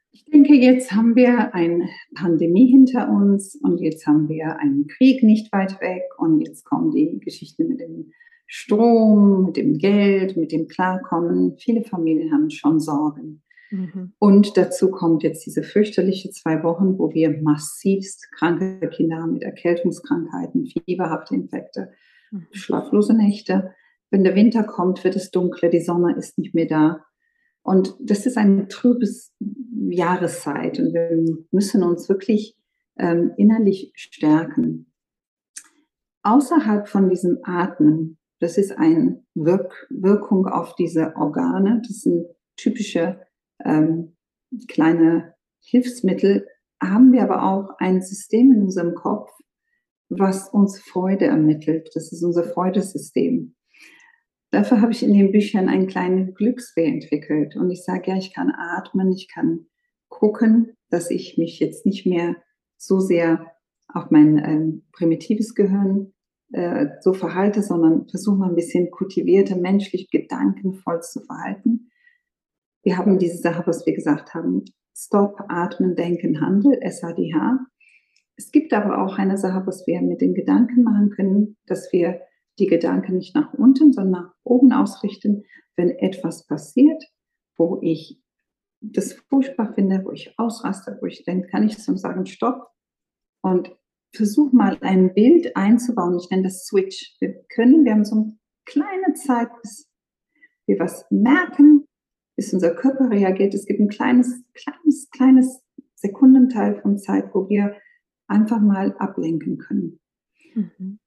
Ich 0.09 0.25
denke, 0.25 0.55
jetzt 0.55 0.91
haben 0.91 1.15
wir 1.15 1.53
eine 1.53 1.87
Pandemie 2.15 2.65
hinter 2.65 3.09
uns 3.09 3.57
und 3.61 3.79
jetzt 3.79 4.07
haben 4.07 4.27
wir 4.27 4.57
einen 4.57 4.87
Krieg 4.87 5.21
nicht 5.21 5.53
weit 5.53 5.79
weg 5.81 6.01
und 6.17 6.41
jetzt 6.41 6.65
kommen 6.65 6.89
die 6.89 7.19
Geschichten 7.19 7.67
mit 7.67 7.79
dem 7.79 8.11
Strom, 8.47 9.45
mit 9.45 9.55
dem 9.55 9.77
Geld, 9.77 10.35
mit 10.35 10.51
dem 10.51 10.67
Klarkommen. 10.67 11.57
Viele 11.59 11.83
Familien 11.83 12.33
haben 12.33 12.49
schon 12.49 12.79
Sorgen. 12.79 13.43
Mhm. 13.71 14.13
Und 14.19 14.57
dazu 14.57 14.89
kommt 14.91 15.23
jetzt 15.23 15.45
diese 15.45 15.63
fürchterliche 15.63 16.31
zwei 16.31 16.63
Wochen, 16.63 16.97
wo 16.97 17.13
wir 17.13 17.41
massivst 17.41 18.31
kranke 18.31 18.87
Kinder 18.89 19.17
haben 19.17 19.33
mit 19.33 19.43
Erkältungskrankheiten, 19.43 20.65
fieberhafte 20.65 21.35
Infekte, 21.35 21.91
mhm. 22.31 22.47
schlaflose 22.51 23.13
Nächte. 23.13 23.73
Wenn 24.09 24.23
der 24.23 24.35
Winter 24.35 24.63
kommt, 24.63 25.03
wird 25.03 25.15
es 25.15 25.31
dunkler, 25.31 25.69
die 25.69 25.81
Sonne 25.81 26.15
ist 26.15 26.37
nicht 26.37 26.55
mehr 26.55 26.65
da. 26.65 27.05
Und 27.61 27.95
das 27.99 28.25
ist 28.25 28.37
eine 28.37 28.67
trübes 28.67 29.35
Jahreszeit 29.89 30.79
und 30.79 30.93
wir 30.93 31.45
müssen 31.51 31.83
uns 31.83 32.09
wirklich 32.09 32.57
ähm, 32.97 33.31
innerlich 33.37 33.91
stärken. 33.95 34.91
Außerhalb 36.23 36.87
von 36.87 37.09
diesem 37.09 37.39
Atmen, 37.43 38.17
das 38.39 38.57
ist 38.57 38.77
eine 38.77 39.23
Wirk 39.35 39.87
Wirkung 39.89 40.47
auf 40.47 40.75
diese 40.75 41.15
Organe, 41.15 41.81
das 41.87 42.01
sind 42.01 42.25
typische 42.55 43.19
ähm, 43.63 44.15
kleine 44.67 45.35
Hilfsmittel, 45.61 46.47
haben 46.81 47.11
wir 47.11 47.23
aber 47.23 47.43
auch 47.43 47.75
ein 47.79 48.01
System 48.01 48.53
in 48.53 48.63
unserem 48.63 48.95
Kopf, 48.95 49.29
was 50.09 50.49
uns 50.49 50.79
Freude 50.79 51.25
ermittelt. 51.25 51.89
Das 51.93 52.11
ist 52.11 52.23
unser 52.23 52.43
Freudesystem. 52.43 53.55
Dafür 54.51 54.81
habe 54.81 54.91
ich 54.91 55.03
in 55.03 55.13
den 55.13 55.31
Büchern 55.31 55.69
einen 55.69 55.87
kleinen 55.87 56.33
Glücksweh 56.33 56.85
entwickelt. 56.85 57.55
Und 57.55 57.69
ich 57.69 57.83
sage 57.83 58.11
ja, 58.11 58.17
ich 58.17 58.33
kann 58.33 58.51
atmen, 58.51 59.11
ich 59.11 59.27
kann 59.31 59.67
gucken, 60.07 60.73
dass 60.89 61.11
ich 61.11 61.37
mich 61.37 61.59
jetzt 61.59 61.85
nicht 61.85 62.05
mehr 62.07 62.35
so 62.77 62.99
sehr 62.99 63.51
auf 63.87 64.09
mein 64.09 64.37
ähm, 64.37 64.83
primitives 64.91 65.53
Gehirn 65.53 66.13
äh, 66.51 66.87
so 67.01 67.13
verhalte, 67.13 67.61
sondern 67.61 68.07
versuche 68.07 68.37
mal 68.37 68.49
ein 68.49 68.55
bisschen 68.55 68.89
kultivierte, 68.89 69.55
menschlich, 69.55 70.09
gedankenvoll 70.09 71.01
zu 71.01 71.21
verhalten. 71.21 71.88
Wir 72.83 72.97
haben 72.97 73.19
diese 73.19 73.37
Sache, 73.37 73.63
was 73.65 73.85
wir 73.85 73.93
gesagt 73.93 74.33
haben, 74.33 74.65
Stop, 74.95 75.39
Atmen, 75.47 75.95
Denken, 75.95 76.41
Handel, 76.41 76.77
SADH. 76.83 77.59
Es 78.35 78.51
gibt 78.51 78.73
aber 78.73 79.01
auch 79.01 79.17
eine 79.17 79.37
Sache, 79.37 79.65
was 79.65 79.87
wir 79.87 80.01
mit 80.01 80.21
den 80.21 80.33
Gedanken 80.33 80.83
machen 80.83 81.09
können, 81.11 81.57
dass 81.65 81.91
wir 81.93 82.21
die 82.57 82.67
Gedanken 82.67 83.17
nicht 83.17 83.35
nach 83.35 83.53
unten, 83.53 83.93
sondern 83.93 84.23
nach 84.23 84.33
oben 84.43 84.73
ausrichten, 84.73 85.43
wenn 85.75 85.89
etwas 85.89 86.45
passiert, 86.47 87.01
wo 87.57 87.79
ich 87.81 88.21
das 88.81 89.13
furchtbar 89.13 89.73
finde, 89.73 90.03
wo 90.03 90.11
ich 90.11 90.37
ausraste, 90.37 90.97
wo 91.01 91.05
ich 91.05 91.23
denke, 91.23 91.47
kann 91.47 91.65
ich 91.65 91.77
zum 91.79 91.97
sagen, 91.97 92.25
stopp 92.25 92.67
und 93.41 93.75
versuche 94.13 94.55
mal 94.55 94.77
ein 94.81 95.13
Bild 95.13 95.55
einzubauen. 95.55 96.17
Ich 96.19 96.29
nenne 96.29 96.43
das 96.43 96.65
Switch. 96.65 97.15
Wir 97.19 97.43
können, 97.53 97.85
wir 97.85 97.93
haben 97.93 98.05
so 98.05 98.15
eine 98.15 98.37
kleine 98.65 99.13
Zeit, 99.13 99.49
bis 99.61 99.89
wir 100.65 100.79
was 100.79 101.05
merken, 101.09 101.85
bis 102.39 102.53
unser 102.53 102.73
Körper 102.73 103.09
reagiert. 103.09 103.53
Es 103.53 103.65
gibt 103.65 103.81
ein 103.81 103.89
kleines, 103.89 104.45
kleines, 104.53 105.09
kleines 105.09 105.61
Sekundenteil 105.95 106.79
von 106.81 106.97
Zeit, 106.97 107.35
wo 107.35 107.49
wir 107.49 107.75
einfach 108.27 108.61
mal 108.61 108.95
ablenken 108.97 109.57
können. 109.57 109.99
Mhm. 110.55 110.99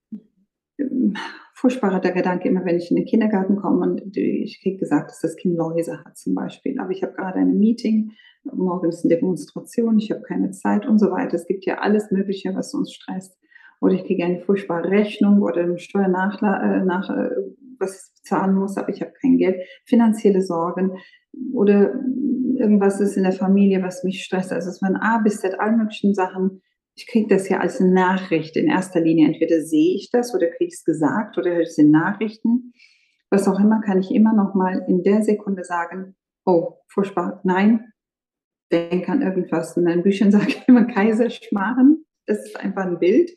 Ähm, 0.77 1.15
furchtbarer 1.55 2.01
der 2.01 2.13
Gedanke 2.13 2.51
immer, 2.51 2.67
wenn 2.67 2.77
ich 2.77 2.91
in 2.91 2.97
den 2.97 3.07
Kindergarten 3.07 3.57
komme 3.57 3.81
und 3.81 4.15
ich 4.15 4.61
kriege 4.61 4.77
gesagt, 4.77 5.11
dass 5.11 5.21
das 5.21 5.37
Kind 5.37 5.57
Läuse 5.57 6.05
hat 6.05 6.19
zum 6.19 6.35
Beispiel. 6.35 6.79
Aber 6.79 6.91
ich 6.91 7.03
habe 7.03 7.15
gerade 7.15 7.39
ein 7.39 7.59
Meeting, 7.59 8.13
morgen 8.45 8.91
ist 8.91 9.03
eine 9.03 9.17
Demonstration, 9.17 9.99
ich 9.99 10.11
habe 10.11 10.21
keine 10.21 10.51
Zeit 10.51 10.87
und 10.87 10.99
so 10.99 11.11
weiter. 11.11 11.37
Es 11.37 11.47
gibt 11.47 11.65
ja 11.65 11.79
alles 11.79 12.11
Mögliche, 12.11 12.55
was 12.55 12.75
uns 12.75 12.93
stresst. 12.93 13.39
Oder 13.81 13.95
ich 13.95 14.05
kriege 14.05 14.23
eine 14.23 14.41
furchtbare 14.41 14.91
Rechnung 14.91 15.41
oder 15.41 15.63
eine 15.63 15.79
Steuernachla 15.79 16.77
äh, 16.77 17.27
äh, 17.27 17.55
was 17.83 18.13
ich 18.15 18.23
zahlen 18.23 18.55
muss, 18.55 18.77
aber 18.79 18.89
ich 18.89 19.03
habe 19.03 19.13
kein 19.21 19.37
Geld. 19.37 19.57
Finanzielle 19.85 20.41
Sorgen 20.41 20.93
oder 21.53 21.95
irgendwas 22.57 23.01
ist 23.01 23.17
in 23.17 23.25
der 23.25 23.33
Familie, 23.33 23.83
was 23.83 24.05
mich 24.05 24.25
stresst. 24.25 24.53
Also 24.53 24.71
es 24.71 24.81
waren 24.81 24.97
A 24.97 25.19
bis 25.19 25.41
Z 25.41 25.59
all 25.59 25.77
möglichen 25.77 26.15
Sachen, 26.15 26.63
ich 26.95 27.07
kriege 27.07 27.29
das 27.29 27.49
ja 27.49 27.59
als 27.59 27.81
Nachricht 27.81 28.57
in 28.57 28.69
erster 28.69 29.01
Linie. 29.01 29.29
Entweder 29.29 29.61
sehe 29.61 29.95
ich 29.95 30.11
das 30.11 30.35
oder 30.35 30.49
kriege 30.49 30.69
ich 30.69 30.75
es 30.75 30.85
gesagt 30.85 31.39
oder 31.39 31.51
höre 31.51 31.63
es 31.63 31.79
in 31.79 31.91
Nachrichten. 31.91 32.73
Was 33.31 33.49
auch 33.49 33.59
immer, 33.59 33.81
kann 33.81 34.01
ich 34.01 34.11
immer 34.11 34.35
noch 34.35 34.55
mal 34.55 34.85
in 34.89 35.03
der 35.03 35.23
Sekunde 35.23 35.65
sagen, 35.65 36.15
oh, 36.45 36.75
furchtbar, 36.89 37.41
nein, 37.45 37.93
denk 38.71 39.09
an 39.09 39.23
irgendwas. 39.23 39.77
In 39.77 39.85
meinen 39.85 40.03
Büchern 40.03 40.31
sage 40.33 40.49
ich 40.49 40.69
immer 40.69 40.85
Kaiserschmarren. 40.85 42.05
Das 42.27 42.45
ist 42.45 42.61
einfach 42.61 42.85
ein 42.85 42.99
Bild, 42.99 43.31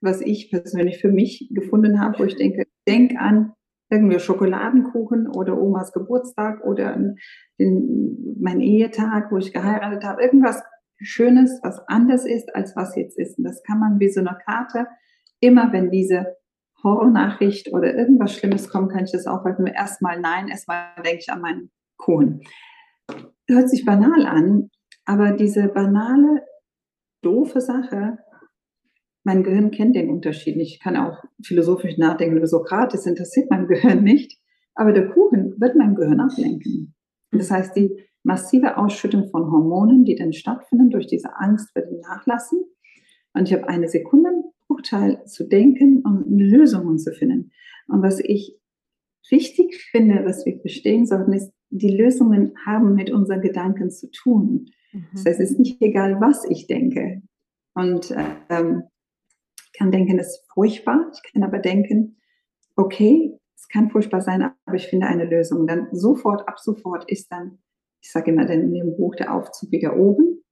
was 0.00 0.20
ich 0.20 0.50
persönlich 0.50 0.98
für 0.98 1.12
mich 1.12 1.50
gefunden 1.52 2.00
habe, 2.00 2.18
wo 2.18 2.24
ich 2.24 2.36
denke, 2.36 2.66
denk 2.88 3.14
an 3.18 3.52
irgendwie 3.92 4.18
Schokoladenkuchen 4.18 5.28
oder 5.28 5.60
Omas 5.60 5.92
Geburtstag 5.92 6.64
oder 6.64 6.98
den, 7.58 8.36
mein 8.40 8.60
Ehetag, 8.60 9.30
wo 9.30 9.36
ich 9.36 9.52
geheiratet 9.52 10.02
habe. 10.02 10.22
Irgendwas 10.22 10.62
Schönes, 10.98 11.60
was 11.62 11.78
anders 11.88 12.24
ist, 12.24 12.54
als 12.54 12.74
was 12.74 12.96
jetzt 12.96 13.18
ist. 13.18 13.36
Und 13.38 13.44
das 13.44 13.62
kann 13.62 13.78
man 13.78 14.00
wie 14.00 14.08
so 14.08 14.20
eine 14.20 14.38
Karte, 14.44 14.86
immer 15.40 15.72
wenn 15.72 15.90
diese 15.90 16.36
Horrornachricht 16.82 17.72
oder 17.72 17.94
irgendwas 17.94 18.34
Schlimmes 18.34 18.68
kommt, 18.68 18.92
kann 18.92 19.04
ich 19.04 19.12
das 19.12 19.26
aufhalten. 19.26 19.66
Erstmal 19.66 20.18
nein, 20.20 20.48
erstmal 20.48 20.86
denke 21.04 21.18
ich 21.20 21.30
an 21.30 21.42
meinen 21.42 21.70
Kuchen. 21.98 22.40
Hört 23.46 23.68
sich 23.68 23.84
banal 23.84 24.26
an, 24.26 24.70
aber 25.04 25.32
diese 25.32 25.68
banale, 25.68 26.44
doofe 27.22 27.60
Sache, 27.60 28.18
mein 29.24 29.42
Gehirn 29.42 29.70
kennt 29.70 29.96
den 29.96 30.10
Unterschied 30.10 30.56
nicht. 30.56 30.74
Ich 30.74 30.80
kann 30.80 30.96
auch 30.96 31.22
philosophisch 31.44 31.96
nachdenken 31.96 32.36
über 32.36 32.46
Sokrates, 32.46 33.06
interessiert 33.06 33.50
mein 33.50 33.66
Gehirn 33.66 34.02
nicht. 34.02 34.38
Aber 34.74 34.92
der 34.92 35.08
Kuchen 35.08 35.54
wird 35.60 35.76
mein 35.76 35.94
Gehirn 35.94 36.20
ablenken. 36.20 36.94
Das 37.30 37.50
heißt, 37.50 37.76
die 37.76 37.96
massive 38.22 38.76
Ausschüttung 38.76 39.28
von 39.28 39.50
Hormonen, 39.50 40.04
die 40.04 40.16
dann 40.16 40.32
stattfinden 40.32 40.90
durch 40.90 41.06
diese 41.06 41.36
Angst, 41.36 41.74
wird 41.74 41.92
nachlassen. 42.02 42.64
Und 43.34 43.48
ich 43.48 43.54
habe 43.54 43.68
eine 43.68 43.88
Sekunde 43.88 44.30
Bruchteil 44.66 45.24
zu 45.26 45.48
denken 45.48 46.02
und 46.04 46.24
Lösungen 46.28 46.98
zu 46.98 47.12
finden. 47.12 47.52
Und 47.88 48.02
was 48.02 48.20
ich 48.20 48.58
wichtig 49.28 49.76
finde, 49.90 50.24
was 50.24 50.44
wir 50.46 50.58
verstehen 50.60 51.06
sollten, 51.06 51.32
ist, 51.32 51.52
die 51.70 51.96
Lösungen 51.96 52.52
haben 52.66 52.94
mit 52.94 53.10
unseren 53.10 53.40
Gedanken 53.40 53.90
zu 53.90 54.10
tun. 54.10 54.70
Mhm. 54.92 55.06
Das 55.12 55.24
heißt, 55.24 55.40
es 55.40 55.50
ist 55.52 55.58
nicht 55.58 55.80
egal, 55.80 56.20
was 56.20 56.44
ich 56.48 56.66
denke. 56.66 57.22
Und 57.74 58.14
ähm, 58.50 58.84
kann 59.82 59.92
denken, 59.92 60.18
es 60.18 60.28
ist 60.28 60.44
furchtbar. 60.52 61.10
Ich 61.12 61.32
kann 61.32 61.42
aber 61.42 61.58
denken, 61.58 62.16
okay, 62.76 63.38
es 63.54 63.68
kann 63.68 63.90
furchtbar 63.90 64.20
sein, 64.20 64.50
aber 64.64 64.76
ich 64.76 64.86
finde 64.86 65.06
eine 65.06 65.24
Lösung. 65.24 65.66
Dann 65.66 65.88
sofort, 65.92 66.48
ab 66.48 66.58
sofort 66.58 67.10
ist 67.10 67.30
dann 67.32 67.58
ich 68.02 68.10
sage 68.10 68.32
immer 68.32 68.44
dann 68.44 68.60
in 68.60 68.74
dem 68.74 68.96
Buch 68.96 69.14
der 69.14 69.32
Aufzug 69.32 69.70
wieder 69.70 69.96
oben. 69.96 70.42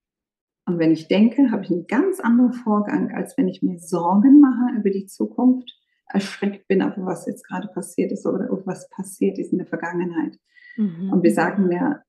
Und 0.66 0.78
wenn 0.78 0.92
ich 0.92 1.08
denke, 1.08 1.50
habe 1.50 1.64
ich 1.64 1.70
einen 1.70 1.86
ganz 1.86 2.20
anderen 2.20 2.52
Vorgang, 2.52 3.12
als 3.12 3.36
wenn 3.36 3.48
ich 3.48 3.60
mir 3.60 3.78
Sorgen 3.78 4.40
mache 4.40 4.78
über 4.78 4.90
die 4.90 5.06
Zukunft, 5.06 5.68
erschreckt 6.06 6.66
bin, 6.68 6.82
auf 6.82 6.94
was 6.96 7.26
jetzt 7.26 7.46
gerade 7.46 7.68
passiert 7.68 8.12
ist 8.12 8.26
oder 8.26 8.48
was 8.64 8.88
passiert 8.90 9.38
ist 9.38 9.52
in 9.52 9.58
der 9.58 9.66
Vergangenheit. 9.66 10.38
Mhm. 10.76 11.12
Und 11.12 11.22
wir 11.22 11.32
sagen 11.32 11.70
ja, 11.70 12.02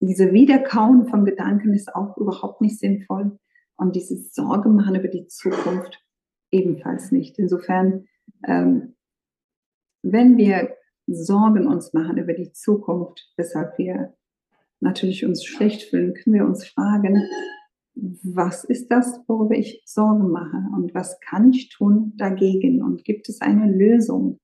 diese 0.00 0.32
Wiederkauen 0.32 1.06
von 1.06 1.24
Gedanken 1.24 1.74
ist 1.74 1.94
auch 1.94 2.16
überhaupt 2.16 2.60
nicht 2.60 2.78
sinnvoll. 2.78 3.38
Und 3.76 3.96
dieses 3.96 4.32
Sorge 4.32 4.68
machen 4.68 4.96
über 4.96 5.08
die 5.08 5.26
Zukunft 5.26 6.04
ebenfalls 6.52 7.10
nicht. 7.12 7.38
Insofern, 7.38 8.06
ähm, 8.46 8.94
wenn 10.02 10.36
wir 10.36 10.76
Sorgen 11.06 11.66
uns 11.66 11.92
machen 11.92 12.18
über 12.18 12.32
die 12.32 12.52
Zukunft, 12.52 13.32
weshalb 13.36 13.76
wir 13.78 14.14
natürlich 14.80 15.24
uns 15.24 15.44
schlecht 15.44 15.82
fühlen, 15.90 16.14
können 16.14 16.34
wir 16.34 16.44
uns 16.44 16.66
fragen, 16.66 17.28
was 17.94 18.64
ist 18.64 18.88
das, 18.88 19.20
worüber 19.26 19.56
ich 19.56 19.82
Sorgen 19.84 20.30
mache 20.30 20.64
und 20.74 20.94
was 20.94 21.18
kann 21.20 21.50
ich 21.50 21.68
tun 21.68 22.12
dagegen 22.16 22.82
und 22.82 23.04
gibt 23.04 23.28
es 23.28 23.40
eine 23.40 23.70
Lösung? 23.70 24.38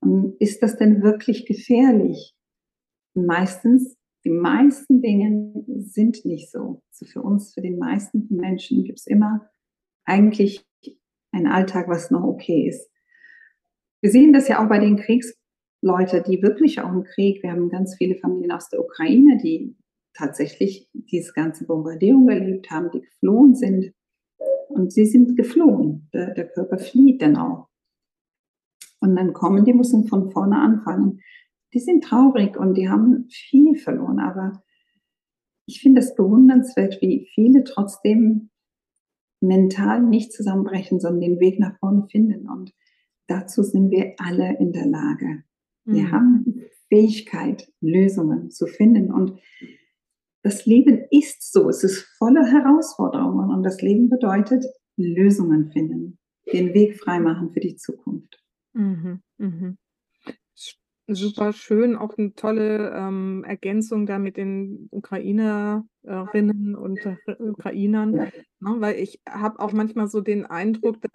Und 0.00 0.36
ist 0.40 0.62
das 0.62 0.76
denn 0.76 1.02
wirklich 1.02 1.46
gefährlich? 1.46 2.36
meistens, 3.16 3.96
die 4.24 4.30
meisten 4.30 5.00
Dinge 5.00 5.64
sind 5.78 6.24
nicht 6.24 6.50
so. 6.50 6.82
Also 6.90 7.06
für 7.06 7.22
uns, 7.22 7.54
für 7.54 7.62
den 7.62 7.78
meisten 7.78 8.26
Menschen 8.30 8.84
gibt 8.84 9.00
es 9.00 9.06
immer 9.06 9.48
eigentlich 10.04 10.64
einen 11.36 11.46
Alltag, 11.46 11.88
was 11.88 12.10
noch 12.10 12.24
okay 12.24 12.68
ist. 12.68 12.90
Wir 14.00 14.10
sehen 14.10 14.32
das 14.32 14.48
ja 14.48 14.62
auch 14.64 14.68
bei 14.68 14.78
den 14.78 14.96
Kriegs 14.96 15.36
Leute, 15.82 16.22
die 16.22 16.42
wirklich 16.42 16.80
auch 16.80 16.90
im 16.90 17.04
Krieg, 17.04 17.42
wir 17.42 17.52
haben 17.52 17.68
ganz 17.68 17.96
viele 17.96 18.16
Familien 18.16 18.52
aus 18.52 18.68
der 18.68 18.80
Ukraine, 18.80 19.38
die 19.42 19.76
tatsächlich 20.14 20.88
diese 20.92 21.32
ganze 21.32 21.66
Bombardierung 21.66 22.28
erlebt 22.28 22.70
haben, 22.70 22.90
die 22.90 23.02
geflohen 23.02 23.54
sind. 23.54 23.92
Und 24.68 24.92
sie 24.92 25.06
sind 25.06 25.36
geflohen. 25.36 26.08
Der, 26.12 26.34
der 26.34 26.48
Körper 26.48 26.78
flieht 26.78 27.22
dann 27.22 27.36
auch. 27.36 27.68
Und 29.00 29.16
dann 29.16 29.32
kommen 29.32 29.64
die, 29.64 29.74
müssen 29.74 30.06
von 30.08 30.30
vorne 30.30 30.58
anfangen. 30.58 31.20
Die 31.72 31.78
sind 31.78 32.04
traurig 32.04 32.56
und 32.56 32.74
die 32.74 32.88
haben 32.88 33.28
viel 33.30 33.76
verloren. 33.76 34.18
Aber 34.18 34.62
ich 35.66 35.80
finde 35.80 36.00
es 36.00 36.14
bewundernswert, 36.14 37.00
wie 37.00 37.28
viele 37.34 37.64
trotzdem 37.64 38.50
mental 39.40 40.02
nicht 40.02 40.32
zusammenbrechen, 40.32 41.00
sondern 41.00 41.20
den 41.20 41.40
Weg 41.40 41.58
nach 41.58 41.78
vorne 41.78 42.06
finden. 42.08 42.48
Und 42.48 42.72
dazu 43.26 43.62
sind 43.62 43.90
wir 43.90 44.14
alle 44.18 44.58
in 44.58 44.72
der 44.72 44.86
Lage. 44.86 45.44
Wir 45.84 46.04
mhm. 46.04 46.12
haben 46.12 46.44
die 46.44 46.66
Fähigkeit, 46.88 47.72
Lösungen 47.80 48.50
zu 48.50 48.66
finden. 48.66 49.12
Und 49.12 49.38
das 50.42 50.66
Leben 50.66 51.04
ist 51.10 51.52
so. 51.52 51.68
Es 51.68 51.84
ist 51.84 52.02
voller 52.18 52.46
Herausforderungen. 52.46 53.50
Und 53.50 53.62
das 53.62 53.82
Leben 53.82 54.08
bedeutet 54.08 54.64
Lösungen 54.96 55.70
finden, 55.70 56.18
den 56.52 56.74
Weg 56.74 56.98
freimachen 56.98 57.52
für 57.52 57.60
die 57.60 57.76
Zukunft. 57.76 58.42
Mhm. 58.72 59.20
Mhm. 59.38 59.78
Super 61.08 61.52
schön, 61.52 61.96
auch 61.96 62.18
eine 62.18 62.34
tolle 62.34 62.92
ähm, 62.92 63.44
Ergänzung 63.46 64.06
da 64.06 64.18
mit 64.18 64.36
den 64.36 64.88
Ukrainerinnen 64.90 66.74
und 66.74 66.98
Ukrainern, 67.38 68.10
ne? 68.10 68.32
weil 68.58 68.96
ich 68.96 69.20
habe 69.28 69.60
auch 69.60 69.72
manchmal 69.72 70.08
so 70.08 70.20
den 70.20 70.46
Eindruck, 70.46 71.00
dass 71.00 71.12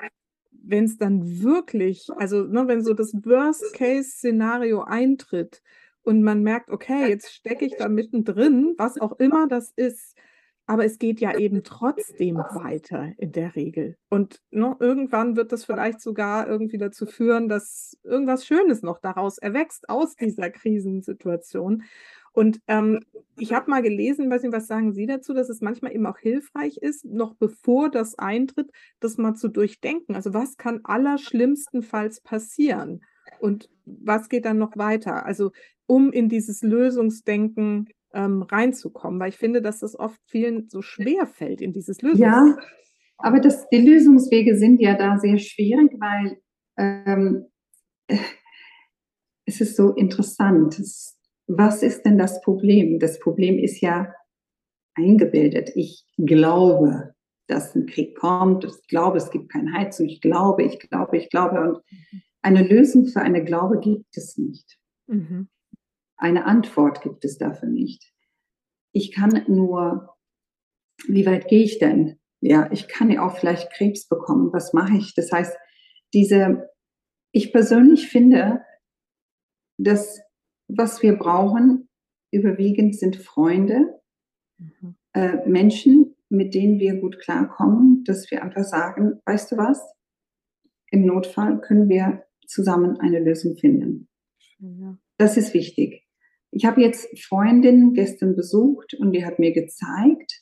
wenn 0.64 0.86
es 0.86 0.98
dann 0.98 1.42
wirklich, 1.42 2.08
also 2.16 2.44
ne, 2.44 2.68
wenn 2.68 2.84
so 2.84 2.94
das 2.94 3.14
Worst-Case-Szenario 3.14 4.84
eintritt 4.84 5.62
und 6.04 6.24
man 6.24 6.44
merkt, 6.44 6.70
okay, 6.70 7.10
jetzt 7.10 7.34
stecke 7.34 7.66
ich 7.66 7.76
da 7.78 7.90
mittendrin, 7.90 8.76
was 8.78 9.00
auch 9.00 9.20
immer 9.20 9.48
das 9.48 9.72
ist, 9.76 10.16
aber 10.72 10.86
es 10.86 11.00
geht 11.00 11.20
ja 11.20 11.38
eben 11.38 11.64
trotzdem 11.66 12.38
weiter 12.38 13.12
in 13.18 13.34
der 13.34 13.58
Regel. 13.58 13.98
Und 14.08 14.40
ne, 14.52 14.74
irgendwann 14.80 15.36
wird 15.36 15.52
das 15.52 15.66
vielleicht 15.66 16.00
sogar 16.00 16.48
irgendwie 16.48 16.78
dazu 16.78 17.06
führen, 17.06 17.50
dass 17.50 17.98
irgendwas 18.06 18.46
Schönes 18.46 18.82
noch 18.82 19.00
daraus 19.02 19.38
erwächst 19.38 19.90
aus 19.90 20.16
dieser 20.16 20.50
Krisensituation. 20.50 21.84
Und 22.32 22.62
ähm, 22.70 23.02
ich 23.38 23.52
habe 23.52 23.70
mal 23.70 23.82
gelesen, 23.82 24.32
weiß 24.32 24.44
nicht, 24.44 24.54
was 24.54 24.68
sagen 24.68 24.94
Sie 24.94 25.08
dazu, 25.08 25.34
dass 25.34 25.50
es 25.50 25.60
manchmal 25.60 25.94
eben 25.94 26.06
auch 26.06 26.18
hilfreich 26.18 26.78
ist, 26.78 27.04
noch 27.04 27.36
bevor 27.36 27.92
das 27.92 28.18
eintritt, 28.18 28.72
das 29.02 29.18
mal 29.18 29.34
zu 29.34 29.50
durchdenken. 29.50 30.16
Also 30.16 30.34
was 30.34 30.56
kann 30.56 30.80
allerschlimmstenfalls 30.86 32.22
passieren? 32.22 33.02
Und 33.42 33.70
was 33.84 34.30
geht 34.30 34.46
dann 34.46 34.58
noch 34.58 34.78
weiter? 34.78 35.26
Also 35.26 35.52
um 35.86 36.14
in 36.14 36.30
dieses 36.30 36.62
Lösungsdenken 36.62 37.90
ähm, 38.14 38.42
reinzukommen, 38.44 39.20
weil 39.20 39.30
ich 39.30 39.38
finde, 39.38 39.62
dass 39.62 39.80
das 39.80 39.98
oft 39.98 40.20
vielen 40.26 40.70
so 40.70 40.82
schwer 40.82 41.26
fällt, 41.26 41.62
in 41.62 41.74
dieses 41.74 42.02
Lösungsdenken. 42.02 42.58
Ja, 42.58 42.66
aber 43.18 43.40
das, 43.40 43.68
die 43.70 43.82
Lösungswege 43.82 44.56
sind 44.58 44.82
ja 44.82 44.96
da 44.96 45.18
sehr 45.18 45.38
schwierig, 45.38 45.92
weil 46.00 46.42
ähm, 46.78 47.46
es 49.46 49.62
ist 49.62 49.76
so 49.76 49.94
interessant. 49.94 50.80
Es, 50.80 51.18
was 51.48 51.84
ist 51.84 52.04
denn 52.04 52.18
das 52.18 52.42
Problem? 52.42 53.00
Das 53.00 53.20
Problem 53.20 53.58
ist 53.58 53.82
ja 53.82 54.14
eingebildet. 54.96 55.72
Ich 55.76 56.06
glaube, 56.18 57.14
dass 57.48 57.76
ein 57.76 57.86
Krieg 57.86 58.18
kommt. 58.18 58.66
Ich 58.66 58.88
glaube, 58.88 59.18
es 59.18 59.30
gibt 59.30 59.52
keine 59.52 59.74
Heizung. 59.74 60.08
Ich 60.08 60.22
glaube, 60.22 60.64
ich 60.64 60.80
glaube, 60.80 61.18
ich 61.18 61.30
glaube. 61.30 61.62
Und 61.62 61.80
eine 62.42 62.64
Lösung 62.64 63.06
für 63.06 63.22
eine 63.22 63.44
Glaube 63.44 63.80
gibt 63.80 64.16
es 64.16 64.38
nicht. 64.38 64.78
Mhm. 65.08 65.50
Eine 66.22 66.46
Antwort 66.46 67.02
gibt 67.02 67.26
es 67.26 67.38
dafür 67.38 67.68
nicht. 67.68 68.14
Ich 68.94 69.12
kann 69.12 69.44
nur, 69.48 70.16
wie 71.08 71.26
weit 71.26 71.48
gehe 71.48 71.64
ich 71.64 71.80
denn? 71.80 72.22
ja, 72.42 72.70
ich 72.72 72.88
kann 72.88 73.10
ja 73.12 73.26
auch 73.26 73.38
vielleicht 73.38 73.72
Krebs 73.72 74.08
bekommen. 74.08 74.52
Was 74.52 74.74
mache 74.74 74.98
ich? 74.98 75.14
Das 75.14 75.32
heißt, 75.32 75.56
diese, 76.14 76.70
ich 77.32 77.54
persönlich 77.54 78.10
finde, 78.10 78.62
dass 79.78 80.20
was 80.68 81.02
wir 81.02 81.18
brauchen, 81.18 81.90
überwiegend 82.32 82.98
sind 82.98 83.18
Freunde, 83.18 84.02
mhm. 84.58 84.96
äh, 85.14 85.48
Menschen, 85.48 86.16
mit 86.30 86.56
denen 86.56 86.80
wir 86.80 86.96
gut 86.96 87.20
klarkommen, 87.20 88.04
dass 88.06 88.32
wir 88.32 88.42
einfach 88.42 88.64
sagen, 88.64 89.22
weißt 89.26 89.52
du 89.52 89.58
was, 89.58 89.82
im 90.90 91.06
Notfall 91.06 91.60
können 91.62 91.90
wir 91.90 92.24
zusammen 92.48 93.00
eine 93.00 93.20
Lösung 93.20 93.56
finden. 93.58 94.10
Ja. 94.60 94.98
Das 95.18 95.38
ist 95.38 95.54
wichtig. 95.54 96.08
Ich 96.52 96.66
habe 96.66 96.82
jetzt 96.82 97.08
Freundin 97.20 97.94
gestern 97.94 98.36
besucht 98.36 98.94
und 98.94 99.14
die 99.14 99.26
hat 99.26 99.40
mir 99.40 99.54
gezeigt, 99.54 100.42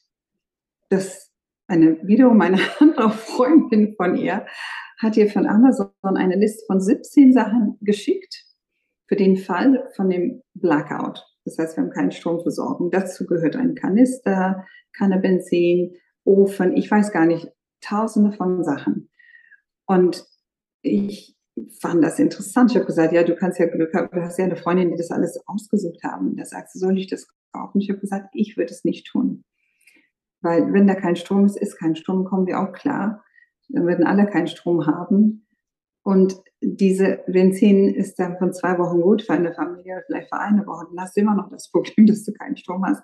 dass 0.90 1.32
eine 1.68 2.00
wiederum 2.08 2.42
eine 2.42 2.60
andere 2.80 3.12
Freundin 3.12 3.96
von 3.96 4.16
ihr 4.16 4.46
hat 5.00 5.16
ihr 5.16 5.30
von 5.30 5.48
Amazon 5.48 5.92
eine 6.04 6.36
Liste 6.36 6.66
von 6.68 6.82
17 6.82 7.32
Sachen 7.32 7.78
geschickt 7.82 8.46
für 9.08 9.16
den 9.16 9.38
Fall 9.38 9.90
von 9.96 10.10
dem 10.10 10.44
Blackout. 10.54 11.26
Das 11.46 11.58
heißt, 11.58 11.78
wir 11.78 11.84
haben 11.84 11.92
keine 11.92 12.12
Stromversorgung. 12.12 12.92
Dazu 12.92 13.26
gehört 13.26 13.56
ein 13.56 13.76
Kanister, 13.76 14.68
Kanne 14.92 15.20
Benzin, 15.20 15.96
Ofen, 16.26 16.76
ich 16.76 16.92
weiß 16.92 17.12
gar 17.12 17.26
nicht, 17.26 17.48
tausende 17.82 18.34
von 18.34 18.64
Sachen. 18.64 19.10
Und 19.86 20.26
ich 20.82 21.39
fand 21.82 22.04
das 22.04 22.20
interessant. 22.20 22.72
Ich 22.72 22.78
habe 22.78 22.86
gesagt, 22.86 23.14
ja, 23.14 23.24
du 23.24 23.36
kannst 23.36 23.60
ja 23.60 23.68
Glück 23.68 23.94
haben, 23.94 24.10
du 24.12 24.22
hast 24.22 24.38
ja 24.38 24.46
eine 24.46 24.56
Freundin, 24.56 24.92
die 24.92 24.98
das 24.98 25.12
alles 25.12 25.40
ausgesucht 25.48 26.04
haben. 26.04 26.36
Da 26.36 26.46
sagst 26.46 26.76
du, 26.76 26.80
soll 26.80 26.98
ich 26.98 27.08
das 27.08 27.28
kaufen? 27.54 27.82
Ich 27.82 27.90
habe 27.90 28.00
gesagt, 28.00 28.30
ich 28.34 28.58
würde 28.58 28.72
es 28.72 28.84
nicht 28.84 29.08
tun. 29.08 29.44
Weil 30.42 30.72
wenn 30.74 30.88
da 30.88 30.96
kein 30.96 31.16
Strom 31.16 31.46
ist, 31.46 31.58
ist 31.58 31.78
kein 31.78 31.96
Strom, 31.96 32.26
kommen 32.26 32.48
wir 32.48 32.60
auch 32.60 32.72
klar. 32.72 33.24
Dann 33.70 33.86
würden 33.86 34.06
alle 34.06 34.28
keinen 34.28 34.48
Strom 34.48 34.88
haben. 34.88 35.46
Und 36.04 36.42
diese 36.62 37.24
Benzin 37.28 37.94
ist 37.94 38.20
dann 38.20 38.38
von 38.38 38.54
zwei 38.54 38.78
Wochen 38.80 39.02
gut 39.02 39.22
für 39.22 39.34
eine 39.34 39.54
Familie, 39.54 40.04
vielleicht 40.06 40.30
für 40.30 40.40
eine 40.40 40.66
Woche. 40.66 40.88
Dann 40.90 41.04
hast 41.04 41.16
du 41.16 41.22
immer 41.22 41.36
noch 41.36 41.50
das 41.50 41.70
Problem, 41.70 42.06
dass 42.08 42.24
du 42.24 42.34
keinen 42.34 42.58
Strom 42.58 42.86
hast. 42.86 43.04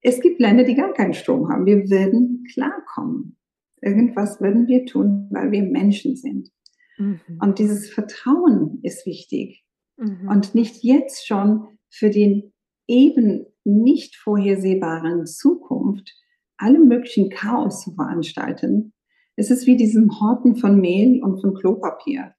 Es 0.00 0.20
gibt 0.20 0.40
Länder, 0.40 0.64
die 0.64 0.74
gar 0.74 0.92
keinen 0.92 1.14
Strom 1.14 1.48
haben. 1.48 1.66
Wir 1.66 1.90
werden 1.90 2.44
klarkommen. 2.52 3.36
Irgendwas 3.80 4.40
würden 4.40 4.68
wir 4.68 4.86
tun, 4.86 5.28
weil 5.30 5.50
wir 5.50 5.62
Menschen 5.62 6.16
sind. 6.16 6.50
Mhm. 6.98 7.20
Und 7.40 7.58
dieses 7.58 7.90
Vertrauen 7.90 8.80
ist 8.82 9.06
wichtig. 9.06 9.64
Mhm. 9.96 10.28
Und 10.28 10.54
nicht 10.54 10.82
jetzt 10.82 11.26
schon 11.26 11.78
für 11.90 12.10
den 12.10 12.52
eben 12.86 13.46
nicht 13.64 14.16
vorhersehbaren 14.16 15.26
Zukunft 15.26 16.14
alle 16.56 16.80
möglichen 16.80 17.30
Chaos 17.30 17.82
zu 17.82 17.94
veranstalten. 17.94 18.92
Es 19.36 19.50
ist 19.50 19.66
wie 19.66 19.76
diesem 19.76 20.20
Horten 20.20 20.56
von 20.56 20.80
Mehl 20.80 21.22
und 21.22 21.40
von 21.40 21.54
Klopapier. 21.54 22.34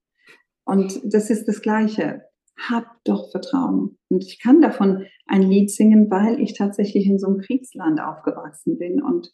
Und 0.65 0.99
das 1.05 1.29
ist 1.29 1.47
das 1.47 1.61
Gleiche. 1.61 2.23
Hab 2.57 2.85
doch 3.05 3.31
Vertrauen. 3.31 3.97
Und 4.09 4.25
ich 4.25 4.41
kann 4.41 4.61
davon 4.61 5.05
ein 5.25 5.43
Lied 5.43 5.71
singen, 5.71 6.11
weil 6.11 6.41
ich 6.41 6.53
tatsächlich 6.57 7.05
in 7.05 7.17
so 7.17 7.27
einem 7.27 7.39
Kriegsland 7.39 8.01
aufgewachsen 8.01 8.77
bin. 8.77 9.01
Und 9.01 9.31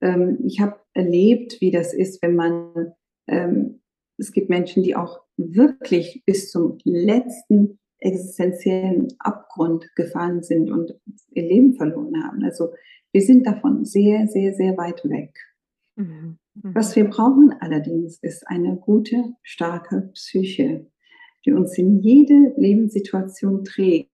ähm, 0.00 0.38
ich 0.44 0.60
habe 0.60 0.78
erlebt, 0.94 1.60
wie 1.60 1.72
das 1.72 1.92
ist, 1.92 2.22
wenn 2.22 2.36
man 2.36 2.92
ähm, 3.26 3.82
es 4.20 4.32
gibt 4.32 4.50
Menschen, 4.50 4.82
die 4.82 4.94
auch 4.94 5.20
wirklich 5.36 6.22
bis 6.26 6.50
zum 6.50 6.78
letzten 6.84 7.78
existenziellen 7.98 9.08
Abgrund 9.18 9.86
gefallen 9.94 10.42
sind 10.42 10.70
und 10.70 10.94
ihr 11.32 11.42
Leben 11.42 11.74
verloren 11.74 12.22
haben. 12.24 12.42
Also 12.44 12.70
wir 13.12 13.22
sind 13.22 13.46
davon 13.46 13.84
sehr, 13.84 14.26
sehr, 14.28 14.54
sehr 14.54 14.76
weit 14.76 15.04
weg. 15.04 15.34
Mhm. 15.96 16.38
Mhm. 16.54 16.74
Was 16.74 16.96
wir 16.96 17.04
brauchen 17.04 17.52
allerdings 17.60 18.18
ist 18.22 18.46
eine 18.46 18.76
gute, 18.76 19.34
starke 19.42 20.10
Psyche, 20.14 20.86
die 21.44 21.52
uns 21.52 21.76
in 21.78 22.00
jede 22.00 22.54
Lebenssituation 22.56 23.64
trägt. 23.64 24.10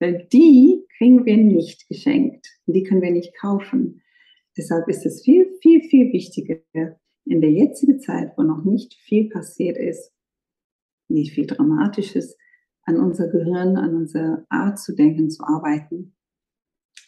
Weil 0.00 0.26
die 0.32 0.84
kriegen 0.98 1.24
wir 1.24 1.36
nicht 1.36 1.88
geschenkt. 1.88 2.46
Die 2.66 2.82
können 2.82 3.02
wir 3.02 3.12
nicht 3.12 3.36
kaufen. 3.36 4.02
Deshalb 4.56 4.88
ist 4.88 5.06
es 5.06 5.22
viel, 5.22 5.52
viel, 5.60 5.82
viel 5.82 6.12
wichtiger, 6.12 6.58
in 7.24 7.40
der 7.40 7.50
jetzigen 7.50 8.00
Zeit, 8.00 8.32
wo 8.36 8.42
noch 8.42 8.64
nicht 8.64 8.94
viel 8.94 9.28
passiert 9.28 9.76
ist, 9.76 10.12
nicht 11.08 11.32
viel 11.32 11.46
Dramatisches, 11.46 12.36
an 12.86 12.98
unser 12.98 13.28
Gehirn, 13.28 13.76
an 13.76 13.94
unsere 13.94 14.46
Art 14.50 14.78
zu 14.78 14.94
denken, 14.94 15.30
zu 15.30 15.42
arbeiten. 15.44 16.14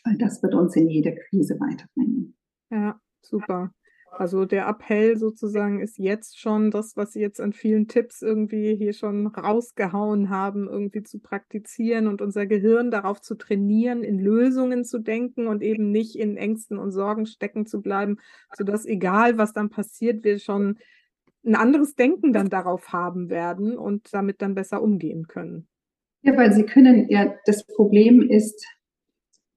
Weil 0.05 0.17
das 0.17 0.43
wird 0.43 0.55
uns 0.55 0.75
in 0.77 0.89
jeder 0.89 1.13
Krise 1.13 1.59
weiterbringen. 1.61 2.37
Ja, 2.71 3.01
super. 3.23 3.75
Also 4.11 4.47
der 4.47 4.67
Appell 4.67 5.17
sozusagen 5.19 5.81
ist 5.81 5.99
jetzt 5.99 6.39
schon 6.41 6.71
das, 6.71 6.97
was 6.97 7.13
Sie 7.13 7.21
jetzt 7.21 7.41
an 7.41 7.53
vielen 7.53 7.87
Tipps 7.87 8.23
irgendwie 8.23 8.75
hier 8.75 8.95
schon 8.95 9.27
rausgehauen 9.27 10.31
haben, 10.31 10.69
irgendwie 10.69 11.03
zu 11.03 11.19
praktizieren 11.19 12.07
und 12.07 12.23
unser 12.23 12.47
Gehirn 12.47 12.91
darauf 12.91 13.21
zu 13.21 13.35
trainieren, 13.35 14.03
in 14.03 14.19
Lösungen 14.19 14.85
zu 14.85 15.01
denken 15.01 15.47
und 15.47 15.63
eben 15.63 15.91
nicht 15.91 16.17
in 16.17 16.37
Ängsten 16.39 16.79
und 16.79 16.93
Sorgen 16.93 17.27
stecken 17.27 17.67
zu 17.67 17.83
bleiben, 17.83 18.17
sodass 18.57 18.87
egal, 18.87 19.37
was 19.37 19.53
dann 19.53 19.69
passiert, 19.69 20.25
wir 20.25 20.39
schon 20.39 20.79
ein 21.45 21.55
anderes 21.55 21.95
Denken 21.95 22.33
dann 22.33 22.49
darauf 22.49 22.93
haben 22.93 23.29
werden 23.29 23.77
und 23.77 24.13
damit 24.13 24.41
dann 24.41 24.55
besser 24.55 24.83
umgehen 24.83 25.27
können. 25.29 25.69
Ja, 26.23 26.37
weil 26.37 26.53
Sie 26.53 26.65
können 26.65 27.09
ja, 27.09 27.35
das 27.45 27.67
Problem 27.67 28.23
ist, 28.23 28.67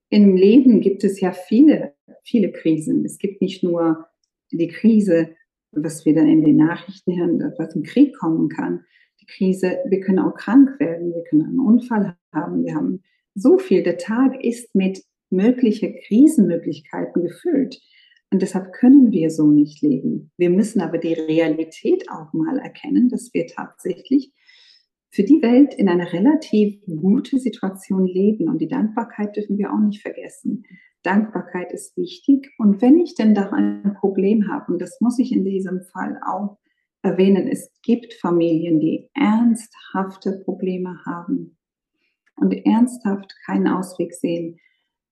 im 0.10 0.36
Leben 0.36 0.82
gibt 0.82 1.04
es 1.04 1.22
ja 1.22 1.32
viele, 1.32 1.94
viele 2.24 2.52
Krisen. 2.52 3.06
Es 3.06 3.18
gibt 3.18 3.42
nicht 3.42 3.64
nur 3.64 4.09
die 4.58 4.68
Krise, 4.68 5.36
was 5.72 6.06
wir 6.06 6.16
dann 6.16 6.28
in 6.28 6.44
den 6.44 6.58
Nachrichten 6.58 7.18
hören, 7.18 7.54
was 7.58 7.76
im 7.76 7.84
Krieg 7.84 8.16
kommen 8.18 8.50
kann. 8.50 8.86
Die 9.22 9.26
Krise, 9.26 9.78
wir 9.88 10.00
können 10.00 10.20
auch 10.20 10.36
krank 10.36 10.80
werden, 10.80 11.14
wir 11.14 11.24
können 11.24 11.46
einen 11.46 11.60
Unfall 11.60 12.18
haben, 12.34 12.66
wir 12.66 12.76
haben 12.76 13.04
so 13.36 13.58
viel. 13.58 13.84
Der 13.84 13.98
Tag 13.98 14.44
ist 14.44 14.74
mit 14.74 15.04
möglichen 15.30 15.96
Krisenmöglichkeiten 16.08 17.24
gefüllt. 17.24 17.80
Und 18.32 18.42
deshalb 18.42 18.74
können 18.74 19.12
wir 19.12 19.32
so 19.32 19.50
nicht 19.50 19.82
leben. 19.82 20.32
Wir 20.38 20.50
müssen 20.50 20.82
aber 20.82 21.00
die 21.00 21.14
Realität 21.14 22.10
auch 22.10 22.32
mal 22.34 22.60
erkennen, 22.60 23.10
dass 23.10 23.34
wir 23.34 23.48
tatsächlich 23.48 24.32
für 25.12 25.24
die 25.24 25.42
Welt 25.42 25.74
in 25.74 25.90
einer 25.90 26.14
relativ 26.14 26.80
gute 26.86 27.40
Situation 27.40 28.06
leben. 28.06 28.48
Und 28.48 28.60
die 28.60 28.68
Dankbarkeit 28.68 29.36
dürfen 29.36 29.58
wir 29.58 29.74
auch 29.74 29.80
nicht 29.80 30.02
vergessen. 30.02 30.66
Dankbarkeit 31.04 31.72
ist 31.72 31.96
wichtig. 31.98 32.52
Und 32.58 32.82
wenn 32.82 32.98
ich 32.98 33.16
denn 33.16 33.34
da 33.34 33.50
ein 33.52 33.96
Problem 34.00 34.48
habe, 34.52 34.74
und 34.74 34.82
das 34.82 35.00
muss 35.02 35.20
ich 35.20 35.32
in 35.32 35.46
diesem 35.46 35.82
Fall 35.82 36.20
auch 36.26 36.58
erwähnen, 37.02 37.48
es 37.48 37.72
gibt 37.84 38.14
Familien, 38.14 38.80
die 38.80 39.10
ernsthafte 39.14 40.42
Probleme 40.44 41.00
haben 41.06 41.58
und 42.36 42.54
ernsthaft 42.66 43.34
keinen 43.46 43.68
Ausweg 43.68 44.14
sehen, 44.14 44.60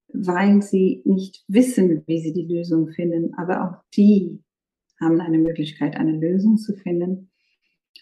weil 0.09 0.61
sie 0.61 1.01
nicht 1.05 1.43
wissen, 1.47 2.03
wie 2.07 2.19
sie 2.19 2.33
die 2.33 2.53
Lösung 2.53 2.89
finden. 2.89 3.33
Aber 3.35 3.63
auch 3.63 3.83
die 3.95 4.43
haben 4.99 5.21
eine 5.21 5.37
Möglichkeit, 5.37 5.95
eine 5.97 6.17
Lösung 6.17 6.57
zu 6.57 6.73
finden. 6.73 7.29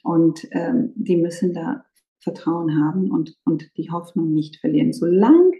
Und 0.04 0.48
ähm, 0.52 0.94
die 0.96 1.18
müssen 1.18 1.54
da 1.54 1.86
Vertrauen 2.20 2.84
haben 2.84 3.12
und, 3.12 3.38
und 3.44 3.70
die 3.78 3.92
Hoffnung 3.92 4.34
nicht 4.34 4.58
verlieren. 4.58 4.94
Solange 4.94 5.52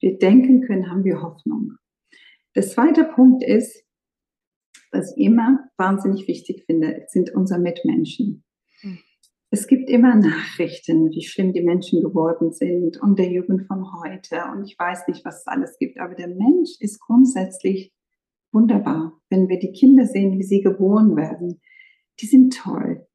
wir 0.00 0.18
denken 0.18 0.62
können, 0.62 0.90
haben 0.90 1.04
wir 1.04 1.22
Hoffnung. 1.22 1.72
Der 2.54 2.62
zweite 2.62 3.04
Punkt 3.04 3.44
ist, 3.44 3.84
was 4.92 5.16
ich 5.16 5.24
immer 5.24 5.68
wahnsinnig 5.76 6.26
wichtig 6.28 6.64
finde, 6.66 7.04
sind 7.08 7.34
unsere 7.34 7.60
Mitmenschen. 7.60 8.44
Hm. 8.80 8.98
Es 9.50 9.66
gibt 9.68 9.88
immer 9.88 10.14
Nachrichten, 10.16 11.10
wie 11.10 11.22
schlimm 11.22 11.52
die 11.52 11.62
Menschen 11.62 12.02
geworden 12.02 12.52
sind 12.52 13.00
und 13.00 13.18
der 13.18 13.30
Jugend 13.30 13.66
von 13.66 13.86
heute 14.02 14.42
und 14.52 14.64
ich 14.64 14.76
weiß 14.78 15.06
nicht, 15.08 15.24
was 15.24 15.40
es 15.40 15.46
alles 15.46 15.78
gibt, 15.78 16.00
aber 16.00 16.14
der 16.14 16.28
Mensch 16.28 16.72
ist 16.80 17.00
grundsätzlich 17.00 17.92
wunderbar. 18.52 19.20
Wenn 19.30 19.48
wir 19.48 19.58
die 19.58 19.72
Kinder 19.72 20.04
sehen, 20.06 20.38
wie 20.38 20.42
sie 20.42 20.62
geboren 20.62 21.16
werden, 21.16 21.60
die 22.20 22.26
sind 22.26 22.56
toll. 22.56 23.06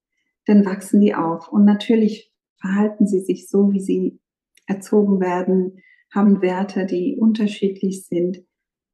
Dann 0.45 0.65
wachsen 0.65 1.01
die 1.01 1.15
auf 1.15 1.49
und 1.49 1.65
natürlich 1.65 2.32
verhalten 2.59 3.07
sie 3.07 3.19
sich 3.19 3.49
so, 3.49 3.71
wie 3.73 3.82
sie 3.82 4.19
erzogen 4.67 5.19
werden, 5.19 5.79
haben 6.14 6.41
Werte, 6.41 6.86
die 6.86 7.18
unterschiedlich 7.18 8.05
sind. 8.05 8.43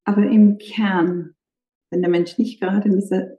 Aber 0.03 0.23
im 0.23 0.57
Kern, 0.57 1.35
wenn 1.89 2.01
der 2.01 2.11
Mensch 2.11 2.37
nicht 2.37 2.59
gerade 2.59 2.89
in 2.89 2.95
dieser 2.95 3.37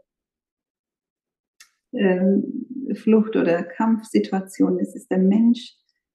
ähm, 1.92 2.66
Flucht- 2.94 3.36
oder 3.36 3.62
Kampfsituation 3.62 4.78
ist, 4.78 4.94
ist 4.94 5.10
der 5.10 5.18
Mensch 5.18 5.74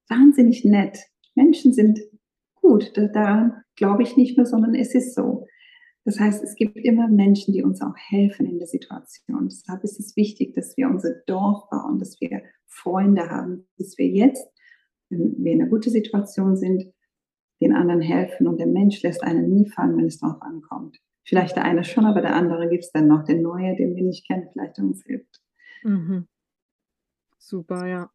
wahnsinnig 0.10 0.66
nett. 0.66 1.00
Menschen 1.36 1.74
sind 1.74 2.00
gut. 2.56 2.92
Daran 2.96 3.64
glaube 3.76 4.04
ich 4.04 4.18
nicht 4.18 4.38
mehr, 4.38 4.46
sondern 4.46 4.76
es 4.76 4.94
ist 4.94 5.16
so. 5.16 5.48
Das 6.06 6.20
heißt, 6.20 6.44
es 6.44 6.56
gibt 6.56 6.78
immer 6.78 7.08
Menschen, 7.08 7.54
die 7.54 7.64
uns 7.64 7.82
auch 7.82 7.96
helfen 7.96 8.46
in 8.46 8.58
der 8.58 8.68
Situation. 8.68 9.48
Deshalb 9.48 9.84
ist 9.84 10.00
es 10.00 10.18
wichtig, 10.18 10.54
dass 10.54 10.76
wir 10.76 10.90
unser 10.90 11.14
Dorf 11.28 11.70
bauen, 11.70 11.98
dass 11.98 12.20
wir 12.20 12.44
Freunde 12.66 13.30
haben, 13.30 13.68
dass 13.78 13.98
wir 13.98 14.08
jetzt, 14.08 14.46
wenn 15.10 15.36
wir 15.38 15.54
in 15.54 15.62
einer 15.62 15.70
guten 15.70 15.92
Situation 15.92 16.58
sind, 16.58 16.92
den 17.62 17.74
anderen 17.74 18.02
helfen 18.02 18.48
und 18.48 18.60
der 18.60 18.68
Mensch 18.68 19.02
lässt 19.04 19.24
einen 19.24 19.50
nie 19.50 19.70
fallen, 19.70 19.98
wenn 19.98 20.06
es 20.06 20.20
darauf 20.20 20.42
ankommt. 20.42 20.98
Vielleicht 21.26 21.56
der 21.56 21.64
eine 21.64 21.84
schon, 21.84 22.06
aber 22.06 22.22
der 22.22 22.36
andere 22.36 22.68
gibt 22.70 22.84
es 22.84 22.92
dann 22.92 23.08
noch, 23.08 23.24
den 23.24 23.42
Neue, 23.42 23.76
den 23.76 23.96
wir 23.96 24.04
nicht 24.04 24.28
kennen, 24.28 24.50
vielleicht 24.52 24.78
der 24.78 24.86
uns 24.86 25.04
hilft. 25.04 25.42
Mhm. 25.84 26.28
Super, 27.38 27.88
ja. 27.88 28.10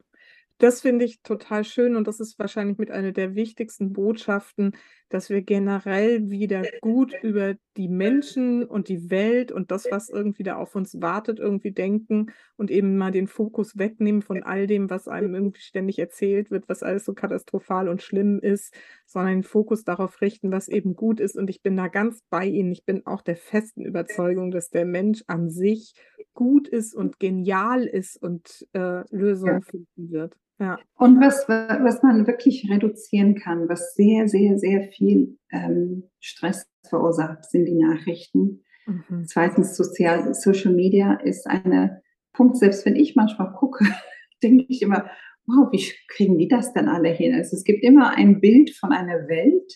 Das 0.60 0.80
finde 0.80 1.04
ich 1.04 1.22
total 1.22 1.62
schön 1.62 1.94
und 1.94 2.08
das 2.08 2.18
ist 2.18 2.36
wahrscheinlich 2.36 2.78
mit 2.78 2.90
einer 2.90 3.12
der 3.12 3.36
wichtigsten 3.36 3.92
Botschaften, 3.92 4.72
dass 5.08 5.30
wir 5.30 5.42
generell 5.42 6.30
wieder 6.30 6.64
gut 6.80 7.14
über 7.22 7.54
die 7.76 7.86
Menschen 7.86 8.64
und 8.64 8.88
die 8.88 9.08
Welt 9.08 9.52
und 9.52 9.70
das, 9.70 9.86
was 9.88 10.08
irgendwie 10.08 10.42
da 10.42 10.56
auf 10.56 10.74
uns 10.74 11.00
wartet, 11.00 11.38
irgendwie 11.38 11.70
denken 11.70 12.32
und 12.56 12.72
eben 12.72 12.96
mal 12.96 13.12
den 13.12 13.28
Fokus 13.28 13.78
wegnehmen 13.78 14.20
von 14.20 14.42
all 14.42 14.66
dem, 14.66 14.90
was 14.90 15.06
einem 15.06 15.32
irgendwie 15.36 15.60
ständig 15.60 16.00
erzählt 16.00 16.50
wird, 16.50 16.68
was 16.68 16.82
alles 16.82 17.04
so 17.04 17.14
katastrophal 17.14 17.88
und 17.88 18.02
schlimm 18.02 18.40
ist, 18.40 18.74
sondern 19.06 19.34
den 19.34 19.42
Fokus 19.44 19.84
darauf 19.84 20.20
richten, 20.20 20.50
was 20.50 20.66
eben 20.66 20.96
gut 20.96 21.20
ist. 21.20 21.36
Und 21.36 21.50
ich 21.50 21.62
bin 21.62 21.76
da 21.76 21.86
ganz 21.86 22.20
bei 22.30 22.46
Ihnen. 22.46 22.72
Ich 22.72 22.84
bin 22.84 23.06
auch 23.06 23.22
der 23.22 23.36
festen 23.36 23.84
Überzeugung, 23.84 24.50
dass 24.50 24.70
der 24.70 24.86
Mensch 24.86 25.22
an 25.28 25.50
sich 25.50 25.94
gut 26.34 26.66
ist 26.66 26.96
und 26.96 27.20
genial 27.20 27.84
ist 27.84 28.20
und 28.20 28.66
äh, 28.72 29.04
Lösungen 29.14 29.62
finden 29.62 30.10
wird. 30.10 30.36
Ja. 30.58 30.78
Und 30.96 31.20
was, 31.20 31.48
was 31.48 32.02
man 32.02 32.26
wirklich 32.26 32.68
reduzieren 32.70 33.36
kann, 33.36 33.68
was 33.68 33.94
sehr, 33.94 34.28
sehr, 34.28 34.58
sehr 34.58 34.88
viel 34.88 35.38
ähm, 35.52 36.10
Stress 36.20 36.66
verursacht, 36.88 37.48
sind 37.48 37.66
die 37.66 37.78
Nachrichten. 37.78 38.64
Mhm. 38.86 39.24
Zweitens, 39.26 39.76
Sozial, 39.76 40.34
Social 40.34 40.72
Media 40.72 41.14
ist 41.14 41.46
eine 41.46 42.02
Punkt, 42.32 42.56
selbst 42.56 42.84
wenn 42.86 42.96
ich 42.96 43.14
manchmal 43.14 43.52
gucke, 43.52 43.84
denke 44.42 44.64
ich 44.68 44.82
immer, 44.82 45.08
wow, 45.46 45.68
wie 45.72 45.82
kriegen 46.08 46.38
die 46.38 46.48
das 46.48 46.72
denn 46.72 46.88
alle 46.88 47.10
hin? 47.10 47.34
Also 47.34 47.56
es 47.56 47.64
gibt 47.64 47.84
immer 47.84 48.16
ein 48.16 48.40
Bild 48.40 48.70
von 48.70 48.92
einer 48.92 49.28
Welt, 49.28 49.72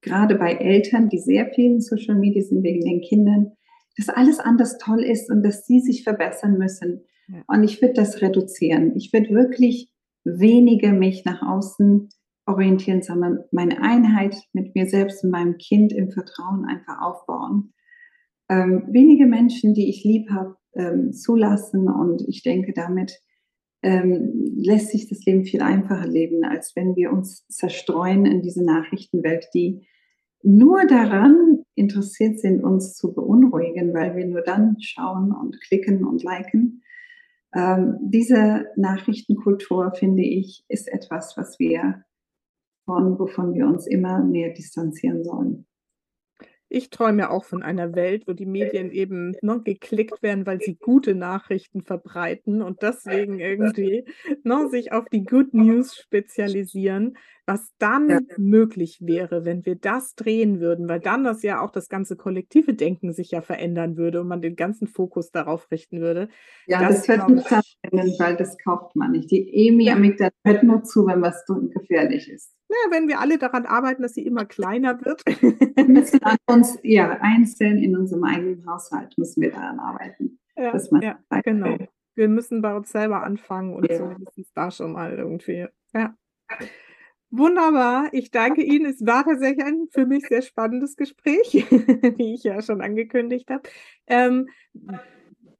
gerade 0.00 0.34
bei 0.34 0.52
Eltern, 0.54 1.08
die 1.08 1.18
sehr 1.18 1.46
viel 1.54 1.66
in 1.66 1.80
Social 1.80 2.16
Media 2.16 2.42
sind 2.42 2.62
wegen 2.62 2.80
den 2.80 3.00
Kindern, 3.00 3.52
dass 3.96 4.08
alles 4.08 4.38
anders 4.38 4.78
toll 4.78 5.02
ist 5.02 5.30
und 5.30 5.42
dass 5.42 5.66
sie 5.66 5.80
sich 5.80 6.04
verbessern 6.04 6.56
müssen. 6.58 7.04
Ja. 7.28 7.42
Und 7.48 7.64
ich 7.64 7.80
würde 7.82 7.94
das 7.94 8.22
reduzieren. 8.22 8.96
Ich 8.96 9.12
würde 9.12 9.30
wirklich 9.30 9.90
weniger 10.24 10.92
mich 10.92 11.24
nach 11.24 11.42
außen 11.42 12.08
orientieren, 12.46 13.02
sondern 13.02 13.40
meine 13.52 13.82
Einheit 13.82 14.34
mit 14.52 14.74
mir 14.74 14.86
selbst 14.86 15.22
und 15.22 15.30
meinem 15.30 15.58
Kind 15.58 15.92
im 15.92 16.10
Vertrauen 16.10 16.64
einfach 16.64 17.00
aufbauen. 17.00 17.74
Ähm, 18.48 18.84
wenige 18.90 19.26
Menschen, 19.26 19.74
die 19.74 19.90
ich 19.90 20.04
lieb 20.04 20.30
habe, 20.30 20.56
ähm, 20.74 21.12
zulassen 21.12 21.88
und 21.88 22.22
ich 22.26 22.42
denke, 22.42 22.72
damit 22.72 23.20
ähm, 23.82 24.32
lässt 24.56 24.90
sich 24.90 25.08
das 25.08 25.24
Leben 25.24 25.44
viel 25.44 25.62
einfacher 25.62 26.06
leben, 26.06 26.44
als 26.44 26.74
wenn 26.74 26.96
wir 26.96 27.12
uns 27.12 27.46
zerstreuen 27.48 28.26
in 28.26 28.42
diese 28.42 28.64
Nachrichtenwelt, 28.64 29.46
die 29.54 29.86
nur 30.42 30.86
daran 30.86 31.64
interessiert 31.74 32.40
sind, 32.40 32.64
uns 32.64 32.94
zu 32.96 33.12
beunruhigen, 33.12 33.92
weil 33.92 34.16
wir 34.16 34.26
nur 34.26 34.40
dann 34.40 34.76
schauen 34.80 35.32
und 35.32 35.60
klicken 35.60 36.04
und 36.04 36.22
liken 36.22 36.82
ähm, 37.54 37.98
diese 38.02 38.66
Nachrichtenkultur, 38.76 39.92
finde 39.94 40.22
ich, 40.22 40.64
ist 40.68 40.88
etwas, 40.88 41.36
was 41.36 41.58
wir 41.58 42.04
von, 42.84 43.18
wovon 43.18 43.54
wir 43.54 43.66
uns 43.66 43.86
immer 43.86 44.22
mehr 44.24 44.52
distanzieren 44.52 45.24
sollen. 45.24 45.66
Ich 46.70 46.90
träume 46.90 47.30
auch 47.30 47.44
von 47.44 47.62
einer 47.62 47.94
Welt, 47.94 48.24
wo 48.26 48.34
die 48.34 48.44
Medien 48.44 48.90
eben 48.90 49.34
ne, 49.40 49.62
geklickt 49.64 50.22
werden, 50.22 50.44
weil 50.44 50.60
sie 50.60 50.76
gute 50.76 51.14
Nachrichten 51.14 51.82
verbreiten 51.82 52.60
und 52.60 52.82
deswegen 52.82 53.40
irgendwie 53.40 54.04
ne, 54.44 54.68
sich 54.68 54.92
auf 54.92 55.06
die 55.10 55.24
Good 55.24 55.54
News 55.54 55.96
spezialisieren, 55.96 57.16
was 57.48 57.74
dann 57.78 58.10
ja. 58.10 58.20
möglich 58.36 58.98
wäre, 59.00 59.46
wenn 59.46 59.64
wir 59.64 59.74
das 59.74 60.14
drehen 60.14 60.60
würden, 60.60 60.86
weil 60.86 61.00
dann 61.00 61.24
das 61.24 61.42
ja 61.42 61.62
auch 61.62 61.70
das 61.70 61.88
ganze 61.88 62.14
kollektive 62.14 62.74
Denken 62.74 63.14
sich 63.14 63.30
ja 63.30 63.40
verändern 63.40 63.96
würde 63.96 64.20
und 64.20 64.28
man 64.28 64.42
den 64.42 64.54
ganzen 64.54 64.86
Fokus 64.86 65.30
darauf 65.30 65.70
richten 65.70 66.00
würde. 66.00 66.28
Ja, 66.66 66.86
das, 66.86 67.06
das 67.06 67.08
wird 67.08 67.28
nicht 67.30 67.46
stattfinden, 67.46 68.14
weil 68.18 68.36
das 68.36 68.58
kauft 68.58 68.94
man 68.96 69.12
nicht. 69.12 69.30
Die 69.30 69.66
Emi-Amygdala 69.66 70.30
hört 70.44 70.62
nur 70.62 70.82
zu, 70.84 71.06
wenn 71.06 71.22
was 71.22 71.44
gefährlich 71.46 72.30
ist. 72.30 72.54
Ja, 72.68 72.90
wenn 72.90 73.08
wir 73.08 73.18
alle 73.18 73.38
daran 73.38 73.64
arbeiten, 73.64 74.02
dass 74.02 74.12
sie 74.12 74.26
immer 74.26 74.44
kleiner 74.44 75.02
wird. 75.02 75.24
wir 75.24 75.88
müssen 75.88 76.22
an 76.22 76.36
uns, 76.46 76.78
ja, 76.82 77.18
einzeln 77.22 77.78
in 77.78 77.96
unserem 77.96 78.24
eigenen 78.24 78.66
Haushalt 78.66 79.16
müssen 79.16 79.40
wir 79.40 79.52
daran 79.52 79.80
arbeiten. 79.80 80.38
Ja, 80.54 80.76
ja 81.00 81.18
genau. 81.42 81.78
Wir 82.14 82.28
müssen 82.28 82.60
bei 82.60 82.76
uns 82.76 82.90
selber 82.90 83.22
anfangen 83.22 83.74
und 83.74 83.88
ja. 83.88 83.96
zumindest 83.96 84.50
da 84.54 84.70
schon 84.70 84.92
mal 84.92 85.16
irgendwie. 85.16 85.66
Ja. 85.94 86.14
Wunderbar. 87.30 88.08
Ich 88.12 88.30
danke 88.30 88.62
Ihnen. 88.62 88.86
Es 88.86 89.04
war 89.04 89.24
tatsächlich 89.24 89.64
ein 89.64 89.86
für 89.90 90.06
mich 90.06 90.26
sehr 90.28 90.40
spannendes 90.42 90.96
Gespräch, 90.96 91.52
wie 92.16 92.34
ich 92.34 92.42
ja 92.44 92.62
schon 92.62 92.80
angekündigt 92.80 93.50
habe. 93.50 93.62
Ähm, 94.06 94.48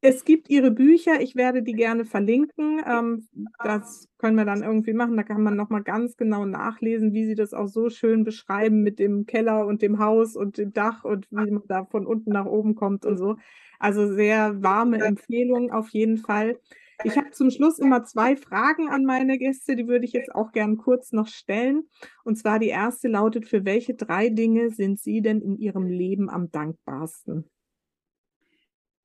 es 0.00 0.24
gibt 0.24 0.48
Ihre 0.48 0.70
Bücher, 0.70 1.20
ich 1.20 1.34
werde 1.34 1.62
die 1.62 1.72
gerne 1.74 2.04
verlinken. 2.04 2.80
Ähm, 2.86 3.28
das 3.62 4.08
können 4.18 4.36
wir 4.36 4.44
dann 4.44 4.62
irgendwie 4.62 4.92
machen. 4.92 5.16
Da 5.16 5.24
kann 5.24 5.42
man 5.42 5.56
nochmal 5.56 5.82
ganz 5.82 6.16
genau 6.16 6.44
nachlesen, 6.44 7.12
wie 7.12 7.26
Sie 7.26 7.34
das 7.34 7.52
auch 7.52 7.66
so 7.66 7.90
schön 7.90 8.22
beschreiben 8.24 8.82
mit 8.82 8.98
dem 9.00 9.26
Keller 9.26 9.66
und 9.66 9.82
dem 9.82 9.98
Haus 9.98 10.36
und 10.36 10.56
dem 10.58 10.72
Dach 10.72 11.04
und 11.04 11.26
wie 11.30 11.50
man 11.50 11.62
da 11.66 11.84
von 11.84 12.06
unten 12.06 12.30
nach 12.30 12.46
oben 12.46 12.76
kommt 12.76 13.04
und 13.04 13.18
so. 13.18 13.36
Also 13.80 14.12
sehr 14.12 14.62
warme 14.62 15.00
Empfehlung 15.02 15.72
auf 15.72 15.88
jeden 15.90 16.18
Fall. 16.18 16.58
Ich 17.04 17.16
habe 17.16 17.30
zum 17.30 17.50
Schluss 17.50 17.78
immer 17.78 18.04
zwei 18.04 18.36
Fragen 18.36 18.88
an 18.88 19.04
meine 19.04 19.38
Gäste, 19.38 19.76
die 19.76 19.86
würde 19.86 20.04
ich 20.04 20.12
jetzt 20.12 20.34
auch 20.34 20.50
gern 20.50 20.76
kurz 20.76 21.12
noch 21.12 21.28
stellen. 21.28 21.84
Und 22.24 22.36
zwar 22.36 22.58
die 22.58 22.68
erste 22.68 23.08
lautet, 23.08 23.46
für 23.46 23.64
welche 23.64 23.94
drei 23.94 24.30
Dinge 24.30 24.70
sind 24.70 24.98
Sie 24.98 25.22
denn 25.22 25.40
in 25.40 25.56
Ihrem 25.56 25.86
Leben 25.86 26.28
am 26.28 26.50
dankbarsten? 26.50 27.48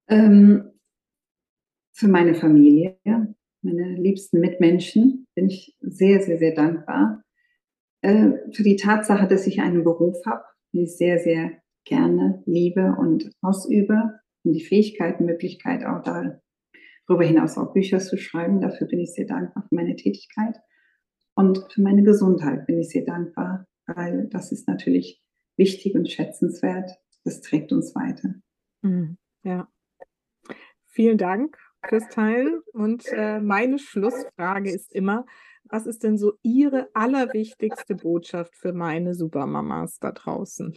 Ähm, 0.07 0.71
für 1.93 2.07
meine 2.07 2.33
Familie, 2.33 2.97
meine 3.61 3.95
liebsten 3.95 4.39
Mitmenschen 4.39 5.27
bin 5.35 5.47
ich 5.47 5.77
sehr, 5.79 6.21
sehr, 6.21 6.39
sehr 6.39 6.55
dankbar. 6.55 7.23
Äh, 8.01 8.31
für 8.51 8.63
die 8.63 8.75
Tatsache, 8.75 9.27
dass 9.27 9.45
ich 9.47 9.61
einen 9.61 9.83
Beruf 9.83 10.17
habe, 10.25 10.43
den 10.73 10.83
ich 10.83 10.97
sehr, 10.97 11.19
sehr 11.19 11.51
gerne 11.85 12.41
liebe 12.45 12.95
und 12.97 13.29
ausübe 13.41 14.19
und 14.43 14.53
die 14.53 14.63
Fähigkeit, 14.63 15.21
Möglichkeit 15.21 15.85
auch 15.85 16.01
darüber 17.07 17.25
hinaus 17.25 17.57
auch 17.57 17.73
Bücher 17.73 17.99
zu 17.99 18.17
schreiben. 18.17 18.61
Dafür 18.61 18.87
bin 18.87 18.99
ich 18.99 19.13
sehr 19.13 19.25
dankbar 19.25 19.65
für 19.67 19.75
meine 19.75 19.95
Tätigkeit. 19.95 20.57
Und 21.35 21.65
für 21.71 21.81
meine 21.81 22.03
Gesundheit 22.03 22.67
bin 22.67 22.79
ich 22.79 22.89
sehr 22.89 23.05
dankbar, 23.05 23.65
weil 23.87 24.27
das 24.29 24.51
ist 24.51 24.67
natürlich 24.67 25.21
wichtig 25.57 25.95
und 25.95 26.09
schätzenswert. 26.09 26.91
Das 27.23 27.41
trägt 27.41 27.71
uns 27.71 27.95
weiter. 27.95 28.35
Mhm. 28.81 29.17
Ja. 29.43 29.67
Vielen 30.85 31.17
Dank 31.17 31.57
fürs 31.87 32.07
Teilen. 32.09 32.61
Und 32.73 33.05
äh, 33.11 33.39
meine 33.39 33.79
Schlussfrage 33.79 34.71
ist 34.71 34.93
immer, 34.93 35.25
was 35.63 35.87
ist 35.87 36.03
denn 36.03 36.17
so 36.17 36.33
Ihre 36.43 36.89
allerwichtigste 36.93 37.95
Botschaft 37.95 38.55
für 38.55 38.73
meine 38.73 39.15
Supermamas 39.15 39.97
da 39.99 40.11
draußen? 40.11 40.75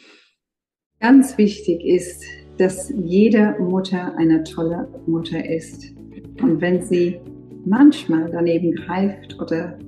Ganz 1.01 1.37
wichtig 1.37 1.85
ist, 1.85 2.25
dass 2.57 2.89
jede 2.89 3.57
Mutter 3.59 4.15
eine 4.17 4.45
tolle 4.45 4.89
Mutter 5.07 5.45
ist. 5.45 5.95
Und 6.43 6.61
wenn 6.61 6.83
sie 6.83 7.19
manchmal 7.65 8.31
daneben 8.31 8.75
greift 8.75 9.41
oder, 9.41 9.79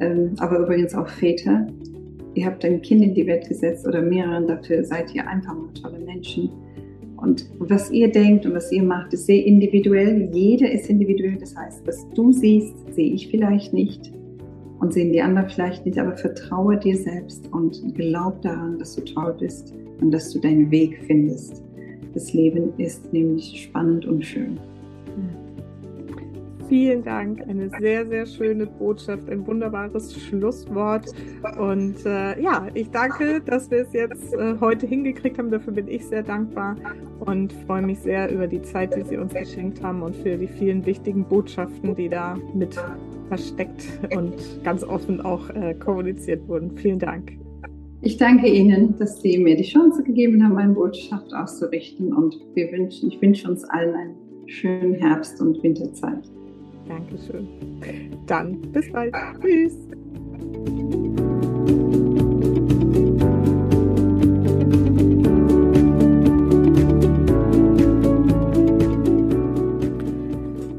ähm, 0.00 0.32
aber 0.38 0.58
übrigens 0.58 0.94
auch 0.94 1.08
Väter, 1.08 1.66
ihr 2.34 2.46
habt 2.46 2.64
ein 2.64 2.82
Kind 2.82 3.02
in 3.02 3.14
die 3.14 3.26
Welt 3.26 3.48
gesetzt 3.48 3.86
oder 3.86 4.02
mehreren, 4.02 4.46
dafür 4.46 4.84
seid 4.84 5.14
ihr 5.14 5.26
einfach 5.26 5.54
mal 5.54 5.72
tolle 5.74 5.98
Menschen 5.98 6.50
und 7.20 7.50
was 7.58 7.90
ihr 7.90 8.10
denkt 8.10 8.46
und 8.46 8.54
was 8.54 8.72
ihr 8.72 8.82
macht, 8.82 9.12
ist 9.12 9.26
sehr 9.26 9.44
individuell. 9.44 10.30
Jeder 10.32 10.70
ist 10.70 10.88
individuell. 10.88 11.36
Das 11.38 11.54
heißt, 11.54 11.86
was 11.86 12.06
du 12.14 12.32
siehst, 12.32 12.94
sehe 12.94 13.12
ich 13.12 13.28
vielleicht 13.28 13.74
nicht 13.74 14.10
und 14.78 14.94
sehen 14.94 15.12
die 15.12 15.20
anderen 15.20 15.50
vielleicht 15.50 15.84
nicht. 15.84 15.98
Aber 15.98 16.16
vertraue 16.16 16.78
dir 16.78 16.96
selbst 16.96 17.52
und 17.52 17.94
glaub 17.94 18.40
daran, 18.40 18.78
dass 18.78 18.96
du 18.96 19.04
toll 19.04 19.36
bist 19.38 19.74
und 20.00 20.12
dass 20.12 20.32
du 20.32 20.38
deinen 20.38 20.70
Weg 20.70 20.98
findest. 21.06 21.62
Das 22.14 22.32
Leben 22.32 22.72
ist 22.78 23.12
nämlich 23.12 23.64
spannend 23.64 24.06
und 24.06 24.24
schön. 24.24 24.58
Vielen 26.70 27.02
Dank. 27.02 27.42
Eine 27.48 27.68
sehr, 27.80 28.06
sehr 28.06 28.24
schöne 28.26 28.64
Botschaft, 28.64 29.28
ein 29.28 29.44
wunderbares 29.44 30.14
Schlusswort. 30.14 31.04
Und 31.58 31.96
äh, 32.06 32.40
ja, 32.40 32.68
ich 32.74 32.88
danke, 32.90 33.40
dass 33.44 33.68
wir 33.72 33.78
es 33.78 33.92
jetzt 33.92 34.32
äh, 34.34 34.54
heute 34.60 34.86
hingekriegt 34.86 35.36
haben. 35.36 35.50
Dafür 35.50 35.72
bin 35.72 35.88
ich 35.88 36.06
sehr 36.06 36.22
dankbar 36.22 36.76
und 37.18 37.52
freue 37.66 37.82
mich 37.82 37.98
sehr 37.98 38.32
über 38.32 38.46
die 38.46 38.62
Zeit, 38.62 38.94
die 38.94 39.02
Sie 39.02 39.16
uns 39.16 39.34
geschenkt 39.34 39.82
haben 39.82 40.00
und 40.02 40.14
für 40.14 40.36
die 40.36 40.46
vielen 40.46 40.86
wichtigen 40.86 41.24
Botschaften, 41.24 41.96
die 41.96 42.08
da 42.08 42.38
mit 42.54 42.80
versteckt 43.26 43.84
und 44.16 44.34
ganz 44.62 44.84
offen 44.84 45.20
auch 45.20 45.50
äh, 45.50 45.74
kommuniziert 45.74 46.46
wurden. 46.46 46.76
Vielen 46.76 47.00
Dank. 47.00 47.32
Ich 48.02 48.16
danke 48.16 48.46
Ihnen, 48.46 48.96
dass 48.96 49.20
Sie 49.20 49.38
mir 49.38 49.56
die 49.56 49.64
Chance 49.64 50.04
gegeben 50.04 50.40
haben, 50.44 50.54
meine 50.54 50.74
Botschaft 50.74 51.34
auszurichten. 51.34 52.12
Und 52.12 52.38
wir 52.54 52.70
wünschen, 52.70 53.10
ich 53.10 53.20
wünsche 53.20 53.50
uns 53.50 53.64
allen 53.64 53.92
einen 53.92 54.14
schönen 54.46 54.94
Herbst- 54.94 55.40
und 55.40 55.60
Winterzeit. 55.64 56.30
Dankeschön. 56.90 57.46
Dann 58.26 58.60
bis 58.72 58.90
bald. 58.90 59.14
Tschüss. 59.40 59.76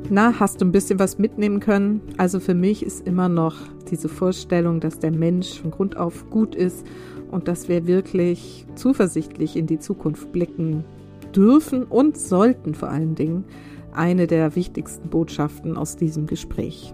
Na, 0.09 0.38
hast 0.38 0.59
du 0.59 0.66
ein 0.66 0.74
bisschen 0.74 0.99
was 0.99 1.18
mitnehmen 1.18 1.62
können? 1.62 2.01
Also 2.18 2.41
für 2.41 2.55
mich 2.55 2.86
ist 2.86 3.07
immer 3.07 3.30
noch 3.30 3.55
diese 3.89 4.09
Vorstellung, 4.09 4.82
dass 4.82 4.99
der 4.99 5.12
Mensch 5.12 5.62
von 5.62 5.72
Grund 5.72 5.95
auf 5.95 6.30
gut 6.30 6.55
ist 6.55 6.86
und 7.32 7.47
dass 7.47 7.70
wir 7.70 7.88
wirklich 7.88 8.66
zuversichtlich 8.76 9.55
in 9.55 9.66
die 9.66 9.80
Zukunft 9.80 10.34
blicken 10.34 10.84
dürfen 11.34 11.86
und 11.86 12.18
sollten 12.18 12.76
vor 12.76 12.89
allen 12.89 13.16
Dingen 13.16 13.45
eine 13.93 14.27
der 14.27 14.55
wichtigsten 14.55 15.09
Botschaften 15.09 15.77
aus 15.77 15.97
diesem 15.97 16.27
Gespräch. 16.27 16.93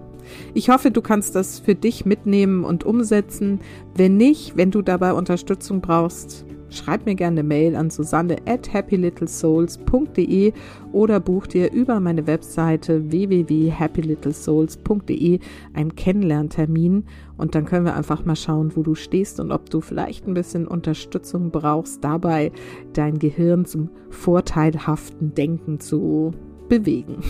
Ich 0.53 0.69
hoffe, 0.69 0.91
du 0.91 1.01
kannst 1.01 1.35
das 1.35 1.59
für 1.59 1.75
dich 1.75 2.05
mitnehmen 2.05 2.63
und 2.63 2.83
umsetzen. 2.83 3.59
Wenn 3.95 4.17
nicht, 4.17 4.57
wenn 4.57 4.71
du 4.71 4.81
dabei 4.81 5.13
Unterstützung 5.13 5.81
brauchst, 5.81 6.45
schreib 6.69 7.05
mir 7.05 7.15
gerne 7.15 7.39
eine 7.39 7.47
Mail 7.47 7.75
an 7.75 7.89
susanne 7.89 8.35
at 8.45 8.71
happylittlesouls.de 8.73 10.53
oder 10.91 11.19
buch 11.19 11.47
dir 11.47 11.71
über 11.71 11.99
meine 11.99 12.27
Webseite 12.27 13.11
www.happylittlesouls.de 13.11 15.39
einen 15.73 15.95
Kennenlerntermin 15.95 17.05
und 17.37 17.55
dann 17.55 17.65
können 17.65 17.85
wir 17.85 17.95
einfach 17.95 18.23
mal 18.25 18.35
schauen, 18.35 18.75
wo 18.75 18.83
du 18.83 18.93
stehst 18.95 19.39
und 19.39 19.51
ob 19.51 19.69
du 19.69 19.79
vielleicht 19.81 20.27
ein 20.27 20.33
bisschen 20.33 20.67
Unterstützung 20.67 21.51
brauchst, 21.51 22.03
dabei 22.03 22.51
dein 22.93 23.19
Gehirn 23.19 23.65
zum 23.65 23.89
vorteilhaften 24.09 25.35
Denken 25.35 25.79
zu 25.79 26.33
bewegen. 26.67 27.23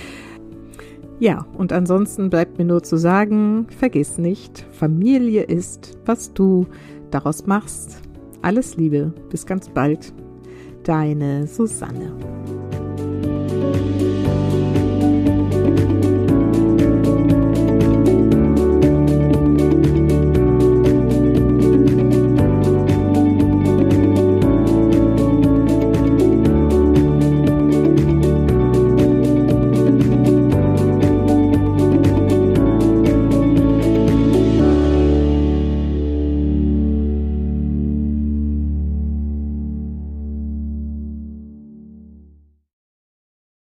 ja, 1.20 1.46
und 1.56 1.72
ansonsten 1.72 2.30
bleibt 2.30 2.58
mir 2.58 2.64
nur 2.64 2.82
zu 2.82 2.96
sagen, 2.96 3.66
vergiss 3.78 4.18
nicht, 4.18 4.66
Familie 4.72 5.42
ist, 5.42 5.98
was 6.04 6.32
du 6.32 6.66
daraus 7.10 7.46
machst. 7.46 8.00
Alles 8.42 8.76
Liebe, 8.76 9.12
bis 9.30 9.46
ganz 9.46 9.68
bald. 9.68 10.12
Deine 10.82 11.46
Susanne. 11.46 12.12